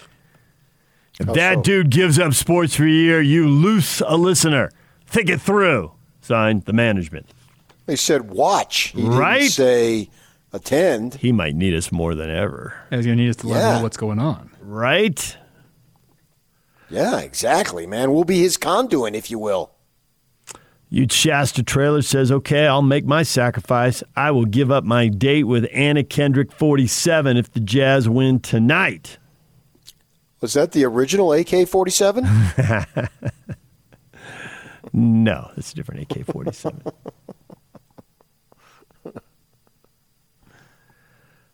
If 1.18 1.26
How 1.26 1.32
that 1.32 1.54
so? 1.56 1.62
dude 1.62 1.90
gives 1.90 2.18
up 2.18 2.34
sports 2.34 2.74
for 2.74 2.84
a 2.84 2.90
year, 2.90 3.20
you 3.22 3.48
lose 3.48 4.02
a 4.06 4.16
listener. 4.16 4.70
Think 5.06 5.30
it 5.30 5.40
through. 5.40 5.92
Signed, 6.20 6.64
the 6.66 6.74
management. 6.74 7.26
They 7.86 7.96
said 7.96 8.30
watch. 8.30 8.88
He 8.88 9.02
Right? 9.02 9.38
didn't 9.40 9.52
say 9.52 10.10
attend. 10.52 11.14
He 11.14 11.32
might 11.32 11.54
need 11.54 11.74
us 11.74 11.90
more 11.90 12.14
than 12.14 12.28
ever. 12.30 12.74
He's 12.90 13.06
going 13.06 13.16
to 13.16 13.22
need 13.24 13.30
us 13.30 13.36
to 13.36 13.48
let 13.48 13.56
him 13.56 13.62
Yeah. 13.62 13.76
know 13.78 13.82
what's 13.82 13.96
going 13.96 14.18
on. 14.18 14.50
Right? 14.62 15.36
Yeah, 16.90 17.20
exactly, 17.20 17.86
man. 17.86 18.12
We'll 18.12 18.24
be 18.24 18.40
his 18.40 18.56
conduit, 18.58 19.14
if 19.14 19.30
you 19.30 19.38
will. 19.38 19.70
You 20.90 21.06
Shasta 21.08 21.62
Trailer 21.62 22.02
says, 22.02 22.32
okay, 22.32 22.66
I'll 22.66 22.82
make 22.82 23.06
my 23.06 23.22
sacrifice. 23.22 24.02
I 24.16 24.32
will 24.32 24.44
give 24.44 24.70
up 24.72 24.82
my 24.82 25.08
date 25.08 25.44
with 25.44 25.68
Anna 25.72 26.02
Kendrick 26.02 26.50
47 26.50 27.36
if 27.36 27.52
the 27.52 27.60
Jazz 27.60 28.08
win 28.08 28.40
tonight. 28.40 29.18
Was 30.40 30.54
that 30.54 30.72
the 30.72 30.84
original 30.84 31.32
AK 31.32 31.68
47? 31.68 32.26
No, 34.92 35.50
that's 35.54 35.72
a 35.72 35.74
different 35.76 36.10
AK 36.10 36.26
47. 36.26 36.82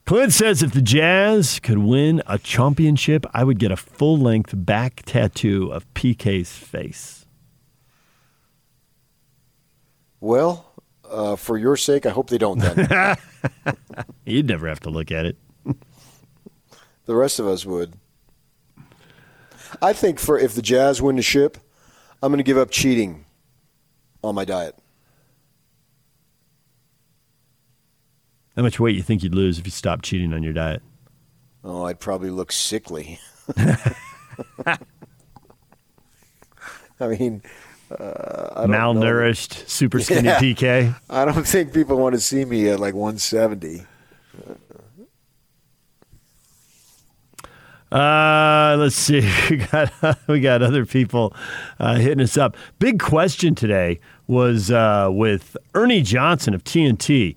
Clint 0.06 0.32
says 0.32 0.62
if 0.62 0.72
the 0.72 0.80
Jazz 0.80 1.60
could 1.60 1.78
win 1.78 2.22
a 2.26 2.38
championship, 2.38 3.26
I 3.34 3.44
would 3.44 3.58
get 3.58 3.72
a 3.72 3.76
full 3.76 4.16
length 4.18 4.54
back 4.54 5.02
tattoo 5.04 5.70
of 5.72 5.92
PK's 5.94 6.52
face. 6.52 7.25
Well, 10.26 10.72
uh, 11.08 11.36
for 11.36 11.56
your 11.56 11.76
sake, 11.76 12.04
I 12.04 12.10
hope 12.10 12.28
they 12.30 12.38
don't 12.38 12.58
then. 12.58 13.16
You'd 14.26 14.48
never 14.48 14.68
have 14.68 14.80
to 14.80 14.90
look 14.90 15.12
at 15.12 15.24
it. 15.24 15.36
the 17.04 17.14
rest 17.14 17.38
of 17.38 17.46
us 17.46 17.64
would. 17.64 17.94
I 19.80 19.92
think 19.92 20.18
for 20.18 20.38
if 20.38 20.54
the 20.54 20.62
Jazz 20.62 21.00
win 21.00 21.16
the 21.16 21.22
ship, 21.22 21.58
I'm 22.22 22.30
going 22.30 22.38
to 22.38 22.44
give 22.44 22.58
up 22.58 22.70
cheating 22.70 23.24
on 24.24 24.34
my 24.34 24.44
diet. 24.44 24.76
How 28.56 28.62
much 28.62 28.80
weight 28.80 28.96
you 28.96 29.02
think 29.02 29.22
you'd 29.22 29.34
lose 29.34 29.58
if 29.58 29.66
you 29.66 29.70
stopped 29.70 30.04
cheating 30.04 30.32
on 30.32 30.42
your 30.42 30.54
diet? 30.54 30.82
Oh, 31.62 31.84
I'd 31.84 32.00
probably 32.00 32.30
look 32.30 32.50
sickly. 32.52 33.20
I 33.56 34.78
mean, 37.00 37.42
uh, 37.90 38.66
don't 38.66 38.70
know. 38.70 38.76
Malnourished, 38.76 39.68
super 39.68 40.00
skinny 40.00 40.28
Yeah. 40.28 40.38
PK. 40.40 40.94
I 41.08 41.24
don't 41.24 41.46
think 41.46 41.72
people 41.72 41.96
want 41.98 42.14
to 42.14 42.20
see 42.20 42.44
me 42.44 42.68
at 42.68 42.80
like 42.80 42.94
170. 42.94 43.84
Uh, 47.92 48.76
let's 48.78 48.96
see. 48.96 49.20
We 49.50 49.56
got 49.58 50.18
we 50.28 50.40
got 50.40 50.62
other 50.62 50.84
people 50.84 51.34
uh, 51.78 51.94
hitting 51.96 52.20
us 52.20 52.36
up. 52.36 52.56
Big 52.78 52.98
question 52.98 53.54
today 53.54 54.00
was 54.26 54.70
uh, 54.70 55.08
with 55.10 55.56
Ernie 55.74 56.02
Johnson 56.02 56.52
of 56.52 56.64
TNT 56.64 57.36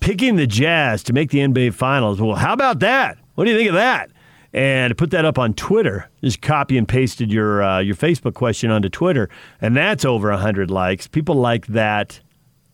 picking 0.00 0.36
the 0.36 0.46
Jazz 0.46 1.02
to 1.04 1.12
make 1.12 1.30
the 1.30 1.38
NBA 1.38 1.74
Finals. 1.74 2.20
Well, 2.20 2.36
how 2.36 2.52
about 2.52 2.78
that? 2.80 3.18
What 3.34 3.44
do 3.46 3.50
you 3.50 3.56
think 3.56 3.68
of 3.70 3.74
that? 3.74 4.10
And 4.54 4.92
I 4.92 4.94
put 4.94 5.10
that 5.10 5.24
up 5.24 5.36
on 5.36 5.52
Twitter. 5.52 6.08
Just 6.22 6.40
copy 6.40 6.78
and 6.78 6.86
pasted 6.86 7.32
your 7.32 7.62
uh, 7.62 7.80
your 7.80 7.96
Facebook 7.96 8.34
question 8.34 8.70
onto 8.70 8.88
Twitter, 8.88 9.28
and 9.60 9.76
that's 9.76 10.04
over 10.04 10.30
hundred 10.32 10.70
likes. 10.70 11.08
People 11.08 11.34
like 11.34 11.66
that 11.66 12.20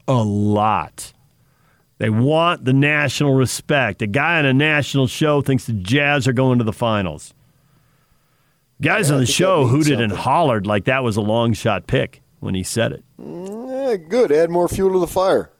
a 0.06 0.22
lot. 0.22 1.14
They 1.96 2.10
want 2.10 2.64
the 2.66 2.74
national 2.74 3.34
respect. 3.34 4.02
A 4.02 4.06
guy 4.06 4.38
on 4.38 4.44
a 4.44 4.52
national 4.52 5.06
show 5.06 5.40
thinks 5.40 5.64
the 5.64 5.72
Jazz 5.72 6.28
are 6.28 6.32
going 6.34 6.58
to 6.58 6.64
the 6.64 6.72
finals. 6.72 7.32
Guys 8.82 9.08
Yeah, 9.08 9.14
on 9.14 9.20
the 9.20 9.26
show 9.26 9.66
hooted 9.66 10.00
and 10.00 10.12
hollered 10.12 10.66
like 10.66 10.84
that 10.84 11.02
was 11.02 11.16
a 11.16 11.20
long 11.22 11.52
shot 11.54 11.86
pick 11.86 12.22
when 12.40 12.54
he 12.54 12.62
said 12.62 12.92
it. 12.92 13.04
Yeah, 13.18 13.96
good. 13.96 14.32
Add 14.32 14.50
more 14.50 14.68
fuel 14.68 14.92
to 14.92 14.98
the 14.98 15.06
fire. 15.06 15.50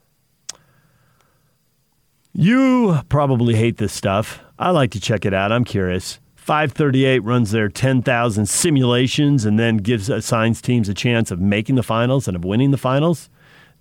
You 2.41 2.99
probably 3.11 3.55
hate 3.55 3.77
this 3.77 3.93
stuff. 3.93 4.41
I 4.59 4.71
like 4.71 4.93
to 4.93 5.01
check 5.01 5.27
it 5.27 5.35
out. 5.35 5.53
I'm 5.53 5.63
curious. 5.63 6.21
538 6.37 7.19
runs 7.19 7.51
their 7.51 7.69
10,000 7.69 8.47
simulations 8.47 9.45
and 9.45 9.59
then 9.59 9.77
gives 9.77 10.09
assigns 10.09 10.63
teams 10.63 10.89
a 10.89 10.95
chance 10.95 11.31
of 11.31 11.39
making 11.39 11.75
the 11.75 11.83
finals 11.83 12.27
and 12.27 12.35
of 12.35 12.43
winning 12.43 12.71
the 12.71 12.79
finals. 12.79 13.29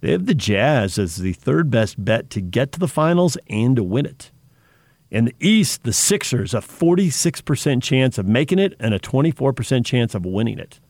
They 0.02 0.12
have 0.12 0.26
the 0.26 0.34
Jazz 0.34 1.00
as 1.00 1.16
the 1.16 1.32
third 1.32 1.72
best 1.72 2.04
bet 2.04 2.30
to 2.32 2.42
get 2.42 2.74
to 2.74 2.80
the 2.80 2.90
finals 2.90 3.38
and 3.48 3.78
to 3.78 3.84
win 3.84 4.06
it. 4.06 4.30
In 5.10 5.24
the 5.24 5.36
East, 5.40 5.84
the 5.84 5.94
Sixers 5.94 6.54
a 6.54 6.58
46% 6.58 7.82
chance 7.82 8.18
of 8.18 8.26
making 8.26 8.60
it 8.60 8.74
and 8.78 8.94
a 8.94 9.00
24% 9.00 9.86
chance 9.86 10.14
of 10.14 10.26
winning 10.26 10.60
it. 10.60 10.82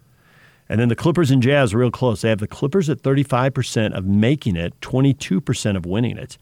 And 0.67 0.81
then 0.81 0.89
the 0.89 0.95
Clippers 0.95 1.29
and 1.29 1.43
Jazz 1.43 1.75
real 1.75 1.91
close. 1.91 2.21
They 2.21 2.29
have 2.29 2.39
the 2.39 2.47
Clippers 2.47 2.89
at 2.89 3.03
35% 3.03 3.95
of 3.95 4.05
making 4.05 4.55
it, 4.55 4.73
22% 4.81 5.77
of 5.77 5.85
winning 5.85 6.17
it. 6.17 6.39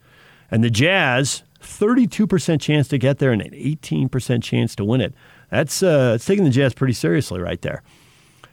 And 0.50 0.64
the 0.64 0.70
Jazz, 0.70 1.42
32% 1.62 2.60
chance 2.60 2.88
to 2.88 2.98
get 2.98 3.18
there 3.18 3.32
and 3.32 3.42
an 3.42 3.52
18% 3.52 4.42
chance 4.42 4.74
to 4.76 4.84
win 4.84 5.00
it. 5.00 5.14
That's 5.50 5.82
uh, 5.82 6.12
it's 6.16 6.24
taking 6.24 6.44
the 6.44 6.50
Jazz 6.50 6.74
pretty 6.74 6.92
seriously 6.94 7.40
right 7.40 7.60
there. 7.62 7.82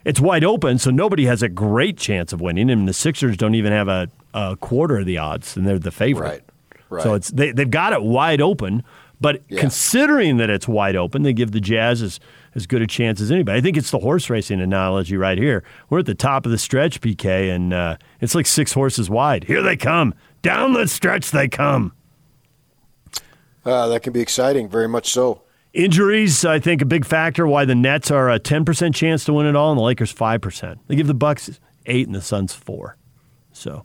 it's 0.04 0.20
wide 0.20 0.44
open, 0.44 0.78
so 0.78 0.90
nobody 0.90 1.26
has 1.26 1.42
a 1.42 1.48
great 1.48 1.98
chance 1.98 2.32
of 2.32 2.40
winning. 2.40 2.70
And 2.70 2.86
the 2.88 2.92
Sixers 2.92 3.36
don't 3.36 3.54
even 3.54 3.72
have 3.72 3.88
a, 3.88 4.08
a 4.34 4.56
quarter 4.56 4.98
of 4.98 5.06
the 5.06 5.18
odds, 5.18 5.56
and 5.56 5.66
they're 5.66 5.78
the 5.78 5.90
favorite. 5.90 6.28
Right. 6.28 6.42
Right. 6.88 7.02
So 7.02 7.14
it's 7.14 7.30
they, 7.30 7.50
they've 7.52 7.68
got 7.70 7.92
it 7.92 8.02
wide 8.02 8.40
open, 8.40 8.84
but 9.20 9.42
Yeah. 9.48 9.60
considering 9.60 10.36
that 10.36 10.50
it's 10.50 10.68
wide 10.68 10.94
open, 10.94 11.22
they 11.24 11.32
give 11.32 11.50
the 11.50 11.60
Jazz 11.60 12.00
as, 12.00 12.20
as 12.54 12.66
good 12.68 12.80
a 12.80 12.86
chance 12.86 13.20
as 13.20 13.32
anybody. 13.32 13.58
I 13.58 13.60
think 13.60 13.76
it's 13.76 13.90
the 13.90 13.98
horse 13.98 14.30
racing 14.30 14.60
analogy 14.60 15.16
right 15.16 15.36
here. 15.36 15.64
We're 15.90 15.98
at 15.98 16.06
the 16.06 16.14
top 16.14 16.46
of 16.46 16.52
the 16.52 16.58
stretch, 16.58 17.00
PK, 17.00 17.52
and 17.52 17.72
uh, 17.74 17.96
it's 18.20 18.36
like 18.36 18.46
six 18.46 18.72
horses 18.72 19.10
wide. 19.10 19.44
Here 19.44 19.62
they 19.62 19.76
come. 19.76 20.14
Down 20.46 20.74
the 20.74 20.86
stretch 20.86 21.32
they 21.32 21.48
come. 21.48 21.92
Uh, 23.64 23.88
that 23.88 24.04
can 24.04 24.12
be 24.12 24.20
exciting, 24.20 24.68
very 24.68 24.86
much 24.86 25.10
so. 25.10 25.42
Injuries, 25.72 26.44
I 26.44 26.60
think, 26.60 26.80
a 26.82 26.84
big 26.84 27.04
factor 27.04 27.48
why 27.48 27.64
the 27.64 27.74
Nets 27.74 28.12
are 28.12 28.30
a 28.30 28.38
10% 28.38 28.94
chance 28.94 29.24
to 29.24 29.32
win 29.32 29.46
it 29.46 29.56
all 29.56 29.72
and 29.72 29.78
the 29.78 29.82
Lakers 29.82 30.14
5%. 30.14 30.78
They 30.86 30.94
give 30.94 31.08
the 31.08 31.14
Bucks 31.14 31.58
8 31.86 32.06
and 32.06 32.14
the 32.14 32.22
Suns 32.22 32.54
4. 32.54 32.96
So, 33.52 33.84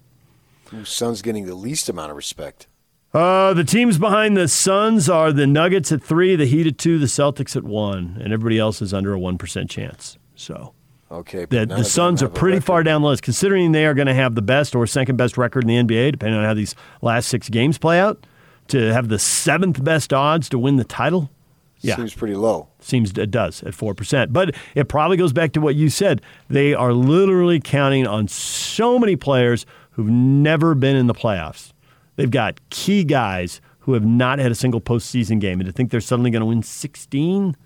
Whose 0.70 0.90
son's 0.90 1.24
getting 1.24 1.48
the 1.48 1.56
least 1.56 1.90
amount 1.90 2.12
of 2.12 2.16
respect? 2.16 2.68
uh, 3.12 3.56
the 3.56 3.64
teams 3.64 3.98
behind 3.98 4.38
the 4.38 4.48
Suns 4.48 5.10
are 5.10 5.34
the 5.34 5.48
Nuggets 5.48 5.92
at 5.92 6.04
3, 6.04 6.36
the 6.36 6.46
Heat 6.46 6.68
at 6.68 6.78
2, 6.78 7.00
the 7.00 7.08
Celtics 7.08 7.56
at 7.56 7.64
1, 7.64 8.20
and 8.22 8.32
everybody 8.32 8.60
else 8.60 8.84
is 8.84 8.94
under 8.94 9.16
a 9.16 9.20
1% 9.20 9.68
chance. 9.68 10.20
So, 10.36 10.76
Okay, 11.12 11.46
but 11.46 11.70
the, 11.70 11.76
the 11.76 11.84
Suns 11.84 12.24
are 12.24 12.30
pretty 12.30 12.62
far 12.62 12.84
down 12.84 13.02
the 13.02 13.10
list, 13.10 13.22
considering 13.22 13.74
they 13.74 13.86
are 13.86 13.94
going 13.94 14.08
to 14.08 14.14
have 14.14 14.34
the 14.34 14.42
best 14.42 14.76
or 14.76 14.88
second 14.88 15.18
best 15.18 15.38
record 15.38 15.68
in 15.68 15.68
the 15.68 15.94
NBA, 15.94 16.12
depending 16.12 16.40
on 16.40 16.46
how 16.46 16.54
these 16.54 16.74
last 17.02 17.28
six 17.28 17.50
games 17.50 17.78
play 17.78 18.00
out. 18.00 18.26
To 18.70 18.94
have 18.94 19.10
the 19.10 19.20
seventh 19.20 19.84
best 19.84 20.14
odds 20.14 20.48
to 20.50 20.58
win 20.58 20.78
the 20.78 20.86
title, 20.86 21.30
yeah, 21.82 21.96
Seems 21.96 22.14
pretty 22.14 22.36
low. 22.36 22.68
Seems 22.80 23.18
it 23.18 23.32
does 23.32 23.64
at 23.64 23.74
four 23.74 23.96
percent, 23.96 24.32
but 24.32 24.56
it 24.76 24.88
probably 24.88 25.18
goes 25.18 25.34
back 25.34 25.52
to 25.54 25.62
what 25.62 25.76
you 25.76 25.90
said. 25.90 26.22
They 26.48 26.76
are 26.76 26.94
literally 26.94 27.60
counting 27.60 28.06
on 28.06 28.28
so 28.28 29.00
many 29.00 29.16
players 29.16 29.66
who've 29.92 30.10
never 30.10 30.76
been 30.76 30.96
in 30.96 31.08
the 31.08 31.14
playoffs. 31.16 31.74
They've 32.18 32.30
got 32.30 32.60
key 32.70 33.04
guys 33.04 33.62
who 33.80 33.94
have 33.94 34.06
not 34.06 34.38
had 34.38 34.52
a 34.52 34.56
single 34.56 34.80
postseason 34.80 35.40
game, 35.40 35.60
and 35.60 35.66
to 35.66 35.74
think 35.74 35.90
they're 35.90 36.02
suddenly 36.02 36.30
going 36.30 36.42
to 36.42 36.46
win 36.46 36.62
sixteen. 36.62 37.58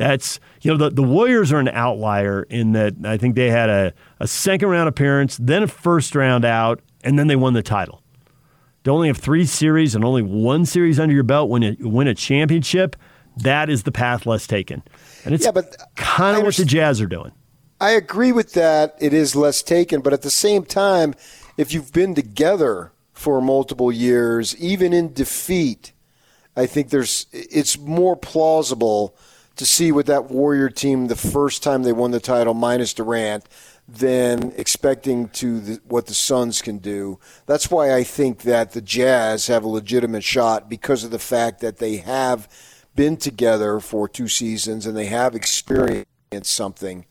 That's 0.00 0.40
you 0.62 0.70
know 0.70 0.78
the, 0.78 0.88
the 0.88 1.02
Warriors 1.02 1.52
are 1.52 1.58
an 1.58 1.68
outlier 1.68 2.44
in 2.44 2.72
that 2.72 2.94
I 3.04 3.18
think 3.18 3.34
they 3.34 3.50
had 3.50 3.68
a, 3.68 3.92
a 4.18 4.26
second 4.26 4.70
round 4.70 4.88
appearance, 4.88 5.36
then 5.36 5.64
a 5.64 5.66
first 5.66 6.14
round 6.14 6.46
out, 6.46 6.80
and 7.04 7.18
then 7.18 7.26
they 7.26 7.36
won 7.36 7.52
the 7.52 7.62
title. 7.62 8.02
To 8.84 8.92
only 8.92 9.08
have 9.08 9.18
three 9.18 9.44
series 9.44 9.94
and 9.94 10.02
only 10.02 10.22
one 10.22 10.64
series 10.64 10.98
under 10.98 11.14
your 11.14 11.22
belt 11.22 11.50
when 11.50 11.60
you 11.60 11.76
win 11.80 12.08
a 12.08 12.14
championship, 12.14 12.96
that 13.36 13.68
is 13.68 13.82
the 13.82 13.92
path 13.92 14.24
less 14.24 14.46
taken. 14.46 14.82
And 15.26 15.34
it's 15.34 15.44
Yeah, 15.44 15.50
but 15.50 15.76
kind 15.96 16.38
of 16.38 16.44
what 16.44 16.56
the 16.56 16.64
Jazz 16.64 17.02
are 17.02 17.06
doing. 17.06 17.32
I 17.78 17.90
agree 17.90 18.32
with 18.32 18.54
that. 18.54 18.96
It 19.00 19.12
is 19.12 19.36
less 19.36 19.62
taken, 19.62 20.00
but 20.00 20.14
at 20.14 20.22
the 20.22 20.30
same 20.30 20.64
time, 20.64 21.12
if 21.58 21.74
you've 21.74 21.92
been 21.92 22.14
together 22.14 22.92
for 23.12 23.42
multiple 23.42 23.92
years, 23.92 24.56
even 24.56 24.94
in 24.94 25.12
defeat, 25.12 25.92
I 26.56 26.64
think 26.64 26.88
there's 26.88 27.26
it's 27.32 27.78
more 27.78 28.16
plausible 28.16 29.14
to 29.60 29.66
see 29.66 29.92
with 29.92 30.06
that 30.06 30.30
Warrior 30.30 30.70
team 30.70 31.08
the 31.08 31.14
first 31.14 31.62
time 31.62 31.82
they 31.82 31.92
won 31.92 32.12
the 32.12 32.18
title 32.18 32.54
minus 32.54 32.94
Durant 32.94 33.44
than 33.86 34.54
expecting 34.56 35.28
to 35.28 35.60
the, 35.60 35.80
what 35.86 36.06
the 36.06 36.14
Suns 36.14 36.62
can 36.62 36.78
do. 36.78 37.18
That's 37.44 37.70
why 37.70 37.94
I 37.94 38.02
think 38.02 38.40
that 38.40 38.72
the 38.72 38.80
Jazz 38.80 39.48
have 39.48 39.62
a 39.62 39.68
legitimate 39.68 40.24
shot 40.24 40.70
because 40.70 41.04
of 41.04 41.10
the 41.10 41.18
fact 41.18 41.60
that 41.60 41.76
they 41.76 41.98
have 41.98 42.48
been 42.96 43.18
together 43.18 43.80
for 43.80 44.08
two 44.08 44.28
seasons 44.28 44.86
and 44.86 44.96
they 44.96 45.06
have 45.06 45.34
experienced 45.34 46.06
something. 46.44 47.04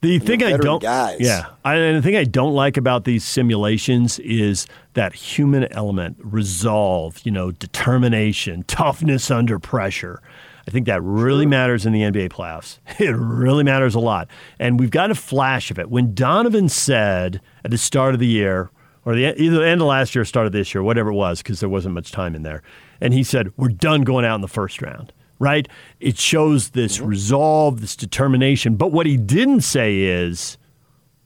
The 0.00 0.20
thing 0.20 0.44
I 0.44 0.56
don't, 0.56 0.80
guys. 0.80 1.16
yeah, 1.18 1.46
I, 1.64 1.74
and 1.74 1.96
the 1.96 2.02
thing 2.02 2.14
I 2.14 2.22
don't 2.22 2.54
like 2.54 2.76
about 2.76 3.02
these 3.02 3.24
simulations 3.24 4.20
is 4.20 4.68
that 4.94 5.16
human 5.16 5.64
element, 5.72 6.18
resolve, 6.20 7.18
you 7.24 7.32
know, 7.32 7.50
determination, 7.50 8.62
toughness 8.68 9.32
under 9.32 9.58
pressure. 9.58 10.22
I 10.68 10.70
think 10.70 10.84
that 10.84 11.02
really 11.02 11.46
matters 11.46 11.86
in 11.86 11.94
the 11.94 12.02
NBA 12.02 12.28
playoffs. 12.28 12.78
It 13.00 13.16
really 13.16 13.64
matters 13.64 13.94
a 13.94 14.00
lot, 14.00 14.28
and 14.58 14.78
we've 14.78 14.90
got 14.90 15.10
a 15.10 15.14
flash 15.14 15.70
of 15.70 15.78
it. 15.78 15.88
When 15.88 16.12
Donovan 16.12 16.68
said 16.68 17.40
at 17.64 17.70
the 17.70 17.78
start 17.78 18.12
of 18.12 18.20
the 18.20 18.26
year, 18.26 18.70
or 19.06 19.14
the 19.14 19.40
either 19.40 19.60
the 19.60 19.66
end 19.66 19.80
of 19.80 19.86
last 19.86 20.14
year, 20.14 20.22
or 20.22 20.24
start 20.26 20.44
of 20.44 20.52
this 20.52 20.74
year, 20.74 20.82
whatever 20.82 21.08
it 21.08 21.14
was, 21.14 21.38
because 21.38 21.60
there 21.60 21.70
wasn't 21.70 21.94
much 21.94 22.12
time 22.12 22.34
in 22.34 22.42
there, 22.42 22.62
and 23.00 23.14
he 23.14 23.22
said, 23.22 23.50
"We're 23.56 23.68
done 23.68 24.02
going 24.02 24.26
out 24.26 24.34
in 24.34 24.40
the 24.42 24.48
first 24.48 24.82
round." 24.82 25.14
Right? 25.38 25.66
It 26.00 26.18
shows 26.18 26.70
this 26.70 27.00
resolve, 27.00 27.80
this 27.80 27.96
determination. 27.96 28.76
But 28.76 28.92
what 28.92 29.06
he 29.06 29.16
didn't 29.16 29.62
say 29.62 30.00
is, 30.00 30.58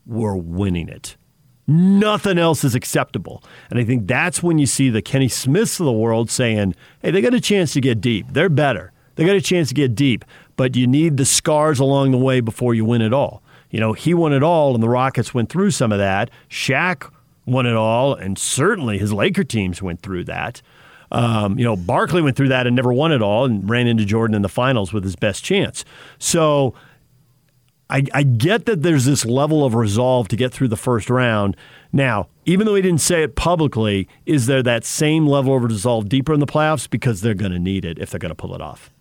we're 0.06 0.36
winning 0.36 0.88
it. 0.88 1.16
Nothing 1.66 2.38
else 2.38 2.62
is 2.62 2.76
acceptable. 2.76 3.42
And 3.70 3.80
I 3.80 3.84
think 3.84 4.06
that's 4.06 4.40
when 4.40 4.58
you 4.58 4.66
see 4.66 4.88
the 4.88 5.02
Kenny 5.02 5.28
Smiths 5.28 5.80
of 5.80 5.86
the 5.86 5.92
world 5.92 6.30
saying, 6.30 6.76
hey, 7.00 7.10
they 7.10 7.20
got 7.22 7.34
a 7.34 7.40
chance 7.40 7.72
to 7.72 7.80
get 7.80 8.00
deep. 8.00 8.26
They're 8.30 8.48
better. 8.48 8.92
They 9.14 9.24
got 9.24 9.36
a 9.36 9.40
chance 9.40 9.68
to 9.68 9.74
get 9.74 9.94
deep, 9.94 10.24
but 10.56 10.76
you 10.76 10.86
need 10.86 11.16
the 11.16 11.24
scars 11.24 11.78
along 11.78 12.10
the 12.12 12.18
way 12.18 12.40
before 12.40 12.74
you 12.74 12.84
win 12.84 13.02
it 13.02 13.12
all. 13.12 13.42
You 13.70 13.80
know, 13.80 13.92
he 13.92 14.14
won 14.14 14.32
it 14.32 14.42
all, 14.42 14.74
and 14.74 14.82
the 14.82 14.88
Rockets 14.88 15.32
went 15.32 15.48
through 15.48 15.70
some 15.70 15.92
of 15.92 15.98
that. 15.98 16.30
Shaq 16.50 17.10
won 17.46 17.66
it 17.66 17.74
all, 17.74 18.14
and 18.14 18.38
certainly 18.38 18.98
his 18.98 19.12
Laker 19.12 19.44
teams 19.44 19.82
went 19.82 20.02
through 20.02 20.24
that. 20.24 20.62
Um, 21.10 21.58
you 21.58 21.64
know, 21.64 21.76
Barkley 21.76 22.22
went 22.22 22.36
through 22.36 22.48
that 22.48 22.66
and 22.66 22.74
never 22.74 22.92
won 22.92 23.12
it 23.12 23.22
all 23.22 23.44
and 23.44 23.68
ran 23.68 23.86
into 23.86 24.04
Jordan 24.04 24.34
in 24.34 24.42
the 24.42 24.48
finals 24.48 24.92
with 24.92 25.04
his 25.04 25.16
best 25.16 25.44
chance. 25.44 25.84
So 26.18 26.74
I, 27.90 28.04
I 28.14 28.22
get 28.22 28.64
that 28.64 28.82
there's 28.82 29.04
this 29.04 29.26
level 29.26 29.64
of 29.64 29.74
resolve 29.74 30.28
to 30.28 30.36
get 30.36 30.52
through 30.52 30.68
the 30.68 30.76
first 30.76 31.10
round. 31.10 31.56
Now, 31.92 32.28
even 32.46 32.66
though 32.66 32.74
he 32.74 32.80
didn't 32.80 33.02
say 33.02 33.22
it 33.22 33.36
publicly, 33.36 34.08
is 34.24 34.46
there 34.46 34.62
that 34.62 34.84
same 34.84 35.26
level 35.26 35.54
of 35.54 35.64
resolve 35.64 36.08
deeper 36.08 36.32
in 36.32 36.40
the 36.40 36.46
playoffs? 36.46 36.88
Because 36.88 37.20
they're 37.20 37.34
going 37.34 37.52
to 37.52 37.58
need 37.58 37.84
it 37.84 37.98
if 37.98 38.10
they're 38.10 38.18
going 38.18 38.30
to 38.30 38.34
pull 38.34 38.54
it 38.54 38.62
off. 38.62 38.91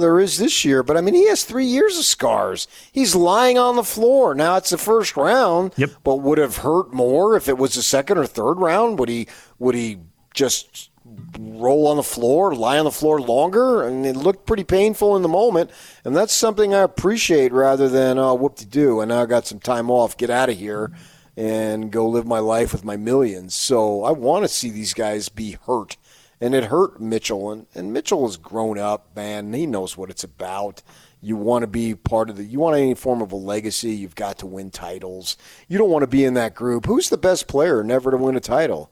There 0.00 0.18
is 0.18 0.38
this 0.38 0.64
year, 0.64 0.82
but 0.82 0.96
I 0.96 1.00
mean, 1.00 1.14
he 1.14 1.28
has 1.28 1.44
three 1.44 1.66
years 1.66 1.98
of 1.98 2.04
scars. 2.04 2.66
He's 2.90 3.14
lying 3.14 3.58
on 3.58 3.76
the 3.76 3.84
floor. 3.84 4.34
Now 4.34 4.56
it's 4.56 4.70
the 4.70 4.78
first 4.78 5.16
round. 5.16 5.72
Yep. 5.76 5.90
But 6.02 6.16
would 6.16 6.38
have 6.38 6.58
hurt 6.58 6.92
more 6.92 7.36
if 7.36 7.48
it 7.48 7.58
was 7.58 7.74
the 7.74 7.82
second 7.82 8.18
or 8.18 8.26
third 8.26 8.54
round? 8.54 8.98
Would 8.98 9.08
he? 9.08 9.28
Would 9.58 9.74
he 9.74 9.98
just 10.34 10.90
roll 11.38 11.86
on 11.86 11.96
the 11.96 12.02
floor, 12.02 12.54
lie 12.54 12.78
on 12.78 12.84
the 12.84 12.90
floor 12.90 13.20
longer? 13.20 13.82
And 13.86 14.06
it 14.06 14.16
looked 14.16 14.46
pretty 14.46 14.64
painful 14.64 15.16
in 15.16 15.22
the 15.22 15.28
moment. 15.28 15.70
And 16.04 16.16
that's 16.16 16.32
something 16.32 16.74
I 16.74 16.80
appreciate 16.80 17.52
rather 17.52 17.88
than 17.88 18.18
oh, 18.18 18.34
whoop 18.34 18.56
de 18.56 18.64
doo. 18.64 19.00
And 19.00 19.10
now 19.10 19.22
I 19.22 19.26
got 19.26 19.46
some 19.46 19.60
time 19.60 19.90
off. 19.90 20.16
Get 20.16 20.30
out 20.30 20.48
of 20.48 20.58
here 20.58 20.92
and 21.36 21.90
go 21.90 22.08
live 22.08 22.26
my 22.26 22.38
life 22.38 22.72
with 22.72 22.84
my 22.84 22.96
millions. 22.96 23.54
So 23.54 24.04
I 24.04 24.10
want 24.10 24.44
to 24.44 24.48
see 24.48 24.70
these 24.70 24.94
guys 24.94 25.28
be 25.28 25.56
hurt 25.66 25.96
and 26.40 26.54
it 26.54 26.64
hurt 26.64 27.00
Mitchell. 27.00 27.50
And, 27.50 27.66
and 27.74 27.92
Mitchell 27.92 28.26
has 28.26 28.36
grown 28.36 28.78
up, 28.78 29.14
man. 29.14 29.52
He 29.52 29.66
knows 29.66 29.96
what 29.96 30.10
it's 30.10 30.24
about. 30.24 30.82
You 31.22 31.36
want 31.36 31.62
to 31.62 31.66
be 31.66 31.94
part 31.94 32.30
of 32.30 32.36
the. 32.36 32.44
You 32.44 32.60
want 32.60 32.76
any 32.76 32.94
form 32.94 33.20
of 33.20 33.30
a 33.32 33.36
legacy. 33.36 33.90
You've 33.90 34.14
got 34.14 34.38
to 34.38 34.46
win 34.46 34.70
titles. 34.70 35.36
You 35.68 35.76
don't 35.76 35.90
want 35.90 36.02
to 36.02 36.06
be 36.06 36.24
in 36.24 36.34
that 36.34 36.54
group. 36.54 36.86
Who's 36.86 37.10
the 37.10 37.18
best 37.18 37.46
player 37.46 37.84
never 37.84 38.10
to 38.10 38.16
win 38.16 38.36
a 38.36 38.40
title? 38.40 38.90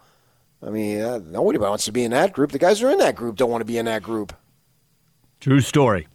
I 0.62 0.70
mean, 0.70 1.01
uh, 1.01 1.20
nobody 1.24 1.59
wants 1.59 1.84
to 1.86 1.92
be 1.92 2.05
in 2.05 2.11
that 2.11 2.32
group. 2.32 2.53
The 2.53 2.59
guys 2.59 2.80
who 2.80 2.88
are 2.88 2.90
in 2.90 2.99
that 2.99 3.16
group 3.16 3.36
don't 3.36 3.51
want 3.51 3.62
to 3.62 3.66
be 3.66 3.78
in 3.78 3.86
that 3.86 4.03
group. 4.03 4.34
True 5.40 5.61
story. 5.61 6.09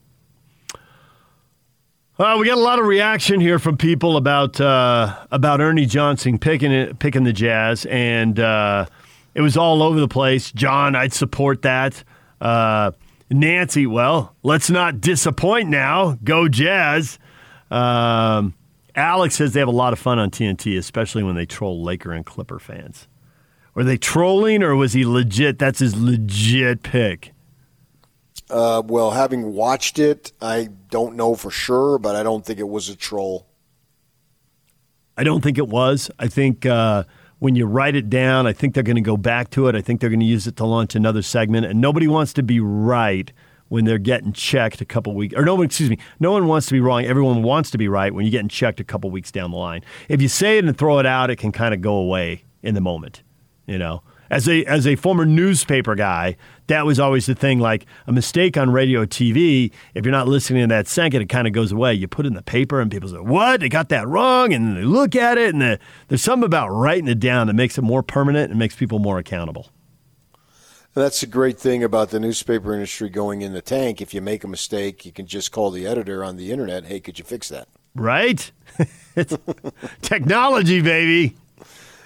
Uh, 2.19 2.37
we 2.39 2.45
got 2.45 2.57
a 2.57 2.61
lot 2.61 2.77
of 2.77 2.85
reaction 2.85 3.39
here 3.39 3.57
from 3.57 3.75
people 3.75 4.17
about 4.17 4.61
uh, 4.61 5.25
about 5.31 5.61
Ernie 5.61 5.87
Johnson 5.87 6.37
picking 6.37 6.71
it, 6.71 6.99
picking 6.99 7.23
the 7.23 7.33
Jazz, 7.33 7.87
and 7.87 8.39
uh, 8.39 8.85
it 9.35 9.41
was 9.41 9.57
all 9.57 9.81
over 9.81 9.99
the 9.99 10.07
place. 10.07 10.51
John, 10.51 10.95
I'd 10.95 11.13
support 11.13 11.63
that. 11.63 12.03
Uh, 12.39 12.91
Nancy, 13.29 13.87
well, 13.87 14.35
let's 14.43 14.69
not 14.69 15.01
disappoint 15.01 15.69
now. 15.69 16.17
Go 16.23 16.47
Jazz. 16.47 17.17
Um, 17.71 18.53
Alex 18.95 19.35
says 19.35 19.53
they 19.53 19.59
have 19.59 19.67
a 19.67 19.71
lot 19.71 19.93
of 19.93 19.99
fun 19.99 20.19
on 20.19 20.29
TNT, 20.29 20.77
especially 20.77 21.23
when 21.23 21.35
they 21.35 21.45
troll 21.45 21.83
Laker 21.83 22.11
and 22.11 22.25
Clipper 22.25 22.59
fans. 22.59 23.07
Were 23.73 23.83
they 23.83 23.97
trolling, 23.97 24.61
or 24.61 24.75
was 24.75 24.93
he 24.93 25.03
legit? 25.03 25.57
That's 25.57 25.79
his 25.79 25.99
legit 25.99 26.83
pick. 26.83 27.33
Uh, 28.49 28.83
well, 28.85 29.11
having 29.11 29.53
watched 29.53 29.97
it, 29.97 30.31
I 30.39 30.69
don't 30.91 31.15
know 31.15 31.33
for 31.35 31.49
sure, 31.49 31.97
but 31.97 32.15
I 32.15 32.21
don't 32.21 32.45
think 32.45 32.59
it 32.59 32.67
was 32.67 32.89
a 32.89 32.95
troll. 32.95 33.47
I 35.17 35.23
don't 35.23 35.41
think 35.41 35.57
it 35.57 35.67
was. 35.67 36.11
I 36.19 36.27
think 36.27 36.65
uh, 36.65 37.05
when 37.43 37.55
you 37.55 37.65
write 37.65 37.93
it 37.93 38.09
down, 38.09 38.47
I 38.47 38.53
think 38.53 38.73
they're 38.73 38.83
going 38.83 38.95
to 38.95 39.01
go 39.01 39.17
back 39.17 39.49
to 39.49 39.67
it. 39.67 39.75
I 39.75 39.81
think 39.81 39.99
they're 39.99 40.09
going 40.09 40.21
to 40.21 40.25
use 40.25 40.47
it 40.47 40.55
to 40.55 40.65
launch 40.65 40.95
another 40.95 41.21
segment. 41.21 41.65
And 41.65 41.81
nobody 41.81 42.07
wants 42.07 42.31
to 42.35 42.41
be 42.41 42.61
right 42.61 43.29
when 43.67 43.83
they're 43.83 43.97
getting 43.97 44.31
checked 44.31 44.79
a 44.79 44.85
couple 44.85 45.13
weeks. 45.13 45.35
Or 45.35 45.43
no 45.43 45.55
one, 45.55 45.65
excuse 45.65 45.89
me, 45.89 45.97
no 46.21 46.31
one 46.31 46.47
wants 46.47 46.67
to 46.67 46.73
be 46.73 46.79
wrong. 46.79 47.03
Everyone 47.03 47.43
wants 47.43 47.69
to 47.71 47.77
be 47.77 47.89
right 47.89 48.13
when 48.13 48.23
you're 48.23 48.31
getting 48.31 48.47
checked 48.47 48.79
a 48.79 48.85
couple 48.85 49.11
weeks 49.11 49.29
down 49.29 49.51
the 49.51 49.57
line. 49.57 49.81
If 50.07 50.21
you 50.21 50.29
say 50.29 50.57
it 50.57 50.63
and 50.63 50.77
throw 50.77 50.99
it 50.99 51.05
out, 51.05 51.29
it 51.29 51.35
can 51.35 51.51
kind 51.51 51.73
of 51.73 51.81
go 51.81 51.95
away 51.95 52.45
in 52.61 52.75
the 52.75 52.81
moment. 52.81 53.23
You 53.67 53.77
know, 53.77 54.03
as 54.29 54.47
a 54.47 54.63
as 54.65 54.87
a 54.87 54.95
former 54.95 55.25
newspaper 55.25 55.95
guy, 55.95 56.37
that 56.67 56.85
was 56.85 56.99
always 56.99 57.25
the 57.25 57.35
thing. 57.35 57.59
Like 57.59 57.85
a 58.07 58.11
mistake 58.11 58.57
on 58.57 58.71
radio 58.71 59.01
or 59.01 59.07
TV, 59.07 59.71
if 59.93 60.05
you're 60.05 60.11
not 60.11 60.27
listening 60.27 60.67
to 60.67 60.73
that 60.73 60.87
second, 60.87 61.21
it 61.21 61.29
kind 61.29 61.47
of 61.47 61.53
goes 61.53 61.71
away. 61.71 61.93
You 61.93 62.07
put 62.07 62.25
it 62.25 62.29
in 62.29 62.33
the 62.33 62.41
paper, 62.41 62.81
and 62.81 62.91
people 62.91 63.09
say, 63.09 63.17
"What? 63.17 63.59
They 63.59 63.69
got 63.69 63.89
that 63.89 64.07
wrong," 64.07 64.53
and 64.53 64.77
they 64.77 64.83
look 64.83 65.15
at 65.15 65.37
it, 65.37 65.53
and 65.53 65.61
the, 65.61 65.79
there's 66.07 66.23
something 66.23 66.45
about 66.45 66.69
writing 66.69 67.07
it 67.07 67.19
down 67.19 67.47
that 67.47 67.53
makes 67.53 67.77
it 67.77 67.83
more 67.83 68.03
permanent 68.03 68.49
and 68.49 68.59
makes 68.59 68.75
people 68.75 68.99
more 68.99 69.19
accountable. 69.19 69.69
That's 70.93 71.21
the 71.21 71.27
great 71.27 71.57
thing 71.57 71.83
about 71.83 72.11
the 72.11 72.19
newspaper 72.19 72.73
industry 72.73 73.09
going 73.09 73.41
in 73.41 73.53
the 73.53 73.63
tank. 73.63 73.99
If 73.99 74.13
you 74.13 74.21
make 74.21 74.43
a 74.43 74.47
mistake, 74.47 75.05
you 75.05 75.11
can 75.11 75.25
just 75.25 75.51
call 75.51 75.71
the 75.71 75.87
editor 75.87 76.23
on 76.23 76.37
the 76.37 76.51
internet. 76.51 76.85
Hey, 76.85 76.99
could 76.99 77.17
you 77.17 77.25
fix 77.25 77.49
that? 77.49 77.67
Right? 77.95 78.51
technology, 80.01 80.81
baby. 80.81 81.35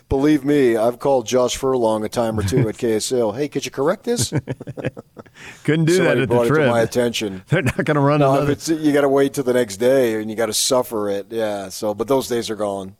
Believe 0.10 0.45
me, 0.45 0.78
I've 0.78 0.99
called 0.99 1.26
Josh 1.28 1.58
Furlong 1.58 2.05
a 2.05 2.10
time 2.10 2.39
or 2.39 2.43
two 2.43 2.70
at 2.70 2.76
KSL. 2.78 3.36
Hey, 3.36 3.49
could 3.49 3.66
you 3.66 3.72
correct 3.72 4.03
this? 4.05 4.30
Couldn't 5.64 5.86
do 5.86 5.95
Somebody 5.95 6.20
that 6.20 6.24
at 6.24 6.30
the 6.30 6.36
brought 6.36 6.45
it 6.45 6.49
trip. 6.49 6.66
to 6.66 6.72
my 6.72 6.82
attention. 6.82 7.43
They're 7.49 7.62
not 7.62 7.84
going 7.84 7.95
to 7.95 7.99
run 8.01 8.22
No, 8.22 8.34
another. 8.36 8.53
it's, 8.53 8.70
you 8.70 8.93
got 8.93 9.01
to 9.01 9.10
wait 9.10 9.34
till 9.34 9.43
the 9.43 9.53
next 9.53 9.78
day, 9.78 10.20
and 10.22 10.30
you 10.30 10.38
got 10.38 10.45
to 10.45 10.53
suffer 10.53 11.10
it. 11.10 11.28
Yeah. 11.30 11.70
So, 11.70 11.93
but 11.93 12.08
those 12.08 12.28
days 12.30 12.49
are 12.49 12.55
gone. 12.55 12.95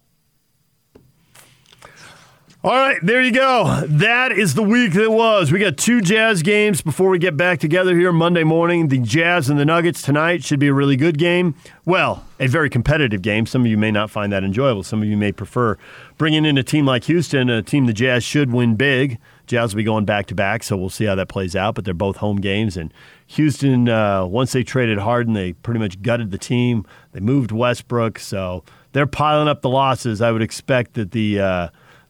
All 2.64 2.72
right, 2.72 2.98
there 3.04 3.22
you 3.22 3.32
go. 3.32 3.84
That 3.88 4.32
is 4.32 4.56
the 4.56 4.64
week 4.64 4.94
that 4.94 5.12
was. 5.12 5.52
We 5.52 5.60
got 5.60 5.78
two 5.78 6.02
Jazz 6.02 6.42
games 6.42 6.82
before 6.82 7.12
we 7.12 7.20
get 7.20 7.38
back 7.38 7.60
together 7.60 7.96
here 7.96 8.12
Monday 8.12 8.44
morning. 8.44 8.88
The 8.88 8.98
Jazz 8.98 9.48
and 9.48 9.60
the 9.60 9.64
Nuggets 9.64 10.02
tonight 10.02 10.44
should 10.44 10.60
be 10.60 10.68
a 10.68 10.74
really 10.74 10.96
good 10.96 11.20
game. 11.20 11.54
Well, 11.86 12.26
a 12.40 12.48
very 12.48 12.72
competitive 12.72 13.22
game. 13.22 13.46
Some 13.46 13.62
of 13.62 13.68
you 13.68 13.78
may 13.78 13.92
not 13.92 14.10
find 14.10 14.34
that 14.34 14.44
enjoyable. 14.44 14.82
Some 14.82 15.04
of 15.04 15.08
you 15.08 15.16
may 15.16 15.32
prefer 15.32 15.78
bringing 16.18 16.46
in 16.46 16.58
a 16.58 16.64
team 16.64 16.88
like 16.88 17.04
Houston, 17.04 17.48
a 17.48 17.62
team 17.62 17.86
the 17.86 17.94
Jazz 17.94 18.24
should 18.24 18.52
win 18.52 18.74
big. 18.74 19.20
Jazz 19.46 19.74
will 19.74 19.78
be 19.78 19.84
going 19.84 20.06
back 20.06 20.26
to 20.26 20.36
back, 20.36 20.64
so 20.64 20.76
we'll 20.76 20.90
see 20.90 21.06
how 21.06 21.14
that 21.14 21.30
plays 21.30 21.56
out. 21.56 21.76
But 21.76 21.86
they're 21.86 21.94
both 21.94 22.18
home 22.18 22.38
games, 22.38 22.76
and 22.76 22.92
Houston, 23.28 23.88
uh, 23.88 24.26
once 24.26 24.52
they 24.54 24.64
traded 24.64 24.98
Harden, 24.98 25.34
they 25.34 25.54
pretty 25.54 25.80
much 25.80 26.02
gutted 26.02 26.32
the 26.32 26.40
team. 26.40 26.88
They 27.12 27.20
moved 27.20 27.52
Westbrook, 27.52 28.18
so 28.18 28.64
they're 28.94 29.06
piling 29.06 29.48
up 29.48 29.62
the 29.62 29.70
losses. 29.70 30.24
I 30.24 30.32
would 30.32 30.42
expect 30.42 30.96
that 30.96 31.12
the 31.12 31.40
uh, 31.40 31.68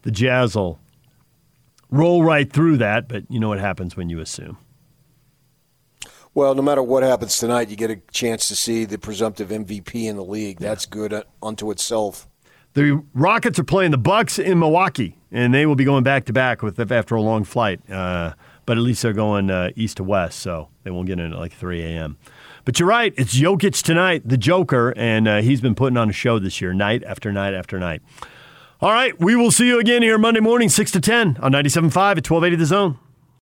the 0.07 0.11
Jazz 0.11 0.55
will 0.55 0.79
roll 1.91 2.23
right 2.23 2.49
through 2.49 2.77
that, 2.77 3.09
but 3.09 3.29
you 3.29 3.41
know 3.41 3.49
what 3.49 3.59
happens 3.59 3.97
when 3.97 4.09
you 4.09 4.21
assume. 4.21 4.57
Well, 6.33 6.55
no 6.55 6.61
matter 6.61 6.81
what 6.81 7.03
happens 7.03 7.37
tonight, 7.37 7.67
you 7.67 7.75
get 7.75 7.91
a 7.91 7.97
chance 8.09 8.47
to 8.47 8.55
see 8.55 8.85
the 8.85 8.97
presumptive 8.97 9.49
MVP 9.49 10.05
in 10.05 10.15
the 10.15 10.23
league. 10.23 10.59
That's 10.59 10.85
good 10.85 11.11
uh, 11.11 11.23
unto 11.43 11.71
itself. 11.71 12.25
The 12.73 13.03
Rockets 13.13 13.59
are 13.59 13.65
playing 13.65 13.91
the 13.91 13.97
Bucks 13.97 14.39
in 14.39 14.59
Milwaukee, 14.59 15.17
and 15.29 15.53
they 15.53 15.65
will 15.65 15.75
be 15.75 15.83
going 15.83 16.05
back 16.05 16.23
to 16.27 16.33
back 16.33 16.61
with 16.61 16.79
after 16.89 17.15
a 17.15 17.21
long 17.21 17.43
flight. 17.43 17.81
Uh, 17.91 18.31
but 18.65 18.77
at 18.77 18.83
least 18.83 19.01
they're 19.01 19.11
going 19.11 19.49
uh, 19.49 19.71
east 19.75 19.97
to 19.97 20.05
west, 20.05 20.39
so 20.39 20.69
they 20.83 20.91
won't 20.91 21.07
get 21.07 21.19
in 21.19 21.33
at 21.33 21.37
like 21.37 21.51
3 21.51 21.83
a.m. 21.83 22.17
But 22.63 22.79
you're 22.79 22.87
right, 22.87 23.13
it's 23.17 23.37
Jokic 23.37 23.83
tonight, 23.83 24.21
the 24.25 24.37
Joker, 24.37 24.93
and 24.95 25.27
uh, 25.27 25.41
he's 25.41 25.59
been 25.59 25.75
putting 25.75 25.97
on 25.97 26.09
a 26.09 26.13
show 26.13 26.39
this 26.39 26.61
year, 26.61 26.73
night 26.73 27.03
after 27.03 27.33
night 27.33 27.53
after 27.53 27.77
night. 27.77 28.01
All 28.79 28.91
right, 28.91 29.19
we 29.19 29.35
will 29.35 29.49
see 29.49 29.65
you 29.65 29.79
again 29.79 30.03
here 30.03 30.19
Monday 30.19 30.39
morning, 30.39 30.69
6 30.69 30.91
to 30.91 31.01
10 31.01 31.37
on 31.41 31.51
97.5 31.51 31.77
at 31.87 32.29
1280 32.29 32.55
The 32.57 32.65
Zone. 32.67 32.99